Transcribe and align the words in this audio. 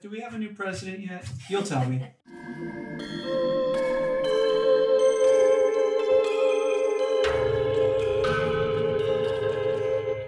Do 0.00 0.08
we 0.08 0.20
have 0.20 0.32
a 0.34 0.38
new 0.38 0.54
president 0.54 1.00
yet? 1.00 1.26
You'll 1.48 1.62
tell 1.62 1.84
me. 1.86 2.02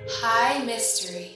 High 0.08 0.64
Mystery. 0.64 1.30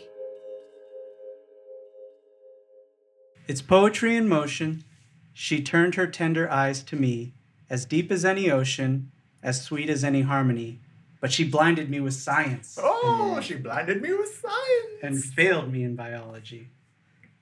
It's 3.49 3.63
poetry 3.63 4.17
in 4.17 4.29
motion. 4.29 4.85
She 5.33 5.63
turned 5.63 5.95
her 5.95 6.07
tender 6.07 6.51
eyes 6.51 6.83
to 6.85 6.97
me, 6.97 7.35
as 7.71 7.85
deep 7.85 8.11
as 8.11 8.25
any 8.25 8.51
ocean, 8.51 9.13
as 9.43 9.63
sweet 9.63 9.89
as 9.89 10.03
any 10.03 10.23
harmony. 10.23 10.81
But 11.21 11.33
she 11.33 11.45
blinded 11.45 11.89
me 11.91 12.01
with 12.01 12.15
science 12.15 12.79
Oh, 12.81 13.41
she 13.43 13.55
blinded 13.55 14.03
me 14.03 14.13
with 14.13 14.29
science. 14.41 15.03
and 15.03 15.25
failed 15.25 15.73
me 15.73 15.83
in 15.83 15.97
biology. 15.97 16.69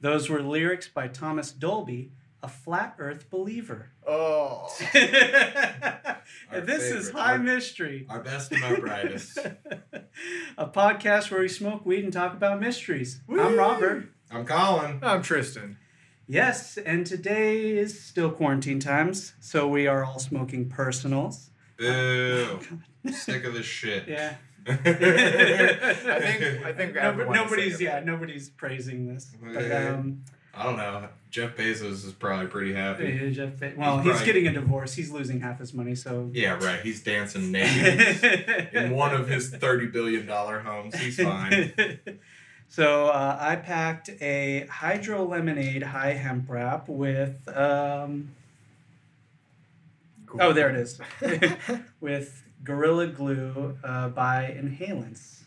Those 0.05 0.29
were 0.29 0.43
lyrics 0.43 0.87
by 0.87 1.09
Thomas 1.09 1.51
Dolby, 1.51 2.13
a 2.43 2.49
flat 2.49 2.95
earth 2.99 3.31
believer. 3.31 3.89
oh, 4.07 4.69
and 4.93 6.67
this 6.67 6.83
is 6.83 7.09
High 7.09 7.33
our- 7.33 7.39
Mystery, 7.39 8.05
Our 8.11 8.21
best 8.21 8.53
and 8.53 8.63
our 8.65 8.77
brightest. 8.77 9.39
a 10.59 10.67
podcast 10.67 11.31
where 11.31 11.41
we 11.41 11.49
smoke 11.49 11.87
weed 11.87 12.05
and 12.05 12.13
talk 12.13 12.35
about 12.35 12.61
mysteries. 12.61 13.23
I'm 13.31 13.57
Robert. 13.57 14.11
I'm 14.31 14.45
Colin. 14.45 14.99
I'm 15.03 15.23
Tristan. 15.23 15.79
Yes, 16.27 16.77
and 16.77 17.07
today 17.07 17.71
is 17.71 17.99
still 17.99 18.31
quarantine 18.31 18.81
times, 18.81 19.33
so 19.41 19.67
we 19.67 19.87
are 19.87 20.05
all 20.05 20.19
smoking 20.19 20.69
personals. 20.69 21.49
Boo. 21.79 22.61
Sick 23.11 23.45
of 23.45 23.55
this 23.55 23.65
shit. 23.65 24.07
Yeah. 24.07 24.35
I 24.67 26.21
think 26.21 26.65
I 26.65 26.73
think 26.73 26.95
Nobody- 26.95 27.31
nobody's 27.31 27.81
yeah 27.81 28.01
nobody's 28.01 28.49
praising 28.49 29.13
this. 29.13 29.35
But 29.43 29.71
um, 29.73 30.23
I 30.55 30.63
don't 30.65 30.77
know. 30.77 31.09
Jeff 31.31 31.57
Bezos 31.57 32.05
is 32.07 32.13
probably 32.13 32.47
pretty 32.47 32.73
happy. 32.73 33.07
yeah, 33.21 33.29
Jeff 33.31 33.59
Be- 33.59 33.73
well, 33.77 33.97
He's 33.99 34.05
he's 34.05 34.13
probably- 34.13 34.27
getting 34.27 34.47
a 34.47 34.53
divorce. 34.53 34.95
He's 34.95 35.11
losing 35.11 35.41
half 35.41 35.59
his 35.59 35.75
money, 35.75 35.97
so. 35.97 36.31
Yeah, 36.33 36.53
right. 36.65 36.81
He's 36.81 37.03
dancing 37.03 37.51
naked 37.53 38.71
in 38.73 38.93
one 38.93 39.13
of 39.15 39.29
his 39.29 39.51
thirty 39.51 39.87
billion 39.87 40.27
dollar 40.27 40.61
homes. 40.61 40.95
He's 40.97 41.17
fine. 41.21 41.73
so 42.69 43.07
uh, 43.09 43.37
I 43.41 43.57
packed 43.57 44.11
a 44.21 44.67
hydro 44.71 45.25
lemonade 45.25 45.83
high 45.83 46.13
hemp 46.13 46.49
wrap 46.49 46.89
with 46.89 47.49
um, 47.49 48.31
Cool. 50.27 50.41
oh 50.41 50.53
there 50.53 50.71
it 50.71 50.77
is 50.77 51.01
with 52.01 52.44
Gorilla 52.65 53.07
Glue 53.07 53.77
uh, 53.85 54.09
by 54.09 54.57
Inhalants. 54.59 55.43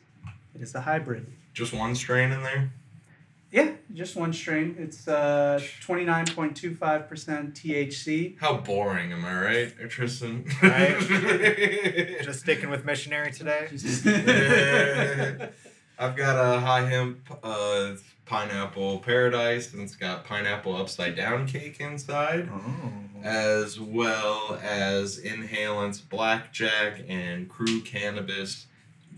It 0.54 0.62
is 0.62 0.76
a 0.76 0.82
hybrid. 0.82 1.26
Just 1.54 1.74
one 1.74 1.96
strain 1.96 2.32
in 2.32 2.44
there. 2.44 2.72
Yeah, 3.52 3.72
just 3.94 4.16
one 4.16 4.34
strain. 4.34 4.76
It's 4.78 5.08
uh, 5.08 5.59
29.25% 5.86 6.84
THC. 7.54 8.38
How 8.40 8.58
boring, 8.58 9.14
am 9.14 9.26
I 9.26 9.42
right, 9.42 9.90
Tristan? 9.90 10.46
Right. 10.62 11.00
Just 12.24 12.42
sticking 12.42 12.70
with 12.70 12.84
missionary 12.84 13.31
today. 13.31 13.70
I've 16.00 16.16
got 16.16 16.36
a 16.56 16.59
high 16.59 16.86
hemp 16.88 17.20
uh, 17.44 17.94
pineapple 18.26 19.00
paradise, 19.00 19.73
and 19.73 19.81
it's 19.81 19.95
got 19.95 20.26
pineapple 20.26 20.76
upside 20.76 21.16
down 21.16 21.48
cake 21.48 21.80
inside, 21.80 22.50
Oh. 22.52 22.92
as 23.23 23.80
well 23.80 24.59
as 24.64 25.20
inhalants 25.20 26.08
blackjack 26.08 27.02
and 27.08 27.50
crew 27.50 27.81
cannabis 27.81 28.68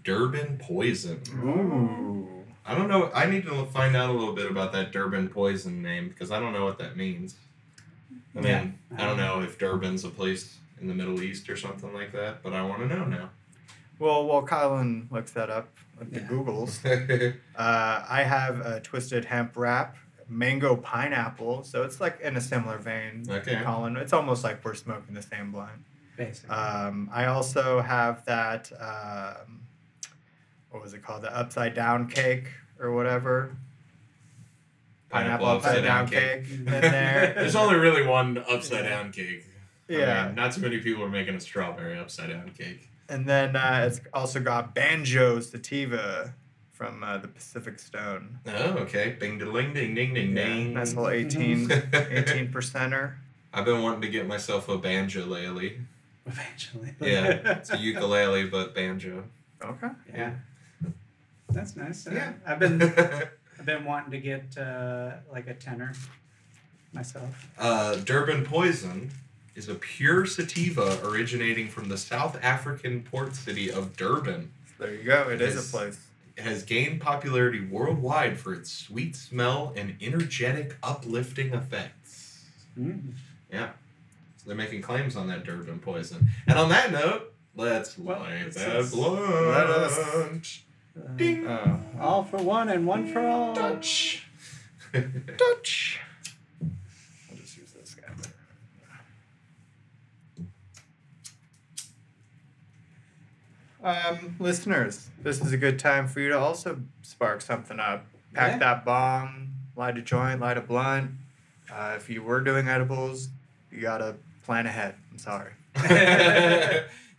Durban 0.04 0.58
poison. 0.58 1.22
Ooh. 1.44 2.28
I 2.66 2.76
don't 2.76 2.88
know. 2.88 3.12
I 3.14 3.26
need 3.26 3.44
to 3.46 3.66
find 3.66 3.96
out 3.96 4.10
a 4.10 4.14
little 4.14 4.34
bit 4.34 4.50
about 4.50 4.72
that 4.74 4.92
Durban 4.92 5.30
poison 5.30 5.82
name 5.82 6.08
because 6.10 6.32
I 6.32 6.40
don't 6.40 6.54
know 6.54 6.64
what 6.66 6.78
that 6.78 6.96
means. 6.96 7.36
I 8.36 8.42
mean, 8.42 8.46
Yeah. 8.46 8.68
I 8.98 9.06
don't 9.06 9.18
know 9.18 9.42
if 9.42 9.58
Durban's 9.58 10.04
a 10.06 10.10
place 10.10 10.56
in 10.80 10.88
the 10.88 10.94
Middle 10.94 11.22
East 11.22 11.50
or 11.50 11.58
something 11.58 11.92
like 11.94 12.12
that, 12.14 12.42
but 12.44 12.54
I 12.54 12.62
want 12.62 12.80
to 12.82 12.88
know 12.88 13.04
now. 13.06 13.32
Well, 13.98 14.26
while 14.26 14.44
Colin 14.44 15.08
looks 15.12 15.32
that 15.32 15.50
up 15.50 15.68
with 16.00 16.12
the 16.14 16.22
Yeah. 16.22 16.28
Googles, 16.28 17.34
uh, 17.56 18.06
I 18.10 18.24
have 18.24 18.60
a 18.62 18.80
twisted 18.80 19.26
hemp 19.26 19.56
wrap, 19.56 19.96
mango 20.28 20.76
pineapple. 20.76 21.64
So 21.64 21.84
it's 21.84 22.00
like 22.02 22.20
in 22.22 22.36
a 22.38 22.42
similar 22.42 22.78
vein. 22.78 23.26
Okay. 23.30 23.62
Colin, 23.64 23.98
it's 23.98 24.14
almost 24.14 24.44
like 24.44 24.64
we're 24.64 24.74
smoking 24.74 25.14
the 25.14 25.22
same 25.22 25.52
blunt. 25.52 25.84
Basically. 26.18 26.50
Um, 26.56 27.10
I 27.14 27.26
also 27.26 27.82
have 27.82 28.26
that. 28.26 28.72
Um, 28.80 29.62
what 30.70 30.84
was 30.84 30.94
it 30.94 31.02
called? 31.02 31.22
The 31.24 31.36
upside 31.36 31.74
down 31.74 32.08
cake 32.08 32.48
or 32.80 32.92
whatever. 32.92 33.56
Pineapple 35.10 35.48
upside 35.48 35.84
down 35.84 36.08
cake 36.08 36.46
in 36.52 36.66
there. 36.66 37.34
There's 37.38 37.56
only 37.56 37.76
really 37.80 38.06
one 38.06 38.38
upside 38.48 38.84
Yeah. 38.84 38.90
down 38.90 39.12
cake. 39.12 39.46
I 39.90 39.94
Yeah. 39.94 40.26
mean, 40.28 40.36
not 40.36 40.52
too 40.52 40.62
many 40.62 40.78
people 40.80 41.04
are 41.04 41.10
making 41.10 41.34
a 41.34 41.40
strawberry 41.40 41.98
upside 41.98 42.30
down 42.30 42.52
cake. 42.52 42.89
And 43.10 43.28
then 43.28 43.56
uh, 43.56 43.86
it's 43.88 44.02
also 44.14 44.40
got 44.40 44.76
Banjo 44.76 45.40
Sativa 45.40 46.34
from 46.72 47.04
uh, 47.04 47.18
the 47.18 47.28
Pacific 47.28 47.80
Stone. 47.80 48.40
Oh, 48.48 48.78
okay. 48.80 49.18
Bing 49.20 49.38
ding 49.40 49.52
ding 49.74 49.96
ding 49.96 50.14
ding 50.14 50.38
Yeah, 50.38 50.46
ding. 50.46 50.74
nice 50.74 50.94
little 50.94 51.10
18, 51.10 51.72
18 51.72 52.52
percenter. 52.54 53.16
I've 53.54 53.66
been 53.66 53.82
wanting 53.82 54.02
to 54.02 54.10
get 54.10 54.28
myself 54.28 54.70
a 54.70 54.78
banjolele. 54.78 55.80
Eventually. 56.28 56.94
Yeah, 57.02 57.26
it's 57.58 57.72
a 57.72 57.78
ukulele 57.78 58.46
but 58.46 58.76
banjo. 58.76 59.24
Okay. 59.64 59.90
yeah. 60.14 60.34
That's 61.50 61.76
nice. 61.76 62.06
Uh, 62.06 62.12
Yeah. 62.12 62.34
I've 62.46 62.60
been 62.60 62.82
I've 63.60 63.66
been 63.66 63.84
wanting 63.86 64.12
to 64.12 64.20
get 64.20 64.56
uh, 64.58 65.14
like 65.32 65.48
a 65.48 65.56
tenor 65.56 65.94
myself. 66.94 67.50
Uh, 67.58 67.96
Durban 67.96 68.46
Poison 68.46 69.10
is 69.60 69.68
a 69.68 69.76
pure 69.76 70.26
sativa 70.26 70.98
originating 71.04 71.68
from 71.68 71.90
the 71.90 71.98
South 71.98 72.40
African 72.42 73.04
port 73.04 73.36
city 73.36 73.70
of 73.70 73.96
Durban. 73.98 74.50
There 74.80 74.94
you 74.96 75.04
go. 75.04 75.30
It 75.30 75.42
is 75.42 75.56
Yes. 75.56 75.68
a 75.68 75.72
place. 75.78 76.00
It 76.38 76.44
has 76.44 76.64
gained 76.64 77.02
popularity 77.02 77.60
worldwide 77.60 78.40
for 78.40 78.54
its 78.54 78.72
sweet 78.72 79.18
smell 79.18 79.74
and 79.76 79.98
energetic, 80.02 80.78
uplifting 80.82 81.54
effects. 81.54 82.46
Mm. 82.80 83.12
Yeah. 83.52 83.72
So 84.38 84.44
they're 84.48 84.56
making 84.56 84.82
claims 84.82 85.18
on 85.18 85.28
that 85.28 85.44
Durban 85.44 85.80
Poison. 85.80 86.30
And 86.48 86.58
on 86.58 86.70
that 86.70 86.94
note, 86.94 87.34
let's 87.54 87.98
Well, 87.98 88.18
light 88.22 88.54
that 88.54 88.90
blunt. 88.92 89.20
Let 89.50 89.70
us- 89.70 90.00
Uh, 90.96 91.08
Ding. 91.18 91.46
Oh. 91.48 91.82
all 92.00 92.24
for 92.24 92.38
one 92.38 92.70
and 92.70 92.88
one 92.88 93.12
for 93.12 93.20
all. 93.28 93.54
Touch. 93.54 94.26
Touch. 94.94 96.00
I'll 96.62 97.36
just 97.38 97.58
use 97.58 97.72
this 97.74 97.96
guy. 97.96 98.14
Um, 103.84 104.36
listeners, 104.40 105.10
this 105.22 105.42
is 105.42 105.54
a 105.54 105.58
good 105.58 105.80
time 105.80 106.08
for 106.08 106.20
you 106.20 106.30
to 106.30 106.38
also 106.38 106.82
spark 107.02 107.42
something 107.42 107.80
up. 107.80 108.06
Pack 108.34 108.54
Yeah. 108.54 108.58
that 108.60 108.86
bong, 108.86 109.54
light 109.76 109.98
a 109.98 110.02
joint, 110.02 110.40
light 110.42 110.58
a 110.58 110.62
blunt. 110.62 111.12
Uh, 111.72 111.94
if 111.96 112.10
you 112.10 112.22
were 112.22 112.42
doing 112.42 112.68
edibles, 112.68 113.30
you 113.72 113.82
gotta 113.82 114.16
plan 114.44 114.66
ahead. 114.66 114.96
I'm 115.12 115.18
sorry. 115.18 115.52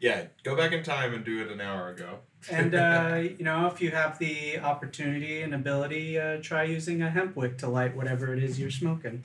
yeah, 0.00 0.24
go 0.44 0.54
back 0.56 0.72
in 0.72 0.82
time 0.82 1.14
and 1.14 1.24
do 1.24 1.40
it 1.40 1.50
an 1.50 1.60
hour 1.60 1.88
ago. 1.88 2.18
And 2.50 2.74
uh, 2.74 3.20
you 3.38 3.44
know, 3.44 3.66
if 3.68 3.80
you 3.80 3.90
have 3.92 4.18
the 4.18 4.58
opportunity 4.58 5.40
and 5.42 5.54
ability, 5.54 6.18
uh, 6.18 6.38
try 6.42 6.64
using 6.64 7.00
a 7.02 7.10
hemp 7.10 7.36
wick 7.36 7.58
to 7.58 7.68
light 7.68 7.96
whatever 7.96 8.34
it 8.34 8.42
is 8.42 8.60
you're 8.60 8.70
smoking. 8.70 9.24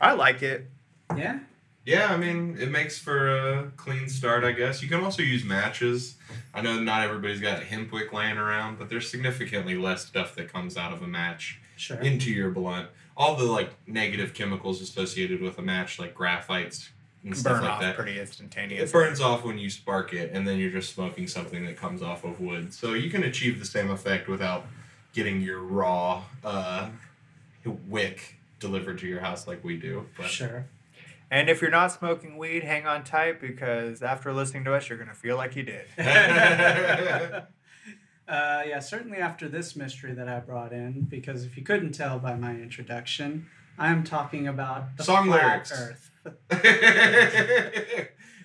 I 0.00 0.12
like 0.12 0.42
it. 0.42 0.70
Yeah. 1.16 1.40
Yeah, 1.84 2.12
I 2.12 2.16
mean, 2.16 2.56
it 2.58 2.70
makes 2.70 2.98
for 2.98 3.28
a 3.28 3.70
clean 3.76 4.08
start, 4.08 4.42
I 4.42 4.52
guess. 4.52 4.82
You 4.82 4.88
can 4.88 5.04
also 5.04 5.22
use 5.22 5.44
matches. 5.44 6.16
I 6.54 6.62
know 6.62 6.80
not 6.80 7.02
everybody's 7.02 7.40
got 7.40 7.60
a 7.60 7.64
hemp 7.64 7.92
wick 7.92 8.12
laying 8.12 8.38
around, 8.38 8.78
but 8.78 8.88
there's 8.88 9.10
significantly 9.10 9.76
less 9.76 10.06
stuff 10.06 10.34
that 10.36 10.50
comes 10.50 10.76
out 10.78 10.92
of 10.92 11.02
a 11.02 11.06
match 11.06 11.60
Sure. 11.76 11.98
into 11.98 12.30
your 12.30 12.50
blunt. 12.50 12.88
All 13.16 13.36
the 13.36 13.44
like 13.44 13.70
negative 13.86 14.32
chemicals 14.32 14.80
associated 14.80 15.42
with 15.42 15.58
a 15.58 15.62
match, 15.62 15.98
like 15.98 16.14
graphites 16.14 16.88
and 17.22 17.36
stuff 17.36 17.54
Burn 17.56 17.62
like 17.64 17.70
off 17.72 17.80
that. 17.82 17.96
pretty 17.96 18.18
instantaneous. 18.18 18.88
It 18.88 18.92
burns 18.92 19.20
off 19.20 19.44
when 19.44 19.58
you 19.58 19.68
spark 19.68 20.12
it, 20.14 20.30
and 20.32 20.48
then 20.48 20.58
you're 20.58 20.70
just 20.70 20.94
smoking 20.94 21.26
something 21.26 21.64
that 21.66 21.76
comes 21.76 22.00
off 22.02 22.24
of 22.24 22.40
wood. 22.40 22.72
So 22.72 22.94
you 22.94 23.10
can 23.10 23.24
achieve 23.24 23.58
the 23.58 23.64
same 23.66 23.90
effect 23.90 24.26
without 24.28 24.66
getting 25.12 25.40
your 25.42 25.60
raw 25.60 26.22
uh, 26.42 26.88
wick 27.88 28.36
delivered 28.58 28.98
to 29.00 29.06
your 29.06 29.20
house 29.20 29.46
like 29.46 29.62
we 29.62 29.76
do. 29.76 30.06
But 30.16 30.26
Sure. 30.28 30.66
And 31.34 31.50
if 31.50 31.60
you're 31.60 31.68
not 31.72 31.90
smoking 31.90 32.38
weed, 32.38 32.62
hang 32.62 32.86
on 32.86 33.02
tight 33.02 33.40
because 33.40 34.02
after 34.02 34.32
listening 34.32 34.62
to 34.66 34.74
us, 34.74 34.88
you're 34.88 34.98
gonna 34.98 35.14
feel 35.14 35.36
like 35.36 35.56
you 35.56 35.64
did. 35.64 35.86
uh, 35.98 37.42
yeah, 38.28 38.78
certainly 38.78 39.18
after 39.18 39.48
this 39.48 39.74
mystery 39.74 40.12
that 40.12 40.28
I 40.28 40.38
brought 40.38 40.72
in, 40.72 41.02
because 41.08 41.42
if 41.44 41.56
you 41.56 41.64
couldn't 41.64 41.90
tell 41.90 42.20
by 42.20 42.36
my 42.36 42.52
introduction, 42.52 43.46
I'm 43.76 44.04
talking 44.04 44.46
about 44.46 44.96
the 44.96 45.02
Song 45.02 45.26
flat 45.26 45.42
lyrics. 45.44 45.72
Earth. 45.72 46.12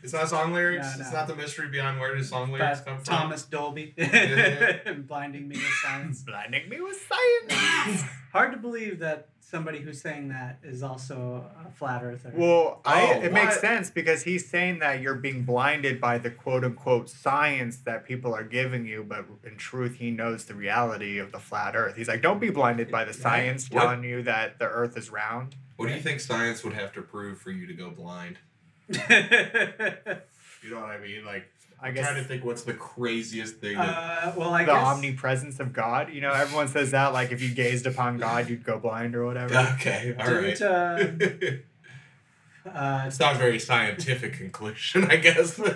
it's 0.04 0.12
not 0.12 0.28
song 0.28 0.52
lyrics. 0.52 0.96
No, 0.98 1.02
It's 1.02 1.14
not 1.14 1.28
the 1.28 1.36
mystery 1.36 1.68
behind 1.70 2.00
where 2.00 2.16
do 2.16 2.24
song 2.24 2.52
lyrics 2.52 2.80
By 2.80 2.86
come 2.86 3.04
from. 3.04 3.16
Thomas 3.16 3.44
Dolby, 3.44 3.94
Yeah. 3.98 4.94
blinding 4.94 5.48
me 5.48 5.58
with 5.58 5.74
science. 5.84 6.24
Blinding 6.24 6.68
me 6.70 6.82
with 6.82 6.98
science. 7.08 8.04
Hard 8.34 8.52
to 8.52 8.58
believe 8.58 8.98
that 9.00 9.30
somebody 9.50 9.80
who's 9.80 10.00
saying 10.00 10.28
that 10.28 10.60
is 10.64 10.84
also 10.84 11.44
a 11.66 11.72
flat 11.72 12.04
earther. 12.04 12.32
Well, 12.36 12.82
I, 12.86 13.16
Oh, 13.16 13.22
it 13.22 13.34
makes 13.34 13.60
sense 13.60 13.90
because 13.90 14.24
he's 14.24 14.48
saying 14.48 14.80
that 14.80 15.02
you're 15.02 15.16
being 15.16 15.44
blinded 15.44 16.00
by 16.00 16.20
the 16.20 16.30
quote 16.30 16.64
unquote 16.64 17.10
science 17.10 17.78
that 17.78 18.06
people 18.06 18.34
are 18.34 18.44
giving 18.44 18.86
you, 18.86 19.04
but 19.08 19.26
in 19.44 19.58
truth, 19.58 19.96
he 19.96 20.12
knows 20.12 20.46
the 20.46 20.54
reality 20.54 21.18
of 21.18 21.32
the 21.32 21.40
flat 21.40 21.76
earth. 21.76 21.96
He's 21.96 22.08
like, 22.08 22.22
don't 22.22 22.40
be 22.40 22.52
blinded 22.52 22.92
by 22.92 23.06
the 23.06 23.14
science 23.14 23.70
What? 23.72 23.82
telling 23.82 24.04
you 24.04 24.22
that 24.24 24.60
the 24.60 24.66
earth 24.66 24.96
is 24.96 25.10
round. 25.10 25.56
What 25.78 25.88
do 25.88 25.96
you 25.96 26.02
think 26.02 26.20
science 26.20 26.64
would 26.64 26.74
have 26.74 26.94
to 26.94 27.02
prove 27.02 27.40
for 27.40 27.52
you 27.52 27.66
to 27.66 27.74
go 27.74 27.90
blind? 27.90 28.38
You 30.62 30.72
know 30.72 30.82
what 30.82 30.90
I 30.90 31.00
mean? 31.00 31.24
Like, 31.26 31.50
I 31.82 31.88
I'm 31.88 31.94
guess 31.94 32.06
trying 32.08 32.22
to 32.22 32.28
think 32.28 32.44
what's 32.44 32.64
the 32.64 32.74
craziest 32.74 33.58
thing 33.58 33.78
that. 33.78 33.88
uh, 33.88 34.34
well, 34.36 34.54
I 34.54 34.66
the 34.66 34.74
guess 34.74 34.84
omnipresence 34.86 35.60
of 35.60 35.72
God. 35.74 36.12
You 36.12 36.22
know, 36.22 36.34
everyone 36.34 36.68
says 36.68 36.92
that, 36.92 37.14
like, 37.14 37.32
if 37.32 37.42
you 37.42 37.54
gazed 37.54 37.86
upon 37.88 38.18
God, 38.18 38.50
you'd 38.50 38.66
go 38.66 38.80
blind 38.80 39.16
or 39.16 39.26
whatever. 39.26 39.56
okay, 39.76 40.16
all 40.20 40.26
didn't, 40.28 40.60
right. 40.60 40.62
uh, 40.62 40.98
uh, 42.70 43.04
it's 43.08 43.20
not 43.20 43.36
a 43.36 43.38
very 43.38 43.60
scientific 43.60 44.34
conclusion, 44.34 45.06
I 45.10 45.16
guess. 45.18 45.60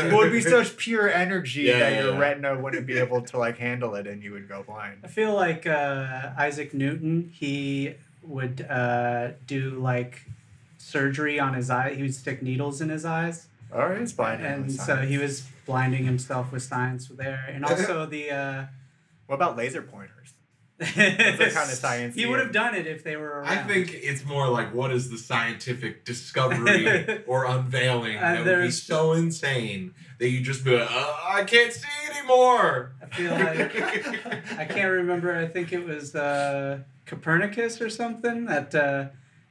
It 0.00 0.12
would 0.12 0.32
be 0.32 0.40
such 0.40 0.76
pure 0.76 1.10
energy 1.10 1.62
Yeah, 1.62 1.78
that 1.80 1.92
yeah, 1.92 2.02
your 2.02 2.12
yeah. 2.14 2.18
retina 2.18 2.58
wouldn't 2.58 2.86
be 2.86 2.98
able 2.98 3.22
to, 3.22 3.38
like, 3.38 3.58
handle 3.58 3.94
it 3.94 4.06
and 4.06 4.22
you 4.22 4.32
would 4.32 4.48
go 4.48 4.62
blind. 4.62 4.98
I 5.04 5.08
feel 5.08 5.34
like 5.34 5.66
uh, 5.66 6.30
Isaac 6.38 6.72
Newton, 6.72 7.30
he 7.34 7.94
would 8.22 8.62
uh, 8.68 9.30
do 9.46 9.70
like 9.78 10.22
surgery 10.78 11.38
on 11.40 11.54
his 11.54 11.68
eye. 11.70 11.94
He 11.94 12.02
would 12.02 12.14
stick 12.14 12.42
needles 12.42 12.80
in 12.80 12.88
his 12.88 13.04
eyes, 13.04 13.48
All 13.74 13.86
right, 13.88 14.00
it's 14.00 14.12
blind. 14.12 14.44
and 14.44 14.70
so 14.72 14.96
he 14.96 15.18
was 15.18 15.42
blinding 15.66 16.04
himself 16.04 16.52
with 16.52 16.62
science 16.62 17.08
there, 17.08 17.44
and 17.52 17.64
also 17.64 18.06
the. 18.06 18.30
Uh, 18.30 18.64
What 19.26 19.34
about 19.36 19.56
laser 19.58 19.82
pointers? 19.82 20.32
Those 20.78 20.88
are 20.88 21.36
kinda 21.36 21.74
science-y. 21.76 22.20
He 22.22 22.24
would 22.26 22.38
have 22.38 22.52
done 22.52 22.74
it 22.74 22.86
if 22.86 23.02
they 23.04 23.16
were 23.16 23.40
around. 23.40 23.48
I 23.48 23.56
think 23.64 23.92
it's 23.92 24.24
more 24.24 24.48
like 24.48 24.72
what 24.72 24.90
is 24.92 25.10
the 25.10 25.18
scientific 25.18 26.04
discovery 26.04 27.24
or 27.26 27.44
unveiling 27.44 28.16
Uh, 28.16 28.20
that 28.20 28.44
would 28.46 28.62
be 28.62 28.70
so 28.70 29.12
insane 29.12 29.92
that 30.18 30.28
you 30.30 30.40
just 30.40 30.64
be 30.64 30.70
like, 30.78 30.88
uh, 30.90 31.14
I 31.38 31.44
can't 31.44 31.72
see 31.72 31.88
anymore. 32.12 32.92
I 33.02 33.06
feel 33.16 33.32
like 33.32 34.58
I 34.58 34.64
can't 34.64 34.92
remember. 34.92 35.36
I 35.36 35.46
think 35.46 35.72
it 35.72 35.84
was 35.84 36.14
uh, 36.14 36.78
Copernicus 37.06 37.80
or 37.82 37.90
something 37.90 38.46
that 38.46 38.74
uh, 38.74 39.06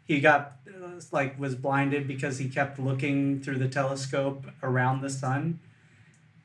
he 0.08 0.20
got 0.20 0.54
uh, 0.68 1.00
like 1.12 1.40
was 1.40 1.56
blinded 1.56 2.08
because 2.08 2.38
he 2.40 2.50
kept 2.50 2.80
looking 2.80 3.42
through 3.42 3.58
the 3.58 3.68
telescope 3.68 4.46
around 4.64 5.02
the 5.02 5.10
sun. 5.10 5.60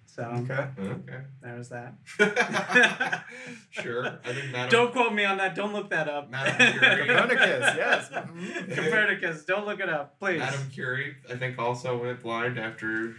So 0.07 0.25
Okay. 0.25 0.67
Okay. 0.79 1.21
there's 1.41 1.71
that. 1.71 1.95
sure. 3.71 4.07
I 4.25 4.33
think 4.35 4.53
Madam, 4.53 4.69
Don't 4.69 4.93
quote 4.93 5.15
me 5.15 5.25
on 5.25 5.39
that. 5.39 5.55
Don't 5.55 5.73
look 5.73 5.89
that 5.91 6.07
up. 6.09 6.31
Madame 6.31 6.79
Curie. 6.79 7.07
Copernicus, 7.07 7.75
yes. 7.77 8.09
Mhm. 8.11 8.75
Copernicus. 8.75 9.45
Don't 9.47 9.65
look 9.67 9.81
it 9.81 9.89
up, 9.89 10.19
please. 10.19 10.41
Madame 10.41 10.69
Curie, 10.71 11.17
I 11.31 11.37
think, 11.37 11.59
also 11.59 11.97
went 12.03 12.21
blind 12.23 12.59
after 12.59 12.87
you 12.93 13.15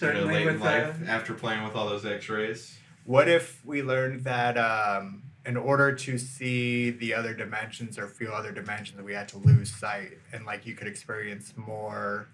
know, 0.00 0.24
late 0.24 0.46
in 0.46 0.54
with 0.54 0.62
uh, 0.62 0.64
life 0.64 0.96
after 1.08 1.34
playing 1.34 1.62
with 1.62 1.74
all 1.74 1.88
those 1.88 2.06
X-rays. 2.06 2.78
What 3.04 3.28
if 3.28 3.64
we 3.64 3.82
learned 3.82 4.24
that 4.24 4.56
um, 4.56 5.22
in 5.46 5.56
order 5.56 5.94
to 5.94 6.18
see 6.18 6.90
the 6.90 7.14
other 7.14 7.32
dimensions 7.34 7.98
or 7.98 8.06
feel 8.06 8.32
other 8.32 8.52
dimensions, 8.52 9.00
we 9.02 9.14
had 9.14 9.28
to 9.28 9.38
lose 9.38 9.72
sight, 9.72 10.18
and 10.32 10.44
like 10.44 10.66
you 10.66 10.74
could 10.74 10.86
experience 10.86 11.54
more. 11.56 12.28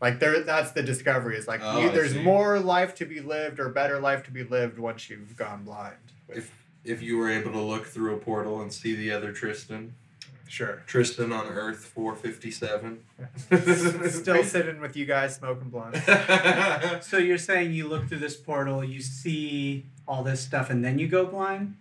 Like 0.00 0.18
there, 0.18 0.40
that's 0.42 0.72
the 0.72 0.82
discovery. 0.82 1.36
Is 1.36 1.46
like 1.46 1.60
Oh, 1.62 1.82
you, 1.84 1.90
there's 1.90 2.14
more 2.14 2.58
life 2.58 2.94
to 2.96 3.04
be 3.04 3.20
lived 3.20 3.60
or 3.60 3.68
better 3.68 3.98
life 4.00 4.24
to 4.24 4.30
be 4.30 4.42
lived 4.44 4.78
once 4.78 5.10
you've 5.10 5.36
gone 5.36 5.64
blind. 5.64 5.96
If 6.28 6.50
if 6.84 7.02
you 7.02 7.18
were 7.18 7.30
able 7.30 7.52
to 7.52 7.60
look 7.60 7.86
through 7.86 8.14
a 8.14 8.18
portal 8.18 8.62
and 8.62 8.72
see 8.72 8.94
the 8.94 9.12
other 9.12 9.32
Tristan, 9.32 9.94
Sure. 10.48 10.82
Tristan 10.86 11.30
on 11.32 11.46
Earth 11.46 11.84
four 11.84 12.16
fifty 12.16 12.50
seven. 12.50 13.04
Still 14.08 14.42
sitting 14.54 14.80
with 14.80 14.96
you 14.96 15.04
guys 15.06 15.36
smoking 15.36 15.68
blunt. 15.68 15.96
So 17.04 17.18
you're 17.18 17.38
saying 17.38 17.72
you 17.72 17.86
look 17.86 18.08
through 18.08 18.18
this 18.18 18.36
portal, 18.36 18.82
you 18.82 19.00
see 19.00 19.84
all 20.08 20.24
this 20.24 20.40
stuff, 20.40 20.70
and 20.70 20.84
then 20.84 20.98
you 20.98 21.06
go 21.06 21.24
blind? 21.26 21.76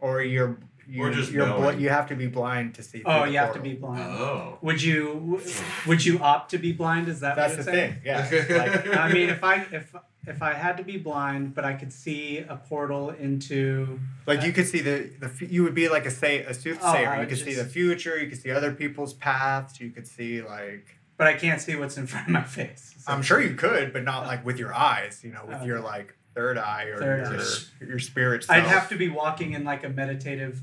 Or 0.00 0.22
you're 0.22 0.58
you, 0.88 1.02
Or 1.02 1.10
just 1.10 1.32
you're 1.32 1.46
bl- 1.46 1.80
you 1.80 1.88
have 1.88 2.08
to 2.08 2.14
be 2.14 2.28
blind 2.28 2.74
to 2.76 2.82
see. 2.82 3.02
Oh, 3.04 3.22
through 3.22 3.26
the 3.26 3.32
you 3.32 3.38
have 3.38 3.54
to 3.54 3.60
be 3.60 3.74
blind. 3.74 4.02
Oh. 4.02 4.58
Would 4.62 4.80
you 4.82 5.40
would 5.86 6.04
you 6.04 6.20
opt 6.20 6.52
to 6.52 6.58
be 6.58 6.72
blind? 6.72 7.08
Is 7.08 7.20
that 7.20 7.34
That's 7.34 7.56
what 7.56 7.64
the 7.66 7.72
you're 7.72 7.80
saying? 7.80 7.92
thing. 7.94 8.48
Yeah. 8.48 8.56
Like, 8.56 8.96
I 8.96 9.08
mean, 9.12 9.28
if 9.30 9.42
I 9.42 9.66
if 9.72 9.94
if 10.28 10.42
I 10.42 10.52
had 10.54 10.76
to 10.76 10.84
be 10.84 10.96
blind, 10.96 11.54
but 11.54 11.64
I 11.64 11.74
could 11.74 11.92
see 11.92 12.38
a 12.38 12.56
portal 12.56 13.10
into 13.10 13.98
Like 14.26 14.42
you 14.44 14.52
could 14.52 14.68
see 14.68 14.80
the 14.80 15.10
the 15.18 15.46
you 15.46 15.64
would 15.64 15.74
be 15.74 15.88
like 15.88 16.06
a 16.06 16.10
say 16.10 16.42
a 16.44 16.54
soothsayer. 16.54 17.08
Oh, 17.08 17.12
you 17.14 17.18
would 17.20 17.28
could 17.30 17.38
see 17.38 17.54
the 17.54 17.64
future. 17.64 18.16
You 18.18 18.28
could 18.28 18.40
see 18.40 18.52
other 18.52 18.72
people's 18.72 19.12
paths. 19.14 19.80
You 19.80 19.90
could 19.90 20.06
see 20.06 20.40
like 20.42 20.86
but 21.16 21.26
I 21.26 21.34
can't 21.34 21.60
see 21.60 21.74
what's 21.76 21.96
in 21.96 22.06
front 22.06 22.26
of 22.28 22.32
my 22.32 22.42
face. 22.60 22.94
I'm 23.08 23.22
sure 23.22 23.40
you 23.40 23.54
could, 23.54 23.92
but 23.92 24.04
not 24.04 24.26
like 24.26 24.44
with 24.44 24.58
your 24.58 24.74
eyes. 24.74 25.22
You 25.24 25.32
know, 25.32 25.44
with 25.46 25.58
oh. 25.62 25.64
your 25.64 25.78
Okay. 25.78 25.86
like 25.86 26.14
third 26.36 26.58
eye 26.58 26.84
or 26.84 26.98
Third 26.98 27.32
your 27.32 27.40
eye. 27.40 27.88
your 27.88 27.98
spirit 27.98 28.44
self. 28.44 28.58
I'd 28.58 28.68
have 28.68 28.88
to 28.90 28.96
be 28.96 29.08
walking 29.08 29.54
in 29.54 29.64
like 29.64 29.82
a 29.82 29.88
meditative 29.88 30.60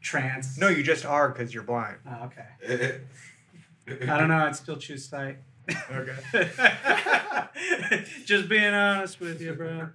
trance. 0.00 0.58
No, 0.58 0.68
you 0.68 0.82
just 0.82 1.04
are 1.06 1.30
because 1.30 1.52
you're 1.52 1.62
blind. 1.64 1.96
Oh, 2.08 2.26
okay. 2.26 3.00
I 3.88 4.18
don't 4.18 4.28
know. 4.28 4.46
I'd 4.46 4.54
still 4.54 4.76
choose 4.76 5.08
sight. 5.08 5.38
Okay. 5.90 6.14
Just 8.24 8.48
being 8.48 8.72
honest 8.72 9.18
with 9.18 9.40
you, 9.40 9.52
bro. 9.52 9.88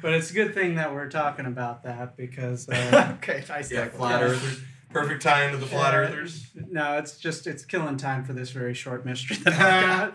But 0.00 0.14
it's 0.14 0.30
a 0.30 0.34
good 0.34 0.54
thing 0.54 0.76
that 0.76 0.94
we're 0.94 1.10
talking 1.10 1.46
about 1.46 1.82
that 1.84 2.16
because 2.16 2.68
uh, 2.68 3.14
okay. 3.18 3.44
Nice. 3.48 3.70
Yeah, 3.70 3.88
segue. 3.88 3.92
flat 3.92 4.22
earthers. 4.22 4.60
Perfect 4.94 5.22
tie 5.22 5.44
into 5.44 5.56
the 5.58 5.66
flat 5.66 5.92
Yeah. 5.92 5.98
earthers. 5.98 6.46
no, 6.54 6.96
it's 6.98 7.18
just 7.18 7.46
it's 7.46 7.64
killing 7.64 7.96
time 7.96 8.24
for 8.24 8.32
this 8.32 8.50
very 8.50 8.72
short 8.74 9.04
mystery 9.04 9.36
that 9.38 9.52
I've 9.60 9.82
got. 9.84 10.14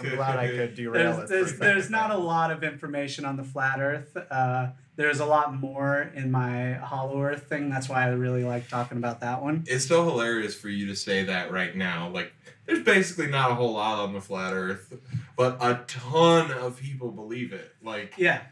I'm 0.00 0.16
glad 0.16 0.38
I 0.38 0.48
could 0.48 0.74
derail 0.74 1.16
there's, 1.16 1.18
it. 1.18 1.28
there's, 1.28 1.58
there's 1.58 1.90
not 1.90 2.10
a 2.10 2.16
lot 2.16 2.50
of 2.50 2.62
information 2.62 3.24
on 3.24 3.36
the 3.36 3.44
flat 3.44 3.80
earth 3.80 4.16
uh, 4.30 4.68
there's 4.96 5.20
a 5.20 5.24
lot 5.26 5.54
more 5.54 6.10
in 6.14 6.30
my 6.30 6.74
hollow 6.74 7.22
earth 7.22 7.44
thing 7.44 7.70
that's 7.70 7.88
why 7.88 8.04
i 8.04 8.08
really 8.08 8.44
like 8.44 8.68
talking 8.68 8.98
about 8.98 9.20
that 9.20 9.42
one 9.42 9.64
It's 9.66 9.86
so 9.86 10.04
hilarious 10.04 10.54
for 10.54 10.68
you 10.68 10.86
to 10.86 10.94
say 10.96 11.24
that 11.24 11.50
right 11.50 11.74
now. 11.74 12.08
Like, 12.10 12.32
there's 12.66 12.84
basically 12.84 13.26
not 13.28 13.50
a 13.50 13.54
whole 13.54 13.72
lot 13.72 13.98
on 13.98 14.12
the 14.12 14.20
flat 14.20 14.52
Earth, 14.52 14.92
but 15.36 15.56
a 15.60 15.80
ton 15.88 16.52
of 16.52 16.78
people 16.78 17.10
believe 17.10 17.52
it. 17.52 17.74
Like, 17.82 18.14
yeah 18.16 18.42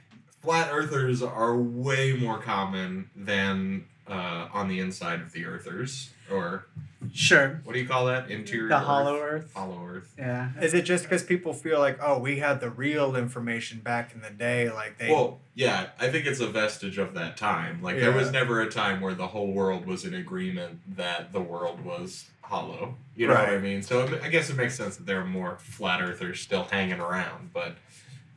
flat 0.43 0.71
earthers 0.73 1.23
are 1.23 1.55
way 1.57 2.15
more 2.15 2.39
common 2.39 3.11
than 3.15 3.85
uh, 4.11 4.49
on 4.53 4.69
the 4.69 4.81
inside 4.81 5.21
of 5.21 5.33
the 5.33 5.45
earthers, 5.47 6.11
or 6.31 6.67
sure 7.13 7.61
what 7.65 7.73
do 7.73 7.79
you 7.81 7.89
call 7.89 8.07
that? 8.07 8.31
Interior. 8.31 8.69
the 8.69 8.75
Earth? 8.77 8.85
hollow 8.85 9.17
earth 9.19 9.53
Hollow 9.55 9.87
Earth. 9.87 10.15
yeah 10.19 10.51
Is 10.61 10.75
it 10.75 10.83
just 10.83 11.05
because 11.05 11.23
people 11.23 11.55
feel 11.55 11.79
like, 11.79 11.99
oh, 12.03 12.19
we 12.19 12.39
had 12.41 12.61
the 12.61 12.69
real 12.71 13.17
information 13.17 13.79
back 13.81 14.13
in 14.15 14.21
the 14.21 14.31
day? 14.31 14.71
Like 14.71 14.99
they. 14.99 15.11
Well, 15.11 15.39
yeah, 15.55 15.87
I 15.99 16.09
think 16.09 16.27
it's 16.27 16.41
a 16.41 16.49
vestige 16.49 16.99
of 16.99 17.15
that 17.15 17.37
time. 17.37 17.81
Like 17.83 17.97
there 17.97 18.13
was 18.13 18.31
never 18.31 18.61
a 18.61 18.69
time 18.71 19.01
where 19.01 19.15
the 19.15 19.29
whole 19.29 19.53
world 19.53 19.87
was 19.87 20.05
in 20.05 20.13
agreement 20.15 20.81
that 20.97 21.33
the 21.33 21.41
world 21.41 21.85
was 21.85 22.27
hollow. 22.43 22.97
You 23.15 23.29
know 23.29 23.35
what 23.35 23.49
I 23.49 23.59
mean? 23.59 23.83
So 23.83 24.03
it- 24.05 24.23
I 24.23 24.29
guess 24.29 24.51
it 24.51 24.57
makes 24.57 24.75
sense 24.77 24.97
that 24.97 25.07
there 25.07 25.21
are 25.21 25.25
more 25.27 25.57
flat 25.61 26.03
earthers 26.03 26.41
still 26.41 26.65
hanging 26.65 26.99
around. 27.01 27.51
But 27.55 27.77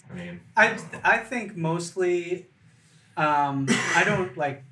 I 0.09 0.13
mean, 0.13 0.39
i 0.55 0.77
i 1.03 1.17
think 1.17 1.57
mostly 1.57 2.45
um, 3.17 3.65
i 3.95 4.03
don't 4.05 4.37
like 4.37 4.63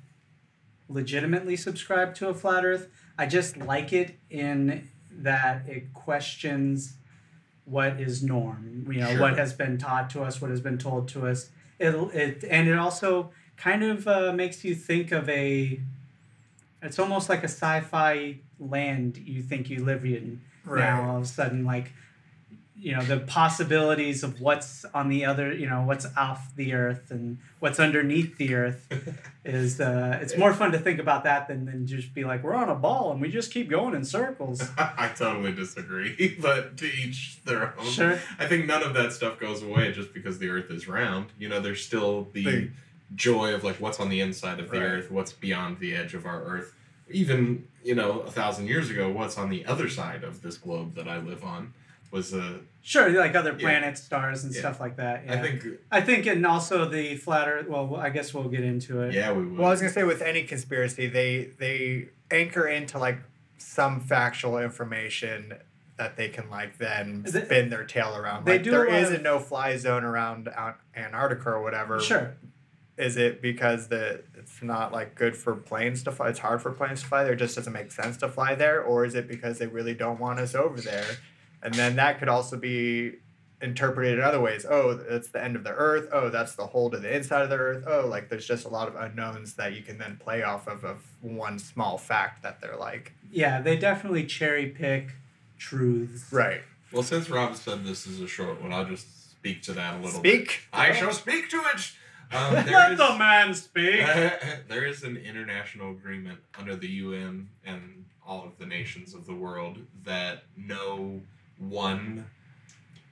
legitimately 0.92 1.56
subscribe 1.56 2.14
to 2.14 2.28
a 2.28 2.34
flat 2.34 2.64
earth 2.64 2.88
i 3.18 3.26
just 3.26 3.56
like 3.56 3.92
it 3.92 4.14
in 4.30 4.88
that 5.10 5.66
it 5.68 5.92
questions 5.94 6.94
what 7.64 8.00
is 8.00 8.22
norm 8.22 8.86
you 8.90 9.00
know 9.00 9.10
Sure. 9.10 9.20
what 9.20 9.38
has 9.38 9.52
been 9.52 9.78
taught 9.78 10.10
to 10.10 10.22
us 10.22 10.40
what 10.40 10.50
has 10.50 10.60
been 10.60 10.78
told 10.78 11.08
to 11.08 11.26
us 11.26 11.50
it'll 11.78 12.10
it 12.10 12.44
and 12.48 12.68
it 12.68 12.76
also 12.78 13.30
kind 13.56 13.82
of 13.84 14.08
uh, 14.08 14.32
makes 14.32 14.64
you 14.64 14.74
think 14.74 15.12
of 15.12 15.28
a 15.28 15.80
it's 16.82 16.98
almost 16.98 17.28
like 17.28 17.40
a 17.40 17.48
sci-fi 17.48 18.36
land 18.58 19.16
you 19.18 19.42
think 19.42 19.70
you 19.70 19.84
live 19.84 20.04
in 20.04 20.40
right. 20.64 20.80
now 20.80 21.10
all 21.10 21.16
of 21.18 21.22
a 21.22 21.26
sudden 21.26 21.64
like 21.64 21.92
you 22.84 22.92
know 22.96 23.02
the 23.02 23.18
possibilities 23.20 24.24
of 24.24 24.40
what's 24.40 24.84
on 24.92 25.08
the 25.08 25.24
other 25.24 25.52
you 25.52 25.68
know 25.68 25.82
what's 25.82 26.06
off 26.16 26.54
the 26.56 26.74
earth 26.74 27.10
and 27.10 27.38
what's 27.60 27.78
underneath 27.78 28.36
the 28.38 28.54
earth 28.54 28.88
is 29.44 29.80
uh 29.80 30.18
it's 30.20 30.36
more 30.36 30.52
fun 30.52 30.72
to 30.72 30.78
think 30.78 30.98
about 30.98 31.22
that 31.22 31.46
than, 31.46 31.64
than 31.66 31.86
just 31.86 32.12
be 32.12 32.24
like 32.24 32.42
we're 32.42 32.54
on 32.54 32.68
a 32.68 32.74
ball 32.74 33.12
and 33.12 33.20
we 33.20 33.28
just 33.30 33.52
keep 33.52 33.68
going 33.70 33.94
in 33.94 34.04
circles 34.04 34.68
I 34.78 35.12
totally 35.16 35.52
disagree. 35.52 36.36
But 36.42 36.76
to 36.78 36.86
each 36.86 37.40
their 37.44 37.72
own. 37.78 37.86
sure 37.86 38.18
I 38.38 38.46
think 38.46 38.66
none 38.66 38.82
of 38.82 38.94
that 38.94 39.12
stuff 39.12 39.38
goes 39.38 39.62
away 39.62 39.92
just 39.92 40.12
because 40.12 40.38
the 40.40 40.48
Earth 40.48 40.70
is 40.70 40.88
round. 40.88 41.26
You 41.38 41.48
know, 41.48 41.60
there's 41.60 41.84
still 41.84 42.28
the 42.32 42.70
joy 43.14 43.54
of 43.54 43.62
like 43.62 43.76
what's 43.76 44.00
on 44.00 44.08
the 44.08 44.20
inside 44.20 44.58
of 44.58 44.70
the 44.70 44.80
Right. 44.80 44.86
Earth, 44.86 45.10
what's 45.10 45.32
beyond 45.32 45.78
the 45.78 45.94
edge 45.94 46.14
of 46.14 46.26
our 46.26 46.42
Earth. 46.42 46.74
Even 47.10 47.68
you 47.84 47.94
know, 47.94 48.20
a 48.20 48.30
thousand 48.30 48.66
years 48.68 48.90
ago, 48.90 49.10
what's 49.10 49.36
on 49.38 49.50
the 49.50 49.64
other 49.66 49.88
side 49.88 50.24
of 50.24 50.42
this 50.42 50.56
globe 50.56 50.94
that 50.94 51.06
I 51.08 51.18
live 51.18 51.44
on. 51.44 51.74
Was 52.12 52.32
a. 52.32 52.60
Sure, 52.84 53.08
like 53.10 53.34
other 53.34 53.52
Yeah. 53.52 53.58
planets, 53.58 54.02
stars, 54.02 54.44
and 54.44 54.52
Yeah. 54.52 54.60
stuff 54.60 54.80
like 54.80 54.96
that. 54.96 55.24
Yeah. 55.24 55.34
I 55.34 55.38
think. 55.42 55.64
I 55.90 56.00
think, 56.00 56.26
and 56.26 56.44
also 56.46 56.88
the 56.88 57.16
flat 57.16 57.48
Earth. 57.48 57.66
Well, 57.68 57.96
I 57.96 58.10
guess 58.10 58.32
we'll 58.34 58.48
get 58.48 58.62
into 58.64 59.02
it. 59.02 59.14
Yeah, 59.14 59.32
we 59.32 59.44
would. 59.44 59.58
Well, 59.58 59.68
I 59.68 59.70
was 59.70 59.80
gonna 59.80 59.92
say 59.92 60.04
with 60.04 60.22
any 60.22 60.42
conspiracy, 60.44 61.06
they 61.06 61.50
they 61.58 62.08
anchor 62.30 62.66
into 62.68 62.98
like 62.98 63.18
some 63.58 64.00
factual 64.00 64.58
information 64.58 65.54
that 65.96 66.16
they 66.16 66.28
can 66.28 66.50
like 66.50 66.78
then 66.78 67.22
Is 67.24 67.34
it- 67.34 67.46
spin 67.46 67.70
their 67.70 67.84
tail 67.84 68.16
around. 68.16 68.44
They 68.44 68.54
Like 68.54 68.62
do 68.64 68.70
there 68.72 68.86
a 68.86 68.94
is 68.96 69.10
of- 69.10 69.20
a 69.20 69.22
no 69.22 69.38
fly 69.38 69.76
zone 69.76 70.02
around 70.04 70.48
Antarctica 70.96 71.50
or 71.50 71.62
whatever. 71.62 72.00
Sure. 72.00 72.32
Is 72.98 73.16
it 73.16 73.40
because 73.40 73.88
the 73.88 74.22
it's 74.36 74.60
not 74.62 74.92
like 74.92 75.14
good 75.14 75.36
for 75.36 75.54
planes 75.54 76.02
to 76.02 76.10
fly? 76.12 76.28
It's 76.28 76.40
hard 76.40 76.60
for 76.60 76.72
planes 76.72 77.02
to 77.02 77.06
fly 77.06 77.22
there. 77.24 77.34
It 77.34 77.36
just 77.36 77.54
doesn't 77.56 77.72
make 77.72 77.92
sense 77.92 78.16
to 78.18 78.28
fly 78.28 78.54
there, 78.56 78.82
or 78.82 79.04
is 79.04 79.14
it 79.14 79.28
because 79.28 79.58
they 79.58 79.66
really 79.68 79.94
don't 79.94 80.18
want 80.18 80.40
us 80.40 80.54
over 80.54 80.80
there? 80.80 81.04
And 81.62 81.74
then 81.74 81.96
that 81.96 82.18
could 82.18 82.28
also 82.28 82.56
be 82.56 83.14
interpreted 83.60 84.18
in 84.18 84.24
other 84.24 84.40
ways. 84.40 84.66
Oh, 84.68 85.00
it's 85.08 85.28
the 85.28 85.42
end 85.42 85.54
of 85.54 85.62
the 85.64 85.70
Earth. 85.70 86.08
Oh, 86.12 86.28
that's 86.28 86.54
the 86.56 86.66
hole 86.66 86.90
to 86.90 86.98
the 86.98 87.14
inside 87.14 87.42
of 87.42 87.50
the 87.50 87.56
Earth. 87.56 87.84
Oh, 87.86 88.06
like 88.08 88.28
there's 88.28 88.46
just 88.46 88.64
a 88.64 88.68
lot 88.68 88.88
of 88.88 88.96
unknowns 88.96 89.54
that 89.54 89.72
you 89.74 89.82
can 89.82 89.98
then 89.98 90.18
play 90.22 90.42
off 90.42 90.66
of 90.66 90.84
of 90.84 91.02
one 91.20 91.58
small 91.58 91.98
fact 91.98 92.42
that 92.42 92.60
they're 92.60 92.76
like. 92.76 93.12
Yeah, 93.30 93.60
they 93.60 93.76
definitely 93.76 94.26
cherry 94.26 94.66
pick 94.66 95.12
truths. 95.58 96.32
Right. 96.32 96.62
Well, 96.92 97.02
since 97.04 97.30
Rob 97.30 97.56
said 97.56 97.84
this 97.84 98.06
is 98.06 98.20
a 98.20 98.26
short 98.26 98.60
one, 98.60 98.72
I'll 98.72 98.84
just 98.84 99.30
speak 99.30 99.62
to 99.62 99.72
that 99.74 99.94
a 99.94 99.96
little. 99.98 100.18
Speak. 100.20 100.46
Bit. 100.46 100.58
I 100.72 100.92
shall 100.92 101.12
speak 101.12 101.48
to 101.50 101.56
it. 101.74 101.92
Um, 102.34 102.54
Let 102.66 102.92
is- 102.92 102.98
the 102.98 103.16
man 103.16 103.54
speak. 103.54 104.04
there 104.68 104.84
is 104.84 105.02
an 105.04 105.16
international 105.16 105.92
agreement 105.92 106.40
under 106.58 106.74
the 106.76 106.88
UN 106.88 107.48
and 107.64 108.04
all 108.26 108.44
of 108.44 108.58
the 108.58 108.66
nations 108.66 109.14
of 109.14 109.26
the 109.26 109.34
world 109.34 109.78
that 110.04 110.44
no 110.56 111.20
one 111.68 112.26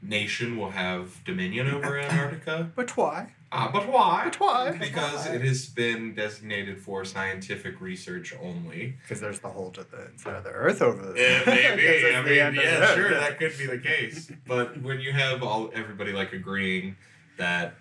nation 0.03 0.57
will 0.57 0.71
have 0.71 1.23
dominion 1.25 1.69
over 1.69 1.99
Antarctica. 1.99 2.71
But 2.77 2.97
why? 2.97 3.35
Ah, 3.53 3.69
but 3.73 3.89
why? 3.89 4.23
But 4.25 4.41
why? 4.41 4.71
Because 4.79 5.27
it 5.27 5.43
has 5.43 5.67
been 5.67 6.15
designated 6.15 6.81
for 6.81 7.05
scientific 7.05 7.81
research 7.81 8.33
only. 8.41 8.97
Because 9.03 9.21
there's 9.21 9.41
the 9.41 9.49
hole 9.49 9.71
to 9.73 9.83
the 9.85 10.07
inside 10.07 10.37
of 10.37 10.45
the 10.45 10.51
Earth 10.51 10.81
over 10.81 11.13
there. 11.13 11.17
Yeah, 11.17 11.43
maybe. 11.77 12.41
I 12.41 12.51
mean, 12.51 12.61
yeah, 12.61 12.95
sure, 12.95 13.11
that 13.11 13.39
could 13.39 13.59
be 13.59 13.67
the 13.67 13.79
case. 13.79 14.31
But 14.47 14.81
when 14.83 15.01
you 15.01 15.13
have 15.13 15.43
all 15.43 15.71
everybody 15.75 16.13
like 16.13 16.33
agreeing 16.33 16.97
that 17.39 17.75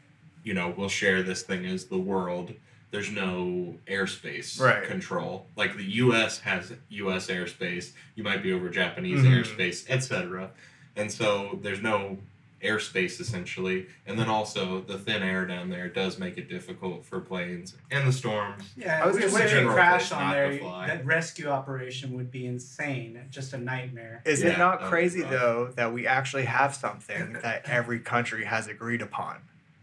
you 0.44 0.54
know 0.56 0.74
we'll 0.76 0.90
share 0.90 1.22
this 1.22 1.44
thing 1.44 1.66
as 1.68 1.86
the 1.86 2.00
world, 2.00 2.54
there's 2.92 3.12
no 3.12 3.76
airspace 3.88 4.60
Right. 4.60 4.84
control. 4.88 5.48
Like 5.56 5.78
the 5.78 5.84
U.S. 5.84 6.40
has 6.40 6.74
U.S. 6.90 7.28
airspace. 7.28 7.92
You 8.16 8.24
might 8.24 8.42
be 8.42 8.52
over 8.52 8.70
Japanese 8.70 9.22
Mhm. 9.22 9.44
airspace, 9.44 9.86
etc. 9.90 10.52
And 10.96 11.12
so 11.12 11.60
there's 11.62 11.82
no 11.82 12.18
airspace 12.64 13.22
essentially. 13.22 13.88
And 14.06 14.20
then 14.20 14.28
also 14.28 14.82
the 14.82 14.98
thin 14.98 15.24
air 15.24 15.46
down 15.46 15.70
there 15.70 15.88
does 15.88 16.20
make 16.20 16.38
it 16.38 16.50
difficult 16.50 17.06
for 17.06 17.22
planes 17.22 17.78
and 17.90 18.06
the 18.06 18.12
storms. 18.12 18.74
Yeah, 18.76 19.02
I 19.02 19.08
was 19.08 19.16
if 19.16 19.32
gonna 19.32 19.46
if 19.46 19.68
crash 19.70 20.12
on 20.12 20.32
there, 20.32 20.58
that 20.60 21.06
rescue 21.06 21.48
operation 21.48 22.14
would 22.16 22.32
be 22.32 22.46
insane. 22.46 23.22
Just 23.30 23.54
a 23.54 23.58
nightmare. 23.58 24.22
Is 24.26 24.42
Yeah, 24.44 24.50
it 24.50 24.58
not 24.58 24.82
crazy 24.82 25.22
though 25.22 25.72
that 25.78 25.94
we 25.94 26.06
actually 26.06 26.44
have 26.46 26.76
something 26.76 27.34
that 27.42 27.70
every 27.70 28.00
country 28.02 28.44
has 28.44 28.68
agreed 28.68 29.02
upon? 29.02 29.38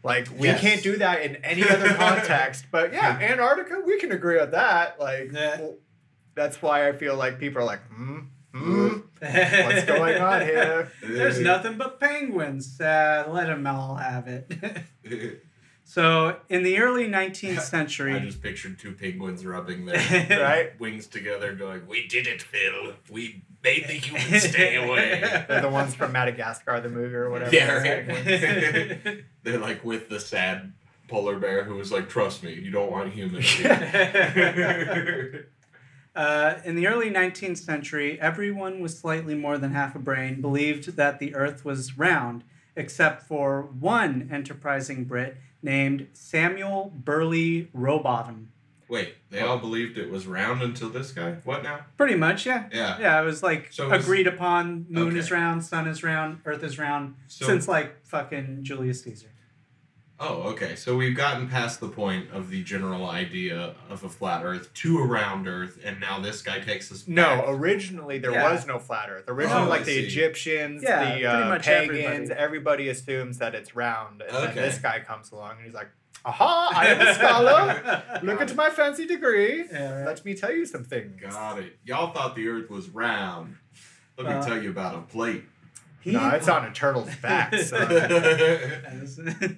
Like 0.06 0.28
we 0.38 0.46
Yes. 0.46 0.60
can't 0.60 0.82
do 0.84 0.96
that 0.98 1.22
in 1.22 1.34
any 1.44 1.68
other 1.68 1.92
context, 2.04 2.66
but 2.70 2.92
yeah, 2.92 3.18
Antarctica, 3.20 3.80
we 3.84 3.98
can 3.98 4.12
agree 4.12 4.38
on 4.38 4.52
that. 4.52 5.00
Like 5.00 5.32
Yeah. 5.32 5.60
well, 5.60 5.74
that's 6.36 6.62
why 6.62 6.88
I 6.88 6.92
feel 6.92 7.16
like 7.16 7.40
people 7.40 7.60
are 7.62 7.64
like, 7.64 7.82
hmm, 7.88 8.18
hmm, 8.54 8.88
what's 9.18 9.84
going 9.84 10.18
on 10.20 10.42
here? 10.52 10.92
There's 11.02 11.40
nothing 11.40 11.76
but 11.76 11.98
penguins. 11.98 12.80
Uh, 12.80 13.26
let 13.28 13.46
them 13.48 13.66
all 13.66 13.96
have 13.96 14.28
it. 14.28 14.52
so, 15.84 16.36
in 16.48 16.62
the 16.62 16.78
early 16.78 17.08
19th 17.08 17.60
century. 17.62 18.14
I 18.14 18.18
just 18.20 18.42
pictured 18.42 18.78
two 18.78 18.92
penguins 18.92 19.44
rubbing 19.44 19.86
their 19.86 19.96
Right? 20.40 20.78
wings 20.80 21.06
together, 21.08 21.52
going, 21.54 21.86
"We 21.88 22.06
did 22.06 22.26
it, 22.28 22.42
Phil. 22.42 22.94
We 23.10 23.42
made 23.66 23.86
the 23.88 23.98
humans 24.06 24.42
stay 24.44 24.76
away." 24.84 25.20
They're 25.48 25.60
the 25.60 25.68
ones 25.68 25.94
from 25.94 26.12
Madagascar, 26.12 26.80
the 26.80 26.88
movie 26.88 27.14
or 27.14 27.30
whatever. 27.30 27.54
Yeah, 27.54 27.72
right. 27.72 29.24
They're 29.42 29.58
like 29.58 29.84
with 29.84 30.08
the 30.08 30.20
sad 30.20 30.72
polar 31.08 31.38
bear 31.38 31.64
who 31.64 31.74
was 31.74 31.90
like, 31.92 32.08
"Trust 32.08 32.42
me, 32.42 32.52
you 32.54 32.70
don't 32.70 32.90
want 32.90 33.12
humans." 33.12 33.46
Uh, 36.16 36.60
in 36.64 36.76
the 36.76 36.86
early 36.86 37.10
19th 37.10 37.58
century, 37.58 38.18
everyone 38.22 38.80
with 38.80 38.92
slightly 38.92 39.34
more 39.34 39.58
than 39.58 39.72
half 39.72 39.94
a 39.94 39.98
brain 39.98 40.40
believed 40.40 40.96
that 40.96 41.18
the 41.18 41.34
Earth 41.34 41.62
was 41.62 41.98
round, 41.98 42.42
except 42.74 43.22
for 43.22 43.68
one 43.78 44.26
enterprising 44.32 45.04
Brit 45.04 45.36
named 45.60 46.08
Samuel 46.14 46.90
Birley 47.04 47.68
Rowbotham. 47.74 48.46
Wait, 48.88 49.16
they 49.30 49.40
all 49.40 49.58
believed 49.58 49.98
it 49.98 50.08
was 50.10 50.26
round 50.26 50.62
until 50.62 50.88
this 50.88 51.10
guy. 51.12 51.32
What 51.44 51.62
now? 51.64 51.80
Pretty 51.96 52.14
much, 52.14 52.46
yeah. 52.46 52.68
Yeah. 52.72 52.98
Yeah, 53.00 53.20
it 53.20 53.24
was 53.24 53.42
like 53.42 53.72
So 53.72 53.86
it 53.86 53.90
was- 53.96 54.04
agreed 54.04 54.26
upon. 54.28 54.86
Moon 54.88 55.08
Okay. 55.08 55.18
is 55.18 55.30
round, 55.30 55.64
sun 55.64 55.88
is 55.88 56.02
round, 56.04 56.40
Earth 56.44 56.62
is 56.62 56.78
round 56.78 57.16
So 57.26 57.46
since 57.46 57.66
like 57.66 58.06
fucking 58.06 58.60
Julius 58.62 59.02
Caesar. 59.02 59.28
Oh, 60.18 60.44
okay. 60.52 60.76
So 60.76 60.96
we've 60.96 61.14
gotten 61.16 61.46
past 61.46 61.78
the 61.78 61.88
point 61.90 62.30
of 62.32 62.48
the 62.48 62.62
general 62.64 63.06
idea 63.10 63.74
of 63.90 64.02
a 64.02 64.08
flat 64.08 64.42
Earth 64.46 64.72
to 64.72 64.98
a 65.00 65.04
round 65.04 65.46
Earth, 65.46 65.78
and 65.84 66.00
now 66.00 66.18
this 66.20 66.40
guy 66.40 66.58
takes 66.60 66.90
us. 66.90 67.06
No, 67.06 67.22
back. 67.22 67.44
originally 67.48 68.18
there 68.18 68.30
Yeah. 68.32 68.50
was 68.50 68.66
no 68.66 68.78
flat 68.78 69.10
Earth. 69.10 69.24
Originally, 69.28 69.66
Oh, 69.66 69.68
like 69.68 69.82
I 69.82 69.84
the 69.84 69.92
see. 70.00 70.06
Egyptians, 70.06 70.82
Yeah, 70.82 71.16
the 71.18 71.26
uh, 71.26 71.58
pagans, 71.58 72.30
everybody. 72.30 72.32
everybody. 72.40 72.88
assumes 72.88 73.36
that 73.38 73.54
it's 73.54 73.74
round. 73.76 74.22
And 74.22 74.34
Okay. 74.34 74.46
then 74.54 74.54
this 74.54 74.78
guy 74.78 75.00
comes 75.00 75.32
along 75.32 75.56
and 75.56 75.66
he's 75.66 75.74
like, 75.74 75.90
"Aha! 76.26 76.72
I 76.74 76.86
am 76.88 77.00
a 77.06 77.14
scholar. 77.14 78.02
Look 78.22 78.40
at 78.40 78.54
my 78.56 78.70
fancy 78.70 79.06
degree. 79.06 79.64
Yeah, 79.70 79.98
right. 79.98 80.06
Let 80.06 80.24
me 80.24 80.34
tell 80.34 80.52
you 80.52 80.66
some 80.66 80.84
things." 80.84 81.20
Got 81.20 81.58
it. 81.60 81.78
Y'all 81.84 82.12
thought 82.12 82.34
the 82.36 82.48
Earth 82.48 82.68
was 82.70 82.88
round. 82.90 83.56
Let 84.18 84.26
Uh, 84.26 84.38
me 84.40 84.46
tell 84.46 84.62
you 84.62 84.70
about 84.70 84.94
a 84.96 85.00
plate. 85.02 85.44
He- 86.00 86.12
No, 86.12 86.28
it's 86.30 86.48
on 86.48 86.64
a 86.64 86.70
turtle's 86.72 87.14
back. 87.16 87.54
So. 87.56 87.76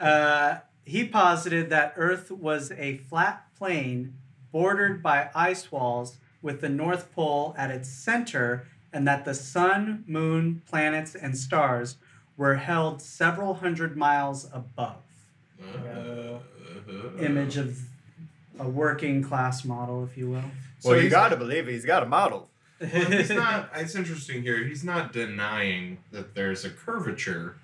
uh, 0.00 0.56
he 0.84 1.04
posited 1.06 1.70
that 1.70 1.94
Earth 1.96 2.30
was 2.30 2.72
a 2.72 2.96
flat 2.98 3.46
plain 3.56 4.14
bordered 4.50 5.02
by 5.02 5.30
ice 5.34 5.70
walls 5.72 6.18
with 6.42 6.60
the 6.60 6.68
North 6.68 7.12
Pole 7.14 7.54
at 7.56 7.70
its 7.70 7.88
center, 7.88 8.66
and 8.92 9.06
that 9.06 9.24
the 9.24 9.32
sun, 9.34 10.04
moon, 10.06 10.62
planets, 10.68 11.14
and 11.14 11.36
stars 11.38 11.96
were 12.36 12.56
held 12.56 13.00
several 13.00 13.54
hundred 13.54 13.96
miles 13.96 14.48
above. 14.52 14.96
Uh, 15.86 16.38
Image 17.20 17.56
of 17.56 17.78
a 18.58 18.68
working 18.68 19.22
class 19.22 19.64
model, 19.64 20.04
if 20.04 20.16
you 20.16 20.28
will. 20.30 20.44
well, 20.84 21.00
you 21.00 21.08
got 21.08 21.28
to 21.30 21.36
believe 21.36 21.66
he's 21.66 21.84
got 21.84 22.02
a 22.02 22.06
model. 22.06 22.50
Well, 22.80 22.90
he's 22.90 23.30
not. 23.44 23.70
It's 23.76 23.94
interesting 23.94 24.42
here. 24.42 24.64
He's 24.64 24.82
not 24.84 25.12
denying 25.12 25.98
that 26.10 26.34
there's 26.34 26.64
a 26.64 26.70
curvature 26.70 27.56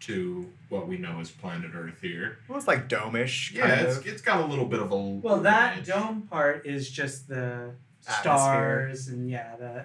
to 0.00 0.50
what 0.70 0.86
we 0.88 0.96
know 0.96 1.20
as 1.20 1.30
planet 1.30 1.72
Earth 1.74 1.98
here. 2.00 2.38
It 2.48 2.52
was 2.52 2.66
like 2.66 2.88
domish. 2.88 3.52
Yeah, 3.52 3.68
kind 3.76 3.86
it's, 3.86 3.98
it's 4.06 4.22
got 4.22 4.40
a 4.42 4.46
little 4.46 4.66
bit 4.66 4.80
of 4.80 4.90
a. 4.92 4.96
Well, 4.96 5.40
that 5.40 5.78
edge. 5.78 5.86
dome 5.86 6.22
part 6.22 6.66
is 6.66 6.90
just 6.90 7.28
the 7.28 7.70
Atmosphere. 8.08 8.20
stars 8.22 9.08
and 9.08 9.28
yeah, 9.30 9.56
the 9.56 9.84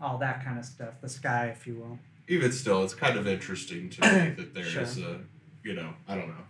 all 0.00 0.18
that 0.18 0.44
kind 0.44 0.58
of 0.58 0.64
stuff, 0.64 0.94
the 1.00 1.08
sky, 1.08 1.46
if 1.56 1.66
you 1.66 1.74
will. 1.76 1.98
Even 2.28 2.50
still, 2.52 2.82
it's 2.82 2.94
kind 2.94 3.18
of 3.18 3.26
interesting 3.28 3.90
to 3.90 4.00
me 4.00 4.30
that 4.36 4.54
there 4.54 4.64
is 4.64 4.96
Sure. 4.98 5.08
a, 5.08 5.18
you 5.64 5.74
know, 5.74 5.90
I 6.06 6.14
don't 6.14 6.28
know, 6.28 6.44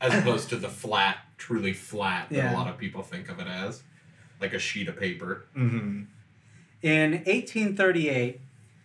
as 0.00 0.14
opposed 0.14 0.48
to 0.50 0.56
the 0.56 0.68
flat, 0.68 1.18
truly 1.36 1.72
flat 1.72 2.28
that 2.30 2.36
Yeah. 2.36 2.52
a 2.52 2.56
lot 2.56 2.68
of 2.68 2.78
people 2.78 3.02
think 3.02 3.28
of 3.28 3.38
it 3.40 3.46
as, 3.46 3.82
like 4.40 4.54
a 4.54 4.58
sheet 4.58 4.88
of 4.88 4.96
paper. 4.98 5.44
hmm 5.54 6.04
In 6.82 7.12
1838, 7.26 8.40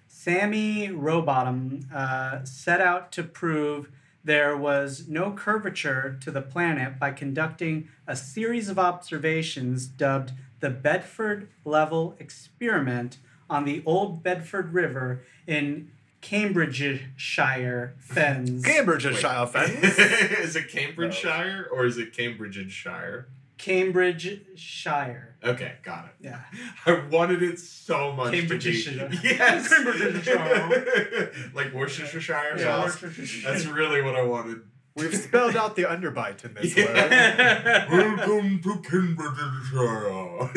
Sammy 0.08 0.90
Rowbotham 0.90 1.86
uh, 1.94 2.44
set 2.44 2.82
out 2.82 3.12
to 3.14 3.24
prove 3.24 3.90
there 4.24 4.56
was 4.58 5.08
no 5.08 5.32
curvature 5.32 6.18
to 6.22 6.32
the 6.32 6.42
planet 6.42 7.00
by 7.00 7.12
conducting 7.12 7.88
a 8.08 8.16
series 8.16 8.70
of 8.70 8.78
observations 8.80 9.88
dubbed 9.88 10.32
the 10.60 10.70
Bedford 10.70 11.50
Level 11.66 12.16
Experiment 12.20 13.18
on 13.50 13.66
the 13.66 13.82
Old 13.86 14.22
Bedford 14.24 14.74
River 14.74 15.24
in 15.48 15.92
Cambridgeshire 16.22 17.96
Fens. 17.98 18.64
Cambridgeshire 18.64 19.48
Fens. 19.48 19.84
is 20.00 20.56
it 20.56 20.70
Cambridgeshire 20.70 21.68
or 21.72 21.86
is 21.86 21.98
it 21.98 22.16
Cambridgeshire? 22.16 23.28
Cambridgeshire. 23.58 25.36
Okay, 25.44 25.74
got 25.84 26.06
it. 26.06 26.12
Yeah. 26.22 26.42
I 26.86 27.00
wanted 27.12 27.42
it 27.44 27.60
so 27.60 28.12
much 28.12 28.34
Cambridgeshire. 28.34 29.10
to 29.10 29.10
be 29.10 29.18
yes, 29.24 29.68
Cambridgeshire. 29.68 31.32
like 31.54 31.74
Worcestershire 31.74 32.56
Yeah, 32.58 32.64
sauce. 32.64 33.02
Worcestershire. 33.02 33.52
That's 33.52 33.66
really 33.66 34.02
what 34.02 34.16
I 34.16 34.24
wanted. 34.24 34.62
We've 34.96 35.16
spelled 35.16 35.56
out 35.56 35.76
the 35.76 35.84
underbite 35.84 36.44
in 36.44 36.54
this 36.54 36.76
word. 36.76 36.86
Yeah. 36.96 37.90
Welcome 37.92 38.62
to 38.62 38.76
Cambridgeshire. 38.82 40.50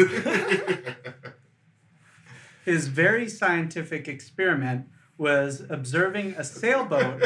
his 2.65 2.89
very 2.89 3.29
scientific 3.29 4.09
experiment 4.09 4.87
was 5.17 5.63
observing 5.69 6.35
a 6.37 6.45
sailboat 6.45 7.23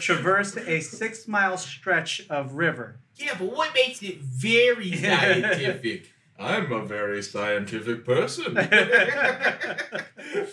traverse 0.00 0.56
a 0.56 0.80
six 0.80 1.28
mile 1.28 1.56
stretch 1.56 2.26
of 2.28 2.54
river. 2.54 2.98
Yeah, 3.16 3.34
but 3.38 3.52
what 3.54 3.74
makes 3.74 4.02
it 4.02 4.18
very 4.20 4.92
scientific? 4.96 6.12
I'm 6.38 6.70
a 6.70 6.84
very 6.84 7.22
scientific 7.22 8.04
person. 8.04 8.54
like 8.54 8.68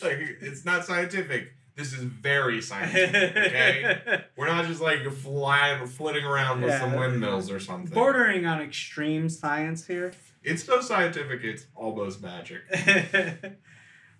it's 0.04 0.65
not 0.65 0.86
scientific. 0.86 1.54
This 1.75 1.94
is 1.94 2.04
very 2.04 2.62
scientific. 2.62 3.36
Okay, 3.36 4.24
we're 4.38 4.48
not 4.48 4.65
just 4.65 4.82
like 4.82 5.06
flying, 5.12 5.86
flitting 5.86 6.24
around 6.24 6.62
with 6.62 6.80
some 6.80 6.94
windmills 6.96 7.51
or 7.51 7.60
something. 7.60 7.94
Bordering 7.94 8.46
on 8.46 8.62
extreme 8.62 9.30
science 9.30 9.86
here. 9.86 10.13
It's 10.42 10.63
so 10.63 10.80
scientific, 10.80 11.44
it's 11.44 11.65
almost 11.75 12.22
magic. 12.22 12.62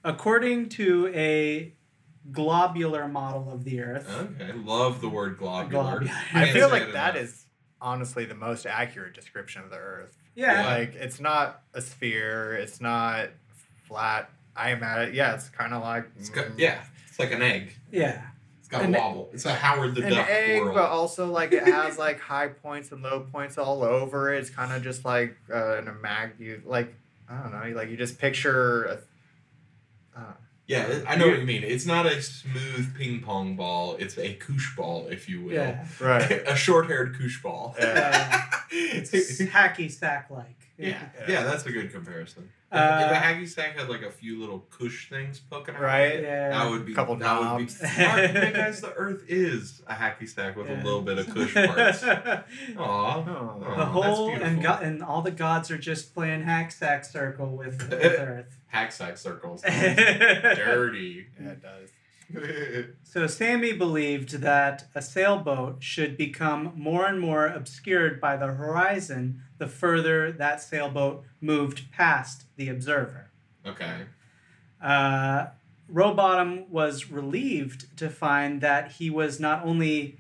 According 0.04 0.70
to 0.70 1.08
a 1.16 1.74
globular 2.32 3.08
model 3.08 3.52
of 3.52 3.64
the 3.64 3.82
Earth, 3.82 4.10
Okay, 4.40 4.52
love 4.54 5.02
the 5.02 5.10
word 5.10 5.38
globular. 5.38 5.84
Globular. 6.00 6.12
I 6.34 6.52
feel 6.52 6.70
like 6.70 6.84
it 6.84 6.94
that 6.94 7.16
enough. 7.16 7.30
is 7.30 7.46
honestly 7.82 8.26
the 8.26 8.36
most 8.36 8.66
accurate 8.66 9.14
description 9.14 9.62
of 9.64 9.70
the 9.70 9.78
Earth. 9.78 10.18
yeah, 10.36 10.66
Like 10.78 10.96
it's 10.96 11.20
not 11.20 11.62
a 11.74 11.82
sphere. 11.82 12.54
It's 12.56 12.82
not 12.82 13.30
flat. 13.88 14.30
I 14.56 14.72
am 14.72 14.82
at 14.84 15.10
it. 15.10 15.14
Yeah, 15.14 15.36
it's 15.36 15.50
kind 15.50 15.74
of 15.74 15.82
like 15.84 16.06
It's 16.18 16.30
got, 16.30 16.46
mm, 16.48 16.58
yeah, 16.60 16.82
it's 17.08 17.20
like 17.20 17.32
an 17.32 17.42
egg. 17.42 17.74
yeah. 17.92 18.22
It's 18.60 18.70
got 18.70 18.82
An- 18.84 18.96
a 18.96 18.98
wobble. 18.98 19.30
It's 19.32 19.46
a 19.46 19.54
Howard 19.54 19.94
the 19.94 20.04
an 20.06 20.10
Duck 20.14 20.28
egg, 20.28 20.60
world. 20.62 20.74
but 20.76 20.90
also 20.90 21.30
like 21.32 21.52
it 21.52 21.66
has 21.68 21.98
like 22.00 22.20
high 22.20 22.48
points 22.48 22.92
and 22.92 23.04
low 23.04 23.20
points 23.32 23.60
all 23.60 23.84
over 23.84 24.34
it. 24.34 24.40
It's 24.40 24.50
kind 24.50 24.74
of 24.74 24.82
just 24.82 25.06
like 25.06 25.38
uh, 25.54 25.78
in 25.78 25.88
a 25.88 25.94
mag. 25.94 26.32
You 26.40 26.64
like 26.66 26.92
I 27.30 27.44
don't 27.44 27.52
know. 27.52 27.76
Like 27.78 27.90
you 27.92 27.98
just 27.98 28.18
picture. 28.18 28.86
A, 28.86 30.20
uh, 30.20 30.34
yeah, 30.68 31.02
I 31.08 31.16
know 31.16 31.28
what 31.28 31.40
you 31.40 31.46
mean. 31.46 31.64
It's 31.64 31.86
not 31.86 32.06
a 32.06 32.22
smooth 32.22 32.96
ping 32.96 33.22
pong 33.22 33.56
ball. 33.56 33.96
It's 34.00 34.18
a 34.18 34.34
koosh 34.34 34.76
ball, 34.76 35.08
if 35.08 35.30
you 35.30 35.44
will. 35.44 35.54
Yeah. 35.54 35.86
right. 36.00 36.42
a 36.48 36.56
short-haired 36.56 37.16
koosh 37.18 37.42
ball. 37.42 37.76
Yeah. 37.80 38.44
It's 38.78 39.12
hacky 39.42 39.90
sack 39.90 40.28
like. 40.30 40.66
Yeah, 40.78 41.00
yeah, 41.30 41.44
that's 41.44 41.66
a 41.66 41.72
good 41.72 41.94
comparison. 41.94 42.50
If, 42.76 42.82
Uh, 42.82 43.02
if 43.06 43.12
a 43.12 43.16
hacky 43.26 43.48
sack 43.48 43.78
had 43.80 43.88
like 43.90 44.02
a 44.02 44.12
few 44.12 44.40
little 44.40 44.60
koosh 44.70 45.10
things 45.10 45.40
poking 45.40 45.76
out, 45.76 45.82
Right. 45.82 46.22
Yeah. 46.22 46.50
that 46.50 46.70
would 46.70 46.86
be 46.86 46.92
a 46.92 46.96
Couple 46.96 47.16
that 47.18 47.40
would 47.40 47.58
be 47.58 47.64
knobs. 47.64 47.78
smart 47.80 48.34
because 48.34 48.82
the 48.82 48.94
Earth 48.94 49.24
is 49.28 49.82
a 49.88 49.94
hacky 49.94 50.28
sack 50.28 50.56
with 50.56 50.68
Yeah. 50.68 50.82
a 50.82 50.84
little 50.84 51.02
bit 51.02 51.18
of 51.20 51.30
koosh 51.34 51.54
parts. 51.56 52.04
Aw, 52.04 52.44
Oh. 52.78 52.84
Aw, 52.84 53.60
the 53.60 53.76
that's 53.76 53.90
whole 53.92 54.30
and 54.32 54.40
beautiful. 54.60 54.64
go- 54.64 54.80
and 54.86 55.04
all 55.04 55.22
the 55.22 55.32
gods 55.32 55.72
are 55.72 55.78
just 55.78 56.14
playing 56.14 56.44
hack 56.44 56.72
sack 56.72 57.06
circle 57.06 57.56
with, 57.56 57.82
with 57.90 57.92
Earth. 58.20 58.58
hack 58.68 58.92
sack 58.92 59.18
circles. 59.18 59.62
Dirty. 59.62 61.28
Yeah, 61.42 61.50
it 61.52 61.62
does. 61.62 61.90
So 63.04 63.28
Sammy 63.28 63.74
believed 63.74 64.42
that 64.42 64.86
a 64.96 65.02
sailboat 65.02 65.84
should 65.84 66.18
become 66.18 66.74
more 66.76 67.06
and 67.06 67.20
more 67.20 67.46
obscured 67.48 68.20
by 68.20 68.36
the 68.36 68.48
horizon 68.48 69.42
the 69.58 69.68
further 69.68 70.32
that 70.32 70.62
sailboat 70.62 71.24
moved 71.42 71.92
past 71.92 72.46
the 72.58 72.70
observer. 72.70 73.32
okay. 73.66 74.02
Uh, 74.82 75.48
Rowbotham 75.88 76.70
was 76.70 77.12
relieved 77.12 77.96
to 77.98 78.10
find 78.10 78.60
that 78.62 78.94
he 78.94 79.10
was 79.10 79.40
not 79.40 79.64
only 79.64 80.20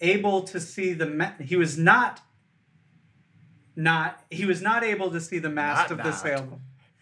able 0.00 0.42
to 0.42 0.60
see 0.60 0.92
the 0.92 1.06
ma- 1.06 1.32
he 1.40 1.56
was 1.56 1.76
not 1.78 2.20
not 3.74 4.24
he 4.30 4.44
was 4.44 4.60
not 4.62 4.82
able 4.84 5.10
to 5.10 5.20
see 5.20 5.38
the 5.38 5.48
mast 5.48 5.90
Not 5.90 5.98
of 5.98 6.04
the 6.04 6.12
sailboat. 6.12 6.58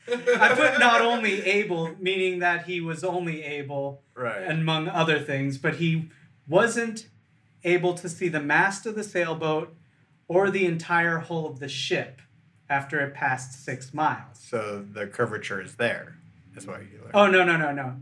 I 0.08 0.54
put 0.54 0.78
not 0.78 1.00
only 1.00 1.42
able, 1.42 1.96
meaning 2.00 2.38
that 2.38 2.66
he 2.66 2.80
was 2.80 3.02
only 3.02 3.42
able 3.42 4.02
Right. 4.14 4.48
among 4.50 4.88
other 4.88 5.18
things, 5.18 5.58
but 5.58 5.76
he 5.76 6.08
wasn't 6.48 7.08
able 7.64 7.94
to 7.94 8.08
see 8.08 8.28
the 8.28 8.40
mast 8.40 8.86
of 8.86 8.94
the 8.94 9.02
sailboat 9.04 9.74
or 10.28 10.50
the 10.50 10.66
entire 10.66 11.18
hull 11.18 11.46
of 11.46 11.60
the 11.60 11.68
ship 11.68 12.20
after 12.68 13.00
it 13.00 13.14
passed 13.14 13.64
six 13.64 13.94
miles. 13.94 14.38
so 14.38 14.84
the 14.92 15.06
curvature 15.06 15.60
is 15.60 15.76
there. 15.76 16.16
Is 16.56 16.66
what 16.66 16.80
you 16.80 17.00
learn. 17.02 17.10
Oh 17.12 17.26
no 17.26 17.44
no 17.44 17.56
no 17.56 17.70
no! 17.72 17.96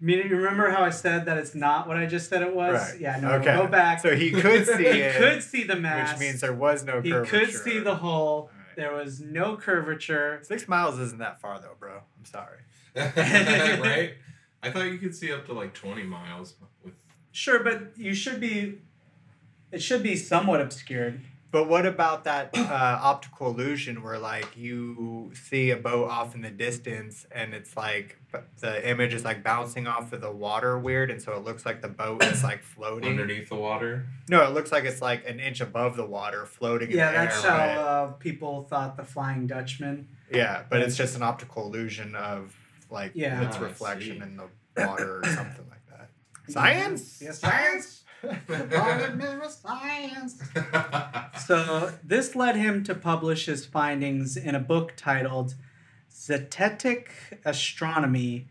Meaning, 0.00 0.28
you 0.28 0.36
remember 0.36 0.70
how 0.70 0.82
I 0.82 0.90
said 0.90 1.26
that 1.26 1.36
it's 1.36 1.54
not 1.54 1.86
what 1.86 1.96
I 1.96 2.06
just 2.06 2.30
said 2.30 2.40
it 2.42 2.54
was? 2.54 2.92
Right. 2.92 3.00
Yeah, 3.00 3.18
no. 3.20 3.32
Okay. 3.32 3.54
Go 3.56 3.66
back. 3.66 4.00
So 4.00 4.16
he 4.16 4.30
could 4.30 4.66
see 4.66 4.76
he 4.76 4.84
it, 4.86 5.12
He 5.12 5.18
could 5.18 5.42
see 5.42 5.64
the 5.64 5.76
mast. 5.76 6.14
which 6.14 6.20
means 6.20 6.40
there 6.40 6.54
was 6.54 6.84
no 6.84 7.00
he 7.02 7.10
curvature. 7.10 7.38
He 7.40 7.46
could 7.46 7.54
see 7.54 7.78
the 7.80 7.96
hull. 7.96 8.50
Alright. 8.50 8.76
There 8.76 8.94
was 8.94 9.20
no 9.20 9.56
curvature. 9.56 10.40
Six 10.42 10.66
miles 10.68 10.98
isn't 10.98 11.18
that 11.18 11.40
far 11.40 11.60
though, 11.60 11.74
bro. 11.78 11.96
I'm 12.16 12.24
sorry. 12.24 12.60
right? 12.96 14.14
I 14.62 14.70
thought 14.70 14.86
you 14.86 14.98
could 14.98 15.14
see 15.14 15.32
up 15.32 15.44
to 15.46 15.52
like 15.52 15.74
20 15.74 16.02
miles 16.04 16.54
with 16.82 16.94
Sure, 17.30 17.62
but 17.62 17.92
you 17.96 18.14
should 18.14 18.40
be. 18.40 18.78
It 19.70 19.82
should 19.82 20.02
be 20.02 20.16
somewhat 20.16 20.60
obscured. 20.60 21.20
But 21.50 21.66
what 21.66 21.86
about 21.86 22.24
that 22.24 22.50
uh, 22.54 22.98
optical 23.02 23.48
illusion 23.50 24.02
where 24.02 24.18
like 24.18 24.54
you 24.56 25.30
see 25.34 25.70
a 25.70 25.76
boat 25.76 26.10
off 26.10 26.34
in 26.34 26.42
the 26.42 26.50
distance 26.50 27.26
and 27.32 27.54
it's 27.54 27.74
like 27.74 28.18
the 28.60 28.86
image 28.86 29.14
is 29.14 29.24
like 29.24 29.42
bouncing 29.42 29.86
off 29.86 30.12
of 30.12 30.20
the 30.20 30.30
water 30.30 30.78
weird 30.78 31.10
and 31.10 31.22
so 31.22 31.32
it 31.32 31.44
looks 31.44 31.64
like 31.64 31.80
the 31.80 31.88
boat 31.88 32.22
is 32.24 32.44
like 32.44 32.62
floating. 32.62 33.08
underneath 33.08 33.48
the 33.48 33.54
water. 33.54 34.04
No, 34.28 34.46
it 34.46 34.52
looks 34.52 34.70
like 34.70 34.84
it's 34.84 35.00
like 35.00 35.26
an 35.26 35.40
inch 35.40 35.62
above 35.62 35.96
the 35.96 36.04
water 36.04 36.44
floating 36.44 36.90
Yeah, 36.90 37.08
in 37.08 37.12
the 37.14 37.18
that's 37.20 37.44
air. 37.44 37.50
how 37.50 37.56
right? 37.56 37.76
uh, 37.78 38.06
people 38.18 38.64
thought 38.68 38.98
the 38.98 39.04
Flying 39.04 39.46
Dutchman. 39.46 40.06
Yeah, 40.30 40.64
but 40.68 40.82
it's 40.82 40.96
just 40.98 41.16
an 41.16 41.22
optical 41.22 41.66
illusion 41.66 42.14
of 42.14 42.54
like 42.90 43.12
Yeah. 43.14 43.46
its 43.46 43.56
Ah, 43.56 43.60
reflection 43.60 44.20
in 44.22 44.36
the 44.36 44.84
water 44.86 45.20
or 45.20 45.24
something 45.24 45.64
like 45.70 45.86
that. 45.88 46.10
Science. 46.52 47.20
Yes, 47.22 47.38
Science. 47.38 47.97
Science. 49.48 50.42
So 51.46 51.92
this 52.04 52.34
led 52.36 52.56
him 52.56 52.84
to 52.84 52.94
publish 52.94 53.46
his 53.46 53.64
findings 53.64 54.36
in 54.36 54.54
a 54.54 54.58
book 54.60 54.92
titled 54.96 55.54
Zetetic 56.12 57.08
Astronomy, 57.44 58.48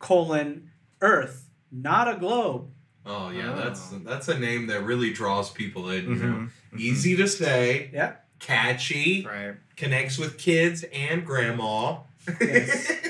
colon, 0.00 0.70
Earth, 1.00 1.48
not 1.70 2.08
a 2.12 2.16
globe. 2.18 2.70
oh 3.06 3.28
yeah, 3.30 3.52
Oh. 3.52 3.56
that's 3.56 3.88
that's 4.04 4.28
a 4.28 4.38
name 4.38 4.66
that 4.68 4.82
really 4.82 5.12
draws 5.12 5.50
people 5.50 5.90
in. 5.90 6.04
You 6.06 6.14
know, 6.16 6.48
Mhm. 6.72 6.80
easy 6.80 7.14
to 7.16 7.28
say, 7.28 7.90
Yeah. 7.92 8.14
catchy, 8.40 9.24
Right. 9.26 9.54
connects 9.76 10.18
with 10.18 10.38
kids 10.38 10.84
and 10.92 11.24
grandma. 11.24 11.98
Yes. 12.40 12.90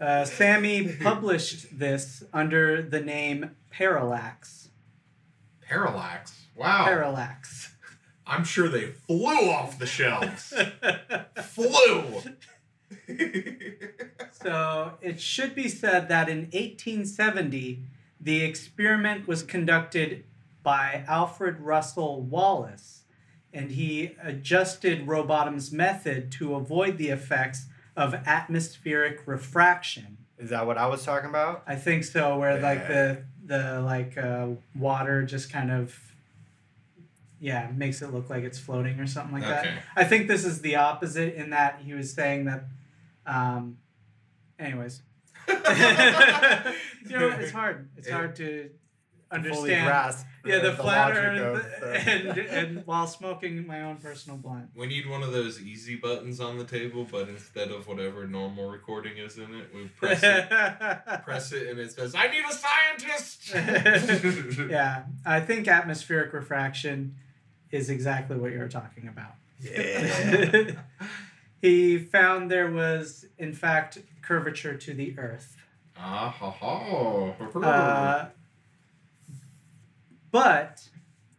Uh, 0.00 0.24
Sammy 0.24 0.96
published 0.96 1.78
this 1.78 2.24
under 2.32 2.82
the 2.82 3.00
name 3.00 3.52
Parallax. 3.70 4.68
Parallax. 5.66 6.46
Wow. 6.56 6.84
Parallax. 6.84 7.74
I'm 8.26 8.44
sure 8.44 8.68
they 8.68 8.86
flew 8.86 9.50
off 9.50 9.78
the 9.78 9.86
shelves. 9.86 10.52
flew. 11.42 12.22
So 14.32 14.92
it 15.00 15.20
should 15.20 15.54
be 15.54 15.68
said 15.68 16.08
that 16.08 16.28
in 16.28 16.42
1870, 16.52 17.84
the 18.20 18.44
experiment 18.44 19.26
was 19.26 19.42
conducted 19.42 20.24
by 20.62 21.04
Alfred 21.08 21.60
Russel 21.60 22.22
Wallace, 22.22 23.02
and 23.52 23.72
he 23.72 24.16
adjusted 24.22 25.06
Rowbotham's 25.08 25.72
method 25.72 26.30
to 26.32 26.54
avoid 26.54 26.98
the 26.98 27.08
effects 27.08 27.66
of 27.96 28.14
atmospheric 28.14 29.26
refraction. 29.26 30.18
Is 30.38 30.50
that 30.50 30.66
what 30.66 30.78
I 30.78 30.86
was 30.86 31.04
talking 31.04 31.28
about? 31.30 31.62
I 31.66 31.76
think 31.76 32.04
so, 32.04 32.38
where 32.38 32.60
like 32.60 32.88
the 32.88 33.24
the 33.52 33.80
like 33.82 34.16
uh, 34.16 34.48
water 34.74 35.22
just 35.24 35.52
kind 35.52 35.70
of 35.70 35.94
yeah 37.40 37.70
makes 37.74 38.00
it 38.02 38.12
look 38.12 38.30
like 38.30 38.44
it's 38.44 38.58
floating 38.58 38.98
or 38.98 39.06
something 39.06 39.34
like 39.34 39.42
that. 39.48 39.66
I 39.94 40.04
think 40.04 40.26
this 40.28 40.44
is 40.44 40.60
the 40.62 40.76
opposite 40.76 41.34
in 41.34 41.50
that 41.50 41.80
he 41.84 41.92
was 41.92 42.12
saying 42.12 42.46
that. 42.46 42.64
Um, 43.26 43.76
anyways, 44.58 45.02
you 45.48 45.54
know, 47.18 47.28
it's 47.38 47.52
hard. 47.52 47.88
It's 47.96 48.08
Yeah. 48.08 48.14
hard 48.14 48.36
to 48.36 48.70
understand. 49.32 49.86
grasp 49.86 50.26
Yeah, 50.44 50.58
the, 50.58 50.72
flat 50.72 51.08
logic 51.08 51.22
earth, 51.22 51.64
of 51.64 51.80
the- 51.80 52.10
and 52.10 52.38
and 52.38 52.86
while 52.86 53.06
smoking 53.06 53.66
my 53.66 53.82
own 53.82 53.96
personal 53.96 54.38
blunt. 54.38 54.70
We 54.74 54.86
need 54.86 55.08
one 55.08 55.22
of 55.22 55.32
those 55.32 55.60
easy 55.60 55.96
buttons 55.96 56.40
on 56.40 56.58
the 56.58 56.64
table, 56.64 57.06
but 57.10 57.28
instead 57.28 57.70
of 57.70 57.86
whatever 57.86 58.26
normal 58.26 58.68
recording 58.70 59.18
is 59.18 59.38
in 59.38 59.54
it, 59.54 59.74
we 59.74 59.88
press 59.88 60.20
it, 60.22 60.48
press 61.24 61.52
it, 61.52 61.68
and 61.68 61.78
it 61.78 61.92
says, 61.92 62.14
"I 62.14 62.28
need 62.28 62.44
a 62.48 62.52
scientist." 62.52 63.54
yeah, 64.70 65.04
I 65.24 65.40
think 65.40 65.68
atmospheric 65.68 66.32
refraction 66.32 67.14
is 67.70 67.88
exactly 67.88 68.36
what 68.36 68.52
you're 68.52 68.68
talking 68.68 69.08
about. 69.08 69.32
Yeah. 69.60 70.72
he 71.62 71.98
found 71.98 72.50
there 72.50 72.70
was, 72.70 73.26
in 73.38 73.52
fact, 73.52 73.98
curvature 74.20 74.76
to 74.76 74.94
the 74.94 75.14
Earth. 75.18 75.56
Ah 75.96 76.28
ha 76.28 76.50
ha. 76.50 77.34
Uh, 77.60 78.28
but 80.32 80.88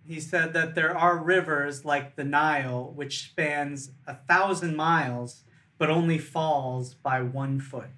he 0.05 0.19
said 0.21 0.53
that 0.53 0.75
there 0.75 0.97
are 0.97 1.17
rivers 1.17 1.83
like 1.83 2.15
the 2.15 2.23
Nile, 2.23 2.91
which 2.95 3.25
spans 3.25 3.91
a 4.07 4.15
thousand 4.15 4.75
miles, 4.77 5.43
but 5.77 5.89
only 5.89 6.17
falls 6.17 6.93
by 6.93 7.21
one 7.21 7.59
foot. 7.59 7.89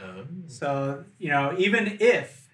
Oh. 0.00 0.24
So 0.46 1.04
you 1.18 1.30
know, 1.30 1.54
even 1.58 1.96
if 2.00 2.44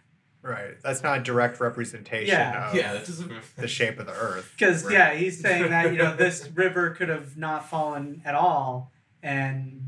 Right. 0.42 0.74
That's 0.82 1.02
not 1.02 1.20
a 1.20 1.22
direct 1.22 1.58
representation 1.58 2.28
Yeah. 2.34 2.68
of 2.68 2.74
yeah, 2.74 2.92
that 2.92 3.06
doesn't. 3.06 3.32
the 3.56 3.66
shape 3.66 3.98
of 3.98 4.04
the 4.06 4.12
Earth. 4.12 4.52
because 4.56 4.84
Right. 4.84 4.92
yeah, 4.92 5.14
he's 5.14 5.40
saying 5.40 5.70
that 5.70 5.90
you 5.92 5.98
know 5.98 6.14
this 6.24 6.48
river 6.54 6.90
could 6.90 7.08
have 7.08 7.36
not 7.38 7.68
fallen 7.70 8.20
at 8.26 8.34
all, 8.34 8.92
and 9.22 9.80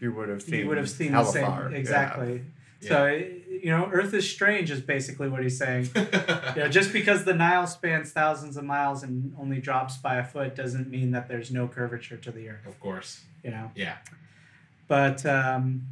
You 0.00 0.12
would 0.14 0.30
have 0.30 0.40
seen. 0.42 0.54
you 0.60 0.68
would 0.68 0.78
have 0.78 0.88
seen 0.88 1.12
the 1.12 1.24
same 1.24 1.44
far. 1.44 1.70
Yeah. 1.70 2.42
Exactly. 2.82 3.42
So 3.48 3.48
you 3.62 3.70
know, 3.70 3.88
Earth 3.92 4.12
is 4.14 4.28
strange 4.28 4.70
is 4.70 4.80
basically 4.80 5.28
what 5.28 5.42
he's 5.42 5.58
saying. 5.58 5.88
You 6.54 6.62
know, 6.64 6.68
just 6.68 6.92
because 6.92 7.24
the 7.24 7.32
Nile 7.32 7.66
spans 7.66 8.10
thousands 8.12 8.56
of 8.58 8.64
miles 8.64 9.02
and 9.02 9.34
only 9.40 9.58
drops 9.60 9.96
by 9.96 10.16
a 10.16 10.24
foot 10.24 10.54
doesn't 10.54 10.90
mean 10.90 11.12
that 11.12 11.28
there's 11.28 11.50
no 11.50 11.66
curvature 11.66 12.16
to 12.18 12.30
the 12.30 12.48
Earth. 12.50 12.66
of 12.66 12.78
course. 12.80 13.22
You 13.42 13.50
know. 13.52 13.70
Yeah. 13.74 13.96
But 14.88 15.24
um, 15.24 15.86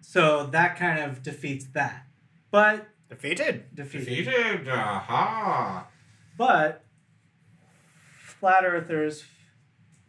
so 0.00 0.46
that 0.46 0.76
kind 0.76 0.98
of 0.98 1.22
defeats 1.22 1.66
that. 1.74 2.04
But 2.50 2.88
Defeated. 3.08 3.64
defeated. 3.74 4.24
Defeated. 4.24 4.68
Aha. 4.68 5.86
But 6.36 6.82
flat 8.18 8.64
earthers, 8.64 9.24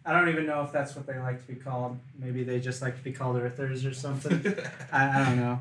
I 0.06 0.14
don't 0.14 0.30
even 0.30 0.46
know 0.48 0.64
if 0.64 0.72
that's 0.72 0.96
what 0.96 1.06
they 1.06 1.20
like 1.20 1.46
to 1.46 1.54
be 1.54 1.60
called. 1.60 2.00
Maybe 2.18 2.44
they 2.44 2.60
just 2.60 2.82
like 2.82 2.98
to 2.98 3.04
be 3.04 3.12
called 3.12 3.38
earthers 3.38 3.86
or 3.86 3.94
something. 3.94 4.56
I, 4.92 5.22
I 5.22 5.26
don't 5.26 5.38
know. 5.38 5.60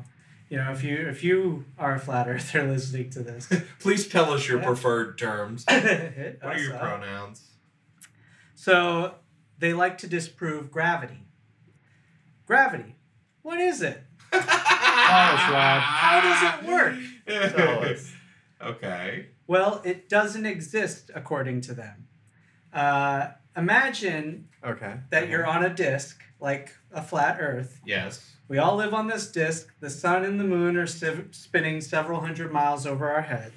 You 0.49 0.57
know, 0.57 0.71
if 0.71 0.83
you 0.83 0.95
if 1.07 1.23
you 1.23 1.65
are 1.77 1.95
a 1.95 1.99
flat 1.99 2.27
earther 2.27 2.67
listening 2.67 3.09
to 3.11 3.19
this, 3.21 3.51
Please 3.79 4.07
tell 4.07 4.31
us 4.33 4.47
your 4.47 4.59
Yeah. 4.59 4.65
preferred 4.65 5.17
terms. 5.17 5.65
What 5.69 5.85
are 6.55 6.57
your 6.59 6.73
up. 6.75 6.79
pronouns? 6.81 7.49
So 8.55 9.15
they 9.59 9.73
like 9.73 9.97
to 9.99 10.07
disprove 10.07 10.71
gravity. 10.71 11.25
Gravity. 12.45 12.95
What 13.41 13.59
is 13.59 13.81
it? 13.81 14.03
How 14.31 16.21
does 16.21 16.65
it 16.65 16.69
work? 16.69 16.95
Tell 17.55 17.83
us. 17.83 18.13
Okay. 18.61 19.27
Well, 19.47 19.81
it 19.85 20.09
doesn't 20.09 20.45
exist 20.45 21.11
according 21.13 21.61
to 21.61 21.73
them. 21.73 22.07
Uh, 22.73 23.27
imagine 23.57 24.47
Okay. 24.63 24.93
that 25.09 25.23
uh-huh. 25.23 25.31
you're 25.31 25.45
on 25.45 25.63
a 25.65 25.73
disk, 25.73 26.21
like 26.39 26.75
a 26.91 27.01
flat 27.01 27.37
Earth. 27.39 27.81
Yes. 27.85 28.35
We 28.47 28.57
all 28.59 28.75
live 28.75 28.93
on 28.93 29.07
this 29.07 29.29
disk. 29.29 29.73
The 29.79 29.89
sun 29.89 30.23
and 30.23 30.39
the 30.39 30.43
moon 30.45 30.77
are 30.77 30.85
siv- 30.85 31.33
spinning 31.35 31.81
several 31.81 32.21
hundred 32.21 32.51
miles 32.51 32.85
over 32.85 33.09
our 33.09 33.23
head. 33.23 33.51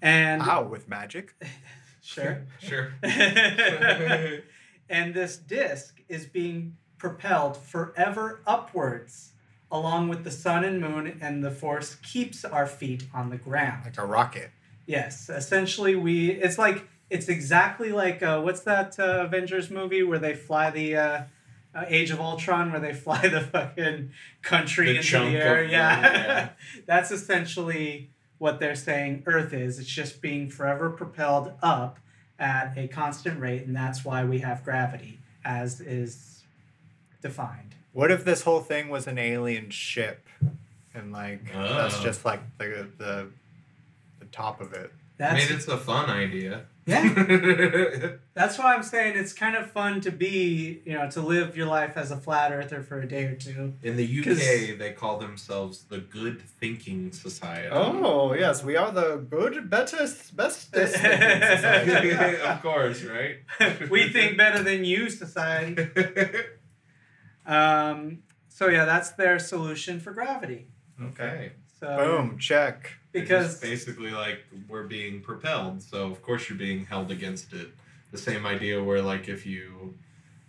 And 0.00 0.42
Ow, 0.42 0.64
with 0.64 0.88
magic. 0.88 1.34
sure. 2.02 2.46
Sure. 2.58 2.94
and 4.88 5.14
this 5.14 5.36
disk 5.36 6.00
is 6.08 6.26
being 6.26 6.76
propelled 6.98 7.56
forever 7.56 8.40
upwards 8.46 9.32
along 9.70 10.08
with 10.08 10.22
the 10.22 10.30
sun 10.30 10.64
and 10.64 10.80
moon 10.80 11.18
and 11.20 11.42
the 11.42 11.50
force 11.50 11.96
keeps 11.96 12.44
our 12.44 12.66
feet 12.66 13.08
on 13.14 13.30
the 13.30 13.38
ground. 13.38 13.84
Like 13.84 13.98
a 13.98 14.04
rocket. 14.04 14.50
Yes, 14.86 15.30
essentially 15.30 15.96
we 15.96 16.30
it's 16.30 16.58
like 16.58 16.86
it's 17.12 17.28
exactly 17.28 17.90
like 17.92 18.22
uh, 18.22 18.40
what's 18.40 18.60
that 18.60 18.98
uh, 18.98 19.24
Avengers 19.26 19.70
movie 19.70 20.02
where 20.02 20.18
they 20.18 20.34
fly 20.34 20.70
the 20.70 20.96
uh, 20.96 21.22
uh, 21.74 21.84
Age 21.88 22.10
of 22.10 22.20
Ultron 22.20 22.70
where 22.72 22.80
they 22.80 22.92
fly 23.06 23.20
the 23.28 23.40
fucking 23.42 24.10
country 24.42 24.86
The 24.86 24.96
into 24.96 25.02
chunk 25.08 25.32
the 25.32 25.38
air. 25.38 25.64
of- 25.64 25.70
yeah. 25.70 26.00
yeah. 26.02 26.48
That's 26.86 27.10
essentially 27.10 28.10
what 28.38 28.58
they're 28.60 28.74
saying 28.74 29.22
Earth 29.26 29.52
is. 29.52 29.78
It's 29.78 29.88
just 29.88 30.20
being 30.20 30.48
forever 30.50 30.90
propelled 30.90 31.52
up 31.62 31.98
at 32.38 32.72
a 32.76 32.88
constant 32.88 33.38
rate 33.40 33.64
and 33.66 33.76
that's 33.76 34.04
why 34.04 34.24
we 34.24 34.40
have 34.40 34.64
gravity 34.64 35.20
as 35.44 35.80
is 35.80 36.42
defined. 37.20 37.74
What 37.92 38.10
if 38.10 38.24
this 38.24 38.42
whole 38.42 38.60
thing 38.60 38.88
was 38.88 39.06
an 39.06 39.18
alien 39.18 39.70
ship, 39.70 40.26
and 40.94 41.12
like 41.12 41.52
that's 41.52 41.98
Oh. 42.00 42.02
just 42.02 42.24
like 42.24 42.40
the 42.58 42.88
the 42.98 43.28
the 44.18 44.24
top 44.32 44.60
of 44.60 44.72
it? 44.72 44.90
I 45.20 45.34
That's 45.34 45.48
mean, 45.48 45.56
it's 45.56 45.68
a 45.68 45.76
fun 45.78 46.10
idea. 46.10 46.64
Yeah. 46.84 48.12
That's 48.34 48.58
why 48.58 48.74
I'm 48.74 48.82
saying 48.82 49.16
it's 49.16 49.32
kind 49.32 49.56
of 49.56 49.70
fun 49.70 50.00
to 50.02 50.10
be, 50.10 50.82
you 50.84 50.94
know, 50.94 51.08
to 51.10 51.20
live 51.20 51.56
your 51.56 51.66
life 51.66 51.96
as 51.96 52.10
a 52.10 52.16
flat 52.16 52.52
earther 52.52 52.82
for 52.82 53.00
a 53.00 53.06
day 53.06 53.24
or 53.24 53.36
two. 53.36 53.74
In 53.82 53.96
the 53.96 54.20
UK, 54.20 54.78
they 54.78 54.92
call 54.92 55.18
themselves 55.18 55.84
the 55.84 55.98
Good 55.98 56.40
Thinking 56.40 57.12
Society. 57.12 57.68
Oh 57.70 58.34
yes, 58.34 58.64
we 58.64 58.76
are 58.76 58.90
the 58.90 59.16
good, 59.16 59.70
better, 59.70 60.08
best. 60.34 60.74
of 62.44 62.62
course, 62.62 63.04
right? 63.04 63.36
we 63.90 64.08
think 64.08 64.36
better 64.36 64.62
than 64.62 64.84
you, 64.84 65.08
society. 65.08 65.86
Um, 67.46 68.22
so 68.48 68.68
yeah, 68.68 68.84
that's 68.84 69.10
their 69.10 69.38
solution 69.38 70.00
for 70.00 70.12
gravity. 70.12 70.68
okay. 71.00 71.52
So 71.82 71.96
Boom, 71.96 72.38
check. 72.38 72.92
because 73.10 73.54
It's 73.54 73.60
basically 73.60 74.12
like 74.12 74.44
we're 74.68 74.84
being 74.84 75.20
propelled, 75.20 75.82
so 75.82 76.06
of 76.06 76.22
course 76.22 76.48
you're 76.48 76.56
being 76.56 76.86
held 76.86 77.10
against 77.10 77.52
it. 77.52 77.70
The 78.12 78.18
same 78.18 78.46
idea 78.46 78.80
where 78.80 79.02
like 79.02 79.28
if 79.28 79.44
you 79.44 79.94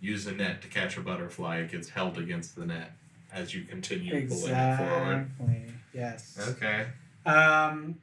use 0.00 0.28
a 0.28 0.32
net 0.32 0.62
to 0.62 0.68
catch 0.68 0.96
a 0.96 1.00
butterfly, 1.00 1.58
it 1.58 1.72
gets 1.72 1.88
held 1.88 2.18
against 2.18 2.54
the 2.54 2.66
net 2.66 2.92
as 3.32 3.52
you 3.52 3.64
continue 3.64 4.28
pulling 4.28 4.54
it 4.54 4.76
forward. 4.76 5.30
exactly 5.40 5.74
yes. 5.92 6.38
Okay. 6.50 6.86
Um, 7.26 7.96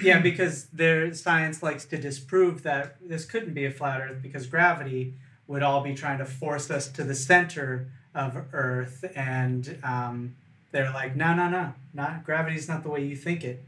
yeah, 0.00 0.20
because 0.20 0.66
their 0.66 1.12
science 1.12 1.64
likes 1.64 1.84
to 1.86 1.98
disprove 1.98 2.62
that 2.62 2.96
this 3.00 3.24
couldn't 3.24 3.54
be 3.54 3.64
a 3.64 3.72
flat 3.72 4.02
Earth 4.02 4.22
because 4.22 4.46
gravity 4.46 5.14
would 5.48 5.64
all 5.64 5.80
be 5.80 5.94
trying 5.94 6.18
to 6.18 6.24
force 6.24 6.70
us 6.70 6.86
to 6.92 7.02
the 7.02 7.16
center 7.16 7.88
of 8.14 8.36
Earth, 8.52 9.04
and 9.16 9.80
um, 9.82 10.36
they're 10.72 10.92
like, 10.92 11.16
no, 11.16 11.34
no, 11.34 11.48
no, 11.48 11.74
not 11.94 12.24
gravity's 12.24 12.68
not 12.68 12.82
the 12.82 12.88
way 12.88 13.04
you 13.04 13.16
think 13.16 13.44
it. 13.44 13.62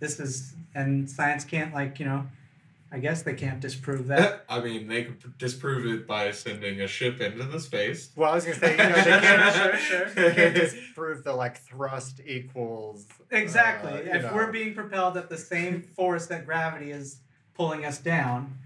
This 0.00 0.20
is, 0.20 0.54
and 0.74 1.08
science 1.10 1.44
can't 1.44 1.74
like 1.74 1.98
you 1.98 2.06
know, 2.06 2.26
I 2.90 2.98
guess 2.98 3.22
they 3.22 3.34
can't 3.34 3.60
disprove 3.60 4.06
that. 4.08 4.44
I 4.48 4.60
mean, 4.60 4.88
they 4.88 5.04
could 5.04 5.36
disprove 5.38 5.86
it 5.86 6.06
by 6.06 6.30
sending 6.30 6.80
a 6.80 6.86
ship 6.86 7.20
into 7.20 7.44
the 7.44 7.60
space. 7.60 8.10
Well, 8.16 8.30
I 8.30 8.34
was 8.36 8.44
gonna 8.44 8.56
say, 8.56 8.72
you 8.72 8.76
know, 8.76 8.94
they 8.94 9.20
can't, 9.20 9.54
Sure, 9.54 10.08
sure. 10.08 10.08
they 10.10 10.34
can't 10.34 10.56
just 10.56 10.76
prove 10.94 11.24
the 11.24 11.34
like 11.34 11.58
thrust 11.58 12.20
equals. 12.26 13.06
Exactly. 13.30 13.92
uh, 13.92 14.16
if 14.16 14.22
know. 14.22 14.32
we're 14.34 14.52
being 14.52 14.74
propelled 14.74 15.16
at 15.16 15.28
the 15.28 15.36
same 15.36 15.82
force 15.82 16.26
that 16.26 16.46
gravity 16.46 16.90
is 16.90 17.20
pulling 17.54 17.84
us 17.84 17.98
down, 17.98 18.56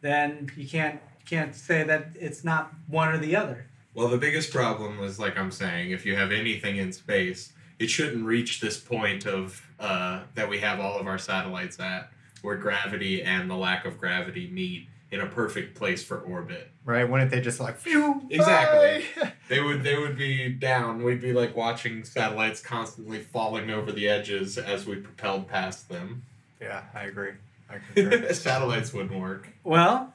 then 0.00 0.50
you 0.56 0.68
can't 0.68 1.00
can't 1.24 1.54
say 1.56 1.82
that 1.82 2.08
it's 2.14 2.44
not 2.44 2.72
one 2.86 3.08
or 3.08 3.18
the 3.18 3.34
other. 3.34 3.66
Well, 3.96 4.08
the 4.08 4.18
biggest 4.18 4.52
problem 4.52 5.00
is, 5.02 5.18
like 5.18 5.38
I'm 5.38 5.50
saying, 5.50 5.90
if 5.90 6.04
you 6.04 6.16
have 6.16 6.30
anything 6.30 6.76
in 6.76 6.92
space, 6.92 7.54
it 7.78 7.88
shouldn't 7.88 8.26
reach 8.26 8.60
this 8.60 8.78
point 8.78 9.24
of 9.26 9.66
uh, 9.80 10.24
that 10.34 10.50
we 10.50 10.58
have 10.58 10.80
all 10.80 10.98
of 10.98 11.06
our 11.06 11.16
satellites 11.16 11.80
at, 11.80 12.10
where 12.42 12.56
gravity 12.56 13.22
and 13.22 13.48
the 13.50 13.54
lack 13.56 13.86
of 13.86 13.96
gravity 13.98 14.48
meet 14.48 14.86
in 15.10 15.20
a 15.20 15.26
perfect 15.26 15.74
place 15.74 16.04
for 16.04 16.18
orbit. 16.18 16.68
right? 16.84 17.08
Wouldn't 17.08 17.30
they 17.30 17.40
just 17.40 17.58
like 17.58 17.78
phew? 17.78 18.20
Exactly. 18.28 19.04
bye? 19.18 19.32
They 19.48 19.62
would 19.62 19.82
they 19.82 19.96
would 19.96 20.18
be 20.18 20.50
down. 20.50 21.02
We'd 21.02 21.22
be 21.22 21.32
like 21.32 21.56
watching 21.56 22.04
satellites 22.04 22.60
constantly 22.60 23.20
falling 23.22 23.70
over 23.70 23.92
the 23.92 24.08
edges 24.08 24.58
as 24.58 24.84
we 24.84 24.96
propelled 24.96 25.48
past 25.48 25.88
them. 25.88 26.24
yeah, 26.60 26.82
I 26.92 27.04
agree. 27.04 27.32
I 27.70 27.78
concur. 27.94 28.32
satellites 28.34 28.92
wouldn't 28.92 29.18
work. 29.18 29.48
Well, 29.64 30.12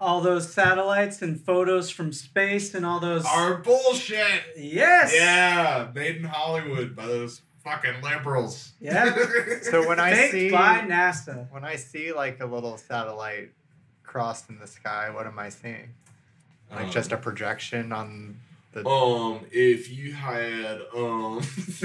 all 0.00 0.20
those 0.20 0.52
satellites 0.52 1.22
and 1.22 1.40
photos 1.40 1.88
from 1.90 2.12
space 2.12 2.74
and 2.74 2.84
all 2.84 3.00
those 3.00 3.24
Are 3.26 3.58
bullshit. 3.58 4.42
yes 4.56 5.12
Yeah, 5.14 5.88
made 5.94 6.16
in 6.16 6.24
Hollywood 6.24 6.94
by 6.96 7.06
those 7.06 7.42
fucking 7.62 8.02
liberals. 8.02 8.72
Yeah. 8.80 9.14
so 9.62 9.88
when 9.88 9.98
I 10.00 10.12
faked 10.14 10.32
see 10.32 10.50
by 10.50 10.80
NASA. 10.80 11.50
when 11.50 11.64
I 11.64 11.76
see 11.76 12.12
like 12.12 12.40
a 12.40 12.46
little 12.46 12.76
satellite 12.76 13.50
crossed 14.02 14.50
in 14.50 14.58
the 14.58 14.66
sky, 14.66 15.10
what 15.10 15.26
am 15.26 15.38
I 15.38 15.48
seeing? 15.48 15.94
Like 16.70 16.86
Um, 16.86 16.90
just 16.90 17.12
a 17.12 17.16
projection 17.16 17.92
on 17.92 18.36
the. 18.72 18.86
Um, 18.86 19.40
if 19.52 19.90
you 19.90 20.12
had 20.12 20.80
um, 20.94 21.38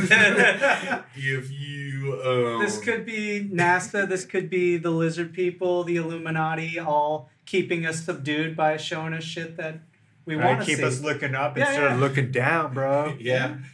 if 1.15 1.51
you 1.51 2.19
um, 2.23 2.59
This 2.61 2.79
could 2.79 3.05
be 3.05 3.47
NASA. 3.51 4.07
This 4.09 4.25
could 4.25 4.49
be 4.49 4.77
the 4.77 4.89
lizard 4.91 5.33
people, 5.33 5.83
the 5.83 5.97
Illuminati, 5.97 6.79
all 6.79 7.29
keeping 7.49 7.85
us 7.85 8.03
subdued 8.05 8.55
by 8.55 8.77
showing 8.77 9.13
us 9.13 9.23
shit 9.23 9.57
that 9.57 9.79
we 10.25 10.35
Right, 10.35 10.45
want 10.45 10.59
to 10.59 10.65
keep 10.67 10.77
see. 10.77 10.83
us 10.83 11.01
looking 11.01 11.33
up 11.33 11.57
Yeah, 11.57 11.65
instead 11.65 11.81
yeah. 11.83 11.93
of 11.95 11.99
looking 11.99 12.31
down, 12.31 12.73
bro. 12.75 13.15
yeah. 13.19 13.57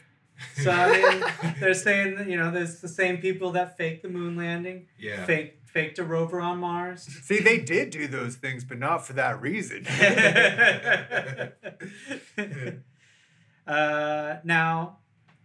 So 0.61 0.69
I 0.69 0.91
mean, 0.91 1.23
they're 1.61 1.73
saying 1.73 2.17
that 2.17 2.27
you 2.27 2.35
know 2.35 2.51
there's 2.51 2.81
the 2.81 2.89
same 2.89 3.19
people 3.19 3.51
that 3.51 3.77
faked 3.77 4.03
the 4.03 4.09
moon 4.09 4.35
landing, 4.35 4.87
yeah. 4.99 5.25
faked 5.25 5.69
faked 5.69 5.97
a 5.97 6.03
rover 6.03 6.41
on 6.41 6.57
Mars. 6.59 7.03
See, 7.23 7.39
they 7.39 7.57
did 7.57 7.89
do 7.89 8.05
those 8.05 8.35
things, 8.35 8.65
but 8.65 8.77
not 8.77 9.07
for 9.07 9.13
that 9.13 9.41
reason. 9.41 9.87
uh, 13.67 14.37
now, 14.43 14.97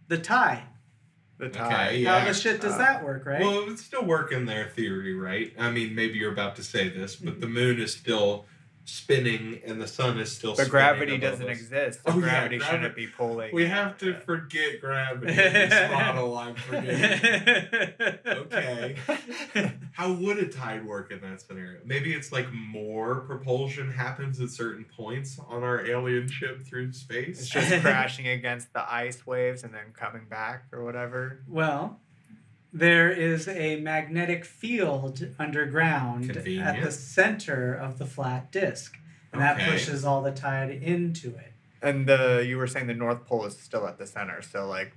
the 0.09 0.17
tide. 0.17 0.63
The 1.49 1.63
Okay, 1.65 1.97
yeah. 1.99 2.19
How 2.19 2.27
the 2.27 2.33
shit 2.33 2.61
does 2.61 2.73
Uh, 2.73 2.77
that 2.79 3.03
work, 3.03 3.25
right? 3.25 3.41
Well, 3.41 3.59
it 3.61 3.67
would 3.67 3.79
still 3.79 4.03
work 4.05 4.31
in 4.31 4.45
their 4.45 4.67
theory, 4.67 5.13
right? 5.13 5.53
I 5.59 5.71
mean, 5.71 5.95
maybe 5.95 6.17
you're 6.19 6.31
about 6.31 6.55
to 6.57 6.63
say 6.63 6.87
this, 6.89 7.15
but 7.15 7.41
the 7.41 7.47
moon 7.47 7.79
is 7.81 7.93
still 7.93 8.45
spinning 8.91 9.61
and 9.65 9.81
the 9.81 9.87
sun 9.87 10.19
is 10.19 10.31
still 10.31 10.55
But 10.55 10.69
gravity 10.69 11.17
doesn't 11.17 11.45
us. 11.49 11.57
exist. 11.57 11.99
Oh, 12.05 12.11
So 12.11 12.17
yeah, 12.17 12.23
gravity 12.23 12.57
gravi- 12.57 12.71
shouldn't 12.71 12.95
be 12.95 13.07
pulling. 13.07 13.53
We 13.55 13.65
have 13.67 13.97
to 13.99 14.11
Yeah. 14.11 14.19
forget 14.19 14.81
gravity. 14.81 15.31
in 15.31 15.37
This 15.37 15.91
model, 15.91 16.37
I'm 16.37 16.55
forgetting. 16.55 17.89
Okay. 18.27 18.95
How 19.93 20.11
would 20.11 20.37
a 20.39 20.47
tide 20.47 20.85
work 20.85 21.11
in 21.11 21.21
that 21.21 21.41
scenario? 21.41 21.79
Maybe 21.85 22.13
it's 22.13 22.31
like 22.31 22.51
more 22.51 23.21
propulsion 23.21 23.91
happens 23.91 24.39
at 24.41 24.49
certain 24.49 24.85
points 24.85 25.39
on 25.47 25.63
our 25.63 25.85
alien 25.85 26.27
ship 26.29 26.65
through 26.65 26.91
space. 26.93 27.39
It's 27.39 27.49
just 27.49 27.81
crashing 27.81 28.27
against 28.27 28.73
the 28.73 28.91
ice 28.91 29.25
waves 29.25 29.63
and 29.63 29.73
then 29.73 29.93
coming 29.93 30.25
back 30.29 30.65
or 30.71 30.83
whatever. 30.83 31.43
Well, 31.47 31.99
there 32.73 33.11
is 33.11 33.47
a 33.47 33.79
magnetic 33.81 34.45
field 34.45 35.27
underground 35.37 36.29
at 36.35 36.43
the 36.83 36.91
center 36.91 37.73
of 37.73 37.97
the 37.97 38.05
flat 38.05 38.51
disk, 38.51 38.97
and 39.31 39.41
that 39.41 39.59
pushes 39.69 40.03
all 40.05 40.21
the 40.21 40.31
tide 40.31 40.71
into 40.71 41.29
it. 41.35 41.53
And 41.81 42.07
the 42.07 42.43
you 42.47 42.57
were 42.57 42.67
saying 42.67 42.87
the 42.87 42.93
North 42.93 43.25
Pole 43.25 43.45
is 43.45 43.57
still 43.57 43.87
at 43.87 43.97
the 43.97 44.05
center, 44.07 44.41
so 44.41 44.67
like 44.67 44.93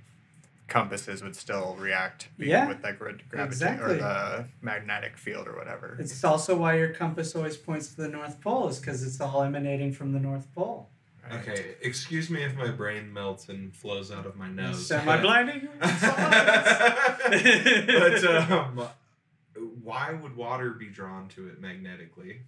compasses 0.67 1.21
would 1.21 1.35
still 1.35 1.75
react 1.79 2.29
Yeah, 2.39 2.67
with 2.67 2.81
the 2.81 2.91
gra- 2.93 3.13
gravity 3.29 3.47
exactly. 3.53 3.95
or 3.95 3.97
the 3.97 4.45
magnetic 4.61 5.15
field 5.17 5.47
or 5.47 5.55
whatever. 5.55 5.95
It's 5.99 6.23
also 6.23 6.55
why 6.55 6.77
your 6.77 6.89
compass 6.89 7.35
always 7.35 7.55
points 7.55 7.89
to 7.93 8.01
the 8.01 8.07
North 8.07 8.41
Pole, 8.41 8.67
is 8.69 8.79
because 8.79 9.03
it's 9.03 9.21
all 9.21 9.43
emanating 9.43 9.91
from 9.93 10.11
the 10.11 10.19
North 10.19 10.47
Pole. 10.55 10.89
Okay, 11.31 11.75
excuse 11.81 12.29
me 12.29 12.43
if 12.43 12.55
my 12.55 12.69
brain 12.69 13.11
melts 13.11 13.49
and 13.49 13.75
flows 13.75 14.11
out 14.11 14.25
of 14.25 14.35
my 14.35 14.47
nose. 14.47 14.91
Am 14.91 15.09
I 15.09 15.17
blinding? 15.21 15.67
but 17.87 18.23
um, 18.25 18.87
why 19.83 20.13
would 20.13 20.35
water 20.35 20.69
be 20.71 20.87
drawn 20.87 21.27
to 21.29 21.47
it 21.47 21.59
magnetically? 21.59 22.41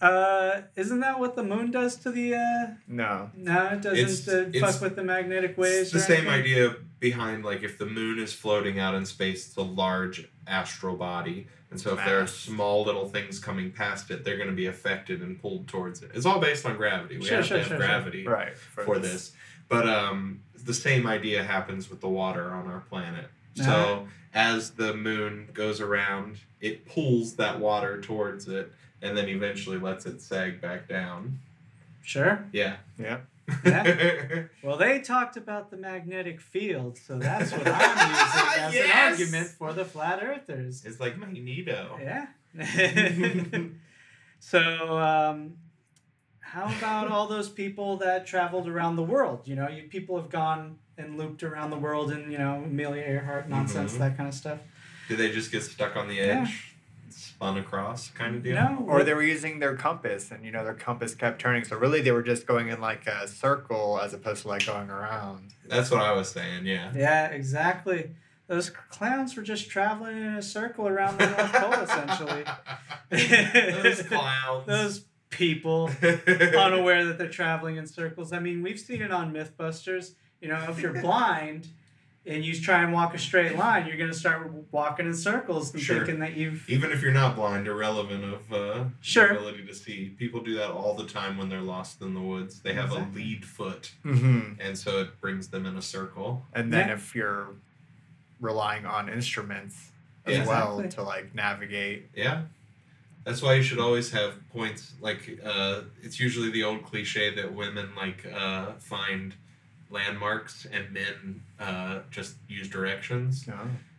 Uh, 0.00 0.62
isn't 0.76 1.00
that 1.00 1.20
what 1.20 1.36
the 1.36 1.42
moon 1.42 1.70
does 1.70 1.96
to 1.96 2.10
the? 2.10 2.34
Uh, 2.34 2.74
No. 2.88 3.30
no, 3.36 3.66
it 3.66 3.82
doesn't 3.82 3.98
It's- 3.98 4.28
uh, 4.28 4.46
it's- 4.52 4.72
fuck 4.72 4.80
with 4.82 4.96
the 4.96 5.04
magnetic 5.04 5.58
waves. 5.58 5.82
It's 5.82 5.92
the 5.92 6.00
same 6.00 6.26
anything? 6.26 6.40
idea 6.40 6.76
behind 7.00 7.44
like 7.44 7.62
if 7.62 7.76
the 7.76 7.84
moon 7.86 8.18
is 8.18 8.32
floating 8.32 8.78
out 8.78 8.94
in 8.94 9.04
space, 9.04 9.46
it's 9.48 9.56
a 9.56 9.62
large 9.62 10.26
astral 10.46 10.96
body, 10.96 11.48
and 11.70 11.78
so 11.78 11.92
if 11.98 12.04
there 12.04 12.20
are 12.20 12.26
small 12.26 12.82
little 12.84 13.08
things 13.08 13.38
coming 13.38 13.70
past 13.70 14.10
it, 14.10 14.24
they're 14.24 14.36
going 14.38 14.48
to 14.48 14.54
be 14.56 14.66
affected 14.66 15.20
and 15.20 15.40
pulled 15.40 15.68
towards 15.68 16.02
it. 16.02 16.10
It's 16.14 16.24
all 16.26 16.40
based 16.40 16.64
on 16.64 16.76
gravity. 16.78 17.18
We 17.18 17.26
Sure, 17.26 17.36
have 17.38 17.46
sure, 17.46 17.56
to 17.58 17.62
have 17.62 17.68
sure, 17.68 17.76
sure. 17.78 17.86
gravity 17.86 18.26
Right. 18.26 18.56
for 18.56 18.98
this, 18.98 19.32
but 19.68 19.86
um, 19.88 20.40
the 20.64 20.74
same 20.74 21.06
idea 21.06 21.44
happens 21.44 21.90
with 21.90 22.00
the 22.00 22.08
water 22.08 22.50
on 22.50 22.66
our 22.68 22.80
planet. 22.80 23.26
So 23.54 23.62
Uh-huh. 23.64 24.00
as 24.32 24.70
the 24.72 24.94
moon 24.94 25.48
goes 25.52 25.80
around, 25.80 26.38
it 26.60 26.86
pulls 26.86 27.36
that 27.36 27.58
water 27.60 28.00
towards 28.00 28.48
it, 28.48 28.72
and 29.02 29.16
then 29.16 29.28
eventually 29.28 29.78
lets 29.78 30.06
it 30.06 30.20
sag 30.20 30.60
back 30.60 30.88
down. 30.88 31.38
Sure. 32.02 32.44
Yeah. 32.52 32.76
Yeah. 32.98 33.18
Yeah. 33.64 34.42
Well, 34.62 34.76
they 34.76 35.00
talked 35.00 35.36
about 35.36 35.70
the 35.70 35.76
magnetic 35.76 36.40
field, 36.40 36.96
so 36.98 37.18
that's 37.18 37.50
what 37.50 37.62
I'm 37.66 38.70
using 38.72 38.82
as 38.82 38.90
an 38.90 38.90
argument 39.12 39.48
for 39.48 39.72
the 39.72 39.84
flat 39.84 40.22
earthers. 40.22 40.84
it's 40.84 41.00
like 41.00 41.16
Magneto. 41.18 41.98
Yeah. 42.00 42.26
so, 44.38 44.98
um, 44.98 45.54
how 46.40 46.64
about 46.78 47.08
all 47.10 47.26
those 47.26 47.48
people 47.48 47.96
that 47.98 48.26
traveled 48.26 48.68
around 48.68 48.96
the 48.96 49.02
world? 49.02 49.42
You 49.46 49.56
know, 49.56 49.68
you 49.68 49.84
people 49.84 50.16
have 50.20 50.30
gone 50.30 50.78
and 50.98 51.16
looped 51.16 51.42
around 51.42 51.70
the 51.70 51.78
world 51.78 52.10
and 52.12 52.30
you 52.30 52.38
know 52.38 52.62
Amelia 52.64 53.02
Earhart 53.02 53.48
nonsense, 53.48 53.94
Mhm. 53.94 53.98
that 53.98 54.16
kind 54.16 54.28
of 54.28 54.34
stuff. 54.34 54.58
Do 55.08 55.16
they 55.16 55.30
just 55.32 55.50
get 55.50 55.62
stuck 55.62 55.96
on 55.96 56.08
the 56.08 56.14
Yeah. 56.14 56.46
Edge, 57.40 57.48
spun 57.48 57.58
across, 57.58 58.10
kind 58.10 58.36
of 58.36 58.42
deal? 58.42 58.54
No. 58.54 58.84
Or 58.86 59.02
they 59.02 59.14
were 59.14 59.22
using 59.22 59.58
their 59.58 59.76
compass, 59.76 60.30
and 60.30 60.44
you 60.44 60.50
know 60.50 60.64
their 60.64 60.74
compass 60.74 61.14
kept 61.14 61.40
turning. 61.40 61.64
So 61.64 61.76
really, 61.76 62.00
they 62.00 62.12
were 62.12 62.22
just 62.22 62.46
going 62.46 62.68
in 62.68 62.80
like 62.80 63.06
a 63.06 63.26
circle 63.26 64.00
as 64.02 64.14
opposed 64.14 64.42
to 64.42 64.48
like 64.48 64.66
going 64.66 64.90
around. 64.90 65.54
That's 65.68 65.90
what 65.90 66.02
I 66.02 66.12
was 66.12 66.30
saying. 66.30 66.66
Yeah. 66.66 66.92
Yeah, 66.94 67.26
exactly. 67.26 68.10
Those 68.46 68.70
clowns 68.70 69.36
were 69.36 69.44
just 69.44 69.70
traveling 69.70 70.16
in 70.16 70.34
a 70.34 70.42
circle 70.42 70.88
around 70.88 71.18
the 71.20 71.26
North 71.26 71.52
Pole, 71.52 71.72
essentially. 71.74 72.44
Those 73.82 74.02
clowns. 74.08 74.66
Those 74.66 75.04
people 75.30 75.88
unaware 76.02 77.04
that 77.04 77.16
they're 77.16 77.28
traveling 77.28 77.76
in 77.76 77.86
circles. 77.86 78.32
I 78.32 78.40
mean, 78.40 78.62
we've 78.62 78.80
seen 78.80 79.02
it 79.02 79.12
on 79.12 79.32
Mythbusters. 79.32 80.14
You 80.40 80.48
know, 80.48 80.66
if 80.68 80.80
you're 80.80 81.00
blind 81.00 81.68
and 82.26 82.44
you 82.44 82.54
try 82.60 82.82
and 82.82 82.92
walk 82.92 83.14
a 83.14 83.18
straight 83.18 83.56
line, 83.56 83.86
you're 83.86 83.96
going 83.96 84.10
to 84.10 84.16
start 84.16 84.50
walking 84.70 85.06
in 85.06 85.14
circles 85.14 85.72
and 85.72 85.82
Sure. 85.82 85.96
thinking 85.98 86.20
that 86.20 86.36
you've. 86.36 86.68
Even 86.68 86.90
if 86.92 87.00
you're 87.02 87.12
not 87.12 87.34
blind, 87.34 87.66
irrelevant 87.66 88.24
of 88.24 88.52
uh, 88.52 88.84
Sure. 89.00 89.28
ability 89.30 89.64
to 89.66 89.74
see. 89.74 90.10
People 90.18 90.40
do 90.42 90.54
that 90.56 90.70
all 90.70 90.94
the 90.94 91.06
time 91.06 91.38
when 91.38 91.48
they're 91.48 91.60
lost 91.62 92.02
in 92.02 92.12
the 92.14 92.20
woods. 92.20 92.60
They 92.60 92.74
have 92.74 92.90
Exactly. 92.92 93.22
a 93.22 93.24
lead 93.24 93.44
foot, 93.46 93.92
Mm-hmm. 94.04 94.60
and 94.60 94.76
so 94.78 95.00
it 95.00 95.20
brings 95.20 95.48
them 95.48 95.64
in 95.66 95.76
a 95.76 95.82
circle. 95.82 96.46
And 96.52 96.72
then 96.72 96.88
Yeah. 96.88 96.94
if 96.94 97.14
you're 97.14 97.54
relying 98.40 98.84
on 98.86 99.08
instruments 99.08 99.90
as 100.26 100.36
Yeah. 100.38 100.46
well 100.46 100.80
Exactly. 100.80 101.02
to 101.04 101.08
like 101.08 101.34
navigate. 101.34 102.10
Yeah. 102.14 102.42
That's 103.24 103.42
why 103.42 103.54
you 103.54 103.62
should 103.62 103.78
always 103.78 104.12
have 104.12 104.34
points. 104.50 104.92
Like, 105.00 105.38
uh, 105.44 105.82
it's 106.02 106.18
usually 106.20 106.50
the 106.50 106.64
old 106.64 106.84
cliche 106.84 107.34
that 107.34 107.52
women 107.54 107.94
like 107.94 108.26
uh, 108.26 108.72
find 108.78 109.34
landmarks 109.90 110.66
and 110.70 110.90
men 110.92 111.42
uh, 111.60 112.00
just 112.10 112.36
use 112.48 112.68
directions. 112.68 113.46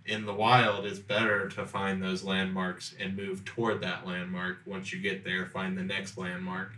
In 0.06 0.26
the 0.26 0.34
wild, 0.34 0.86
it's 0.86 1.00
better 1.00 1.48
to 1.50 1.66
find 1.66 2.02
those 2.02 2.24
landmarks 2.24 2.96
and 3.00 3.16
move 3.16 3.46
toward 3.46 3.82
that 3.82 4.06
landmark. 4.06 4.58
Once 4.66 4.92
you 4.92 5.00
get 5.00 5.24
there, 5.24 5.46
find 5.46 5.78
the 5.78 5.84
next 5.84 6.18
landmark, 6.18 6.72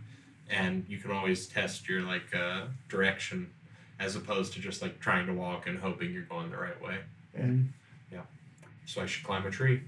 and 0.50 0.84
you 0.88 0.98
can 0.98 1.10
always 1.10 1.46
test 1.46 1.88
your 1.88 2.02
like 2.02 2.34
uh, 2.34 2.66
direction, 2.88 3.50
as 3.98 4.14
opposed 4.14 4.52
to 4.52 4.60
just 4.60 4.82
like 4.82 5.00
trying 5.00 5.26
to 5.26 5.32
walk 5.32 5.66
and 5.66 5.78
hoping 5.78 6.12
you're 6.12 6.22
going 6.22 6.50
the 6.50 6.58
right 6.58 6.80
way. 6.82 6.98
Yeah. 8.12 8.20
So 8.84 9.00
I 9.02 9.06
should 9.06 9.24
climb 9.24 9.46
a 9.46 9.50
tree, 9.50 9.80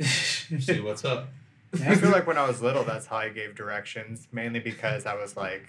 see 0.00 0.80
what's 0.80 1.04
up. 1.04 1.28
I 1.74 1.96
feel 1.96 2.10
like 2.12 2.26
when 2.26 2.38
I 2.38 2.46
was 2.46 2.62
little, 2.62 2.84
that's 2.84 3.06
how 3.06 3.16
I 3.16 3.28
gave 3.28 3.56
directions, 3.56 4.28
mainly 4.30 4.60
because 4.60 5.04
I 5.04 5.14
was 5.14 5.36
like 5.36 5.68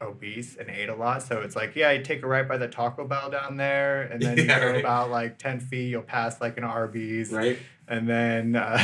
obese 0.00 0.56
and 0.56 0.68
ate 0.68 0.88
a 0.88 0.94
lot. 0.94 1.22
So 1.22 1.40
it's 1.40 1.56
like, 1.56 1.76
yeah, 1.76 1.92
you 1.92 2.02
take 2.02 2.22
a 2.22 2.26
right 2.26 2.46
by 2.46 2.56
the 2.56 2.68
Taco 2.68 3.06
Bell 3.06 3.30
down 3.30 3.56
there, 3.56 4.02
and 4.02 4.20
then 4.22 4.36
you 4.38 4.46
go 4.46 4.54
right. 4.54 4.80
about 4.80 5.10
like 5.10 5.38
10 5.38 5.60
feet, 5.60 5.90
you'll 5.90 6.02
pass 6.02 6.40
like 6.40 6.56
an 6.56 6.64
Arby's. 6.64 7.30
Right. 7.30 7.58
And 7.86 8.08
then 8.08 8.56
uh, 8.56 8.82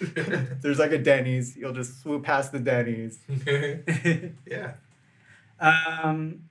there's 0.60 0.78
like 0.78 0.90
a 0.90 0.98
Denny's, 0.98 1.56
you'll 1.56 1.72
just 1.72 2.02
swoop 2.02 2.24
past 2.24 2.52
the 2.52 2.58
Denny's. 2.58 3.20
yeah. 4.46 4.72
um, 5.60 6.42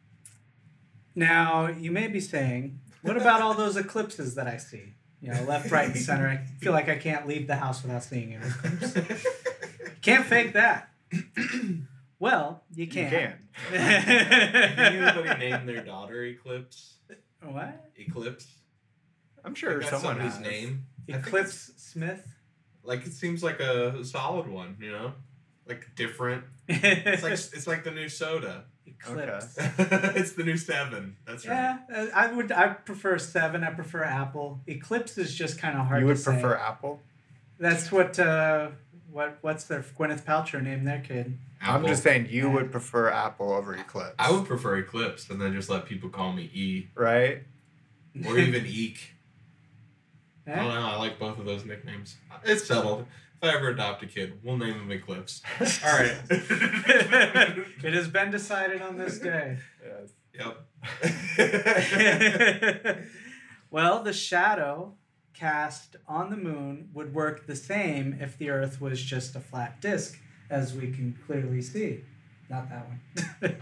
now, 1.15 1.67
you 1.67 1.91
may 1.91 2.07
be 2.07 2.21
saying, 2.21 2.79
what 3.01 3.17
about 3.17 3.41
all 3.41 3.53
those 3.53 3.75
eclipses 3.75 4.35
that 4.35 4.47
I 4.47 4.57
see? 4.57 4.93
You 5.21 5.33
know, 5.33 5.43
left, 5.43 5.69
right, 5.69 5.87
and 5.87 5.97
center. 5.97 6.29
I 6.29 6.37
feel 6.61 6.71
like 6.71 6.87
I 6.87 6.95
can't 6.95 7.27
leave 7.27 7.47
the 7.47 7.57
house 7.57 7.83
without 7.83 8.03
seeing 8.03 8.33
an 8.33 8.43
eclipse. 8.43 8.93
Can't 10.01 10.25
fake 10.25 10.53
that. 10.53 10.89
well, 12.19 12.63
you 12.75 12.87
can. 12.87 13.05
You 13.05 13.09
can. 13.09 13.33
can. 13.71 14.75
Did 14.75 14.79
anybody 14.79 15.39
name 15.49 15.65
their 15.65 15.83
daughter 15.83 16.23
Eclipse? 16.23 16.95
what? 17.41 17.89
Eclipse. 17.97 18.47
I'm 19.43 19.55
sure 19.55 19.81
someone 19.81 20.01
somebody's 20.17 20.33
has. 20.33 20.41
name. 20.41 20.85
Eclipse 21.07 21.71
Smith? 21.77 22.25
Like 22.83 23.05
it 23.05 23.13
seems 23.13 23.43
like 23.43 23.59
a 23.59 24.03
solid 24.03 24.47
one, 24.47 24.77
you 24.79 24.91
know, 24.91 25.13
like 25.67 25.87
different. 25.95 26.43
It's 26.67 27.23
like 27.23 27.31
it's 27.33 27.67
like 27.67 27.83
the 27.83 27.91
new 27.91 28.09
soda. 28.09 28.65
Eclipse. 28.85 29.55
it's 29.77 30.33
the 30.33 30.43
new 30.43 30.57
seven. 30.57 31.15
That's 31.25 31.47
right. 31.47 31.53
Yeah, 31.55 31.77
uh, 31.95 32.07
I 32.13 32.31
would. 32.33 32.51
I 32.51 32.69
prefer 32.69 33.17
seven. 33.17 33.63
I 33.63 33.71
prefer 33.71 34.03
Apple. 34.03 34.59
Eclipse 34.67 35.17
is 35.17 35.33
just 35.33 35.57
kind 35.59 35.77
of 35.77 35.85
hard. 35.87 35.99
To 35.99 36.01
You 36.01 36.07
would 36.07 36.17
to 36.17 36.21
say. 36.21 36.31
prefer 36.33 36.55
Apple? 36.55 37.01
That's 37.59 37.91
what. 37.91 38.19
Uh, 38.19 38.69
what 39.11 39.37
What's 39.41 39.63
their 39.65 39.81
Gwyneth 39.81 40.23
Paltrow 40.23 40.61
named 40.61 40.85
their 40.87 40.99
kid? 41.01 41.37
I'm 41.61 41.85
just 41.85 42.03
saying 42.03 42.27
you 42.29 42.49
would 42.49 42.71
prefer 42.71 43.09
Apple 43.09 43.51
over 43.51 43.73
Eclipse. 43.75 44.15
I 44.17 44.31
would 44.31 44.45
prefer 44.45 44.77
Eclipse, 44.77 45.29
and 45.29 45.41
then 45.41 45.53
just 45.53 45.69
let 45.69 45.85
people 45.85 46.09
call 46.09 46.31
me 46.33 46.49
E 46.53 46.87
Right? 46.95 47.43
or 48.25 48.37
even 48.37 48.65
Eek. 48.67 49.13
I 50.47 50.55
don't 50.55 50.65
Eh? 50.65 50.73
know. 50.73 50.85
I 50.87 50.95
like 50.97 51.19
both 51.19 51.37
of 51.37 51.45
those 51.45 51.65
nicknames. 51.65 52.17
It's 52.43 52.65
settled. 52.65 53.05
If 53.41 53.49
I 53.49 53.55
ever 53.55 53.69
adopt 53.69 54.03
a 54.03 54.05
kid, 54.07 54.39
we'll 54.43 54.57
name 54.57 54.73
him 54.73 54.91
Eclipse. 54.91 55.41
All 55.85 55.91
right. 55.91 56.15
it 56.29 57.93
has 57.93 58.07
been 58.07 58.31
decided 58.31 58.81
on 58.81 58.97
this 58.97 59.19
day. 59.19 59.57
Yes. 59.85 60.11
Yep. 60.33 60.57
well, 63.71 64.03
the 64.03 64.13
shadow 64.13 64.93
cast 65.33 65.95
on 66.07 66.29
the 66.29 66.37
moon 66.37 66.89
would 66.93 67.13
work 67.13 67.45
the 67.47 67.55
same 67.55 68.17
if 68.19 68.37
the 68.37 68.49
Earth 68.49 68.81
was 68.81 69.01
just 69.01 69.35
a 69.35 69.39
flat 69.39 69.79
disk, 69.81 70.19
as 70.49 70.73
we 70.73 70.91
can 70.91 71.17
clearly 71.25 71.61
see. 71.61 72.01
Not 72.49 72.69
that 72.69 72.87
one. 72.87 73.55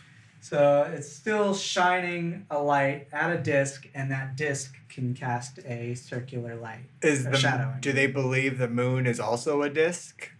so 0.40 0.90
it's 0.94 1.10
still 1.10 1.54
shining 1.54 2.46
a 2.50 2.58
light 2.62 3.08
at 3.12 3.30
a 3.30 3.38
disk, 3.38 3.88
and 3.94 4.10
that 4.10 4.36
disk 4.36 4.76
can 4.88 5.14
cast 5.14 5.58
a 5.60 5.94
circular 5.94 6.54
light. 6.54 6.84
Is 7.02 7.24
the 7.24 7.36
shadow, 7.36 7.74
do 7.80 7.92
they 7.92 8.06
believe 8.06 8.58
the 8.58 8.68
moon 8.68 9.06
is 9.06 9.20
also 9.20 9.62
a 9.62 9.70
disk? 9.70 10.30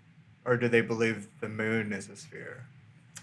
or 0.48 0.56
do 0.56 0.66
they 0.66 0.80
believe 0.80 1.28
the 1.40 1.48
moon 1.48 1.92
is 1.92 2.08
a 2.08 2.16
sphere? 2.16 2.64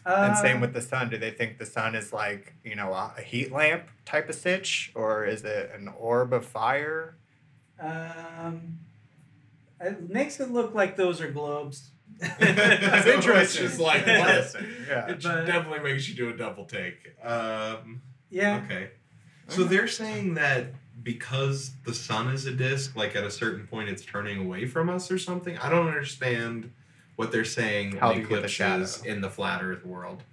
and 0.06 0.38
same 0.38 0.58
Um, 0.58 0.62
with 0.62 0.74
the 0.74 0.82
sun. 0.84 1.10
Do 1.10 1.18
they 1.18 1.32
think 1.32 1.58
the 1.58 1.66
sun 1.66 1.96
is 1.96 2.14
like 2.14 2.54
you 2.64 2.76
know 2.76 2.94
a, 2.94 3.16
a 3.18 3.22
heat 3.22 3.52
lamp 3.52 3.88
type 4.06 4.30
of 4.30 4.36
stitch, 4.36 4.92
or 4.94 5.26
is 5.26 5.44
it 5.44 5.72
an 5.74 5.88
orb 5.88 6.32
of 6.32 6.46
fire? 6.46 7.16
Um, 7.80 8.78
it 9.82 10.08
makes 10.08 10.40
it 10.40 10.52
look 10.52 10.76
like 10.76 10.96
those 10.96 11.20
are 11.22 11.32
globes. 11.32 11.90
That's 12.19 12.36
It's 12.39 13.08
interesting. 13.08 13.63
just 13.67 13.80
like, 13.80 14.08
Interesting, 14.08 14.65
yeah. 14.88 15.08
It 15.12 15.21
But- 15.23 15.45
definitely 15.45 15.80
makes 15.91 16.08
you 16.10 16.15
do 16.15 16.30
a 16.30 16.34
double 16.38 16.65
take. 16.65 17.13
Um, 17.23 18.01
yeah. 18.30 18.62
okay. 18.65 18.89
So 19.47 19.63
they're 19.63 19.88
saying 19.88 20.34
that 20.36 20.67
because 21.04 21.71
the 21.86 21.93
sun 21.93 22.30
is 22.30 22.45
a 22.47 22.51
disk, 22.51 22.95
like 22.95 23.15
at 23.15 23.23
a 23.23 23.30
certain 23.32 23.67
point 23.67 23.89
it's 23.89 24.04
turning 24.04 24.43
away 24.43 24.65
from 24.65 24.89
us 24.89 25.12
or 25.12 25.19
something. 25.19 25.58
I 25.60 25.69
don't 25.69 25.88
understand 25.88 26.71
what 27.15 27.32
they're 27.32 27.45
saying 27.45 27.97
How 27.97 28.10
in 28.10 28.15
do 28.15 28.21
you 28.23 28.28
get 28.28 28.41
the 28.41 28.47
eclipses 28.47 29.04
in 29.06 29.21
the 29.21 29.30
flat 29.30 29.62
Earth 29.63 29.86
world. 29.86 30.23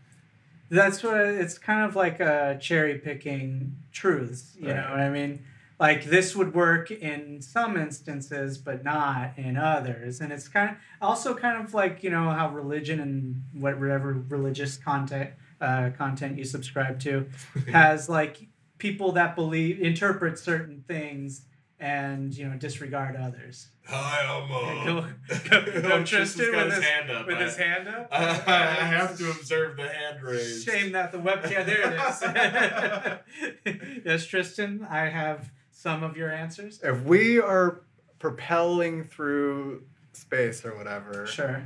That's 0.71 1.03
what 1.03 1.19
it's 1.21 1.59
kind 1.59 1.85
of 1.85 1.95
like 1.95 2.19
a 2.21 2.57
cherry 2.61 2.97
picking 2.99 3.77
truths. 3.93 4.57
You 4.59 4.69
know 4.69 4.89
what 4.91 5.01
I 5.01 5.11
mean? 5.11 5.45
Like 5.83 6.05
this 6.05 6.37
would 6.37 6.55
work 6.55 6.93
in 6.93 7.43
some 7.43 7.77
instances, 7.77 8.57
but 8.57 8.85
not 8.85 9.37
in 9.37 9.57
others. 9.57 10.21
And 10.21 10.33
it's 10.33 10.47
kind 10.47 10.71
of 10.71 10.77
also 11.01 11.35
kind 11.35 11.61
of 11.65 11.75
like 11.75 12.05
you 12.05 12.11
know 12.11 12.31
how 12.31 12.51
religion 12.51 13.01
and 13.01 13.43
whatever 13.53 14.13
religious 14.29 14.77
content 14.77 15.31
uh, 15.61 15.91
content 15.99 16.39
you 16.39 16.45
subscribe 16.45 17.01
to 17.01 17.29
has 17.73 18.09
like 18.09 18.47
people 18.79 19.11
that 19.13 19.35
believe 19.35 19.81
interpret 19.81 20.39
certain 20.39 20.85
things 20.87 21.47
and 21.81 22.33
you 22.33 22.49
know 22.49 22.57
disregard 22.57 23.17
others. 23.17 23.67
Hi, 23.89 24.25
I'm 24.25 24.85
Go- 24.87 25.07
go- 25.51 25.81
go 25.89 26.05
Tristan 26.05 26.55
with 26.55 26.75
his- 26.75 26.85
hand 26.85 27.11
up. 27.11 27.27
With 27.27 27.39
I, 27.39 27.43
his 27.43 27.57
hand 27.57 27.89
up. 27.89 28.07
I, 28.13 28.21
I 28.21 28.85
have 28.85 29.19
to 29.19 29.29
observe 29.33 29.77
the 29.77 29.89
hand 29.89 30.23
raised. 30.23 30.65
Shame 30.65 30.93
that 30.93 31.11
the 31.11 31.19
webcam. 31.19 31.67
There 31.67 33.21
it 33.65 33.67
is. 33.67 34.03
yes, 34.05 34.27
Tristan, 34.27 34.87
I 34.89 35.09
have 35.09 35.51
some 35.83 36.05
of 36.05 36.17
your 36.17 36.31
answers. 36.31 36.81
If 36.85 37.03
we 37.03 37.41
are 37.41 37.81
propelling 38.21 39.05
through 39.05 39.83
space 40.13 40.65
or 40.65 40.77
whatever, 40.77 41.27
Sure. 41.27 41.65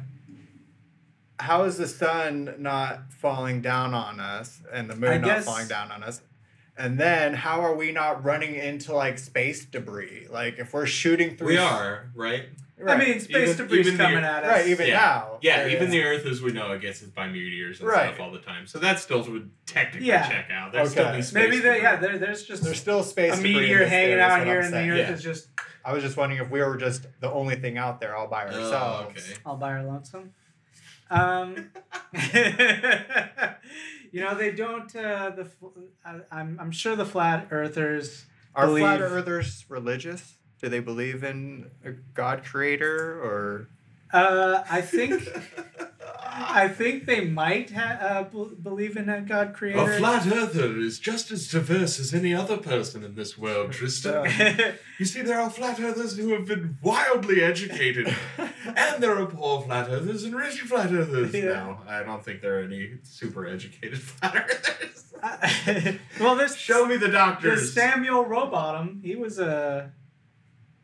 how 1.39 1.65
is 1.65 1.77
the 1.77 1.87
sun 1.87 2.55
not 2.59 3.13
falling 3.13 3.61
down 3.61 3.93
on 3.93 4.19
us 4.19 4.63
and 4.73 4.89
the 4.89 4.95
I 4.95 4.99
moon 4.99 5.21
not 5.21 5.25
guess- 5.27 5.45
falling 5.45 5.69
down 5.69 5.93
on 5.93 6.03
us? 6.03 6.23
And 6.79 6.99
then 6.99 7.35
how 7.35 7.61
are 7.63 7.75
we 7.75 7.93
not 7.93 8.25
running 8.25 8.55
into 8.55 8.95
like 8.95 9.19
space 9.19 9.65
debris? 9.67 10.29
Like 10.31 10.59
if 10.59 10.73
we're 10.73 10.87
shooting 10.87 11.37
through, 11.37 11.49
We 11.49 11.59
are, 11.59 12.09
right? 12.15 12.49
Right. 12.79 13.01
I 13.01 13.05
mean, 13.05 13.21
space 13.21 13.51
Even- 13.55 13.57
debris 13.57 13.81
even 13.81 13.97
the- 13.97 14.03
coming 14.05 14.19
at 14.25 14.45
us. 14.45 14.51
right, 14.51 14.67
even 14.67 14.87
Yeah. 14.89 14.95
now. 14.95 15.39
Yeah, 15.41 15.57
There 15.63 15.71
even 15.71 15.85
is. 15.87 15.93
the 15.93 16.03
Earth 16.05 16.27
as 16.27 16.43
we 16.43 16.53
know 16.53 16.73
it 16.73 16.83
gets 16.83 17.01
hit 17.01 17.15
by 17.15 17.27
meteors 17.27 17.81
and 17.81 17.89
Right. 17.89 18.09
stuff 18.15 18.21
all 18.21 18.31
the 18.31 18.39
time. 18.39 18.67
So 18.67 18.79
that 18.81 18.99
still 18.99 19.23
would 19.31 19.51
technically 19.67 20.09
Yeah. 20.09 20.29
check 20.29 20.51
out. 20.53 20.73
There's 20.73 20.91
still 20.91 21.07
Okay. 21.07 21.17
be 21.17 21.23
space 21.23 21.33
Maybe 21.33 21.59
there, 21.61 21.79
yeah, 21.81 21.97
there, 21.97 22.19
there's 22.19 22.43
just 22.45 22.63
there's 22.65 22.79
still 22.79 23.03
space 23.03 23.33
a 23.33 23.37
debris 23.37 23.55
meteor 23.61 23.87
hanging 23.87 24.09
theory, 24.17 24.21
out 24.21 24.45
here, 24.47 24.61
and 24.61 24.75
the. 24.75 24.91
Earth 24.91 24.99
Yeah. 24.99 25.11
is 25.13 25.23
just 25.23 25.49
I 25.87 25.93
was 25.93 26.03
just 26.03 26.17
wondering 26.19 26.43
if 26.43 26.51
we 26.51 26.61
were 26.61 26.77
just 26.77 27.07
the 27.21 27.31
only 27.31 27.55
thing 27.57 27.79
out 27.79 28.01
there 28.01 28.15
all 28.17 28.27
by 28.27 28.43
Oh, 28.45 28.47
ourselves. 28.49 29.31
okay. 29.31 29.41
all 29.47 29.57
by 29.57 29.71
our 29.73 29.85
lonesome. 29.85 30.33
Um, 31.11 31.71
you 34.13 34.21
know, 34.21 34.35
they 34.35 34.51
don't. 34.53 34.95
Uh, 34.95 35.31
the 35.31 35.45
fl- 35.45 35.69
I, 36.05 36.17
I'm 36.33 36.59
I'm 36.61 36.71
sure 36.73 36.97
the 36.97 37.07
flat 37.07 37.49
earthers. 37.51 38.27
Are 38.55 38.67
flat 38.69 39.01
earthers 39.01 39.65
religious? 39.69 40.36
Do 40.61 40.69
they 40.69 40.81
believe 40.81 41.23
in 41.23 41.71
a 41.85 41.91
God 42.15 42.45
creator 42.45 43.21
or 43.23 43.69
Uh, 44.13 44.63
I 44.71 44.81
think 44.81 45.23
I 46.39 46.69
think 46.69 47.07
they 47.07 47.25
might 47.25 47.71
ha- 47.71 47.99
uh, 48.01 48.23
b- 48.25 48.55
believe 48.63 48.97
in 48.97 49.09
a 49.09 49.21
God 49.21 49.53
creator. 49.55 49.81
A 49.81 49.99
flat 49.99 50.27
earther 50.27 50.79
is 50.79 50.99
just 50.99 51.31
as 51.31 51.49
diverse 51.49 51.99
as 51.99 52.13
any 52.15 52.35
other 52.35 52.57
person 52.59 53.03
in 53.05 53.15
this 53.15 53.37
world, 53.39 53.73
Tristan. 53.73 54.27
You 54.99 55.05
see, 55.07 55.23
there 55.23 55.41
are 55.41 55.51
flat 55.51 55.81
earthers 55.81 56.17
who 56.17 56.29
have 56.35 56.47
been 56.47 56.79
wildly 56.83 57.43
educated, 57.43 58.15
and 58.39 59.03
there 59.03 59.17
are 59.19 59.27
poor 59.27 59.63
flat 59.63 59.89
earthers 59.91 60.25
and 60.25 60.35
rich 60.35 60.61
flat 60.61 60.93
earthers. 60.93 61.35
Yeah. 61.35 61.45
No, 61.45 61.79
I 61.89 62.03
don't 62.03 62.25
think 62.25 62.43
there 62.43 62.59
are 62.61 62.63
any 62.63 62.99
super 63.03 63.47
educated 63.47 63.99
flat 64.09 64.37
earthers. 64.37 65.99
well, 66.21 66.37
there's 66.37 66.57
Show 66.57 66.87
me 66.87 66.95
the 66.97 67.07
there's 67.09 67.13
doctors. 67.15 67.73
Samuel 67.73 68.25
Rowbotham. 68.27 69.03
He 69.03 69.17
was 69.17 69.39
a 69.39 69.91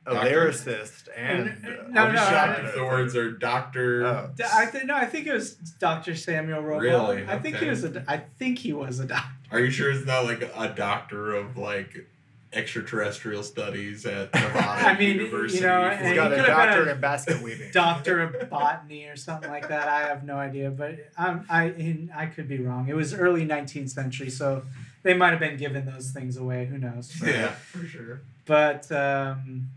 a 0.07 0.15
Doctor? 0.15 0.31
lyricist 0.31 1.09
and 1.17 1.49
And- 1.49 1.67
uh, 1.67 1.83
no, 1.89 2.07
a 2.09 2.13
no, 2.13 2.19
shot 2.19 2.65
If 2.65 2.75
the 2.75 2.83
words 2.85 3.15
are 3.17 3.31
doctor. 3.31 4.05
Oh. 4.05 4.31
I 4.53 4.67
think 4.67 4.87
no, 4.87 4.97
I 4.97 5.07
think 5.07 5.27
it 5.27 5.33
was 5.33 5.55
Dr. 5.55 6.15
Samuel 6.17 6.61
Rowbotham. 6.63 6.81
Really? 6.81 7.27
I 7.29 7.39
think 7.39 7.57
he 7.57 7.69
was 7.69 7.85
a. 7.85 8.05
I 8.09 8.17
think 8.19 8.59
he 8.59 8.73
was 8.73 8.99
a 8.99 9.07
doctor. 9.07 9.29
Are 9.53 9.61
you 9.61 9.71
sure 9.71 9.91
it's 9.93 10.07
not 10.07 10.25
like 10.25 10.43
a 10.43 10.73
doctor 10.75 11.35
of 11.35 11.57
like 11.57 12.07
extraterrestrial 12.53 13.43
studies 13.43 14.05
at 14.05 14.33
Nevada 14.35 14.61
I 14.89 14.99
mean, 14.99 15.17
you 15.17 15.25
University? 15.25 15.63
know, 15.63 15.89
He's 15.89 15.99
and 16.01 16.09
he 16.09 16.15
got 16.15 16.33
a 16.33 16.37
could 16.37 16.45
have 16.45 16.47
been 16.47 16.67
doctorate 16.67 16.89
a 16.89 16.93
in 16.93 17.01
basket 17.01 17.43
weaving. 17.43 17.71
Doctor 17.73 18.21
of 18.21 18.51
botany 18.51 19.07
or 19.07 19.17
something 19.17 19.51
like 19.51 19.69
that. 19.69 19.89
I 19.89 20.01
have 20.09 20.25
no 20.25 20.37
idea, 20.37 20.71
but 20.71 20.97
I'm, 21.17 21.47
I 21.49 21.65
and 21.65 22.11
I 22.15 22.27
could 22.27 22.49
be 22.49 22.59
wrong. 22.59 22.89
It 22.89 22.97
was 22.97 23.15
early 23.15 23.47
19th 23.47 23.91
century, 23.91 24.29
so 24.31 24.63
they 25.03 25.15
might 25.15 25.31
have 25.31 25.41
been 25.41 25.57
giving 25.57 25.85
those 25.87 26.11
things 26.11 26.37
away. 26.37 26.67
Who 26.67 26.79
knows? 26.79 27.13
yeah, 27.25 27.49
for 27.53 27.87
sure. 27.87 28.21
But 28.45 28.91
um, 28.93 29.69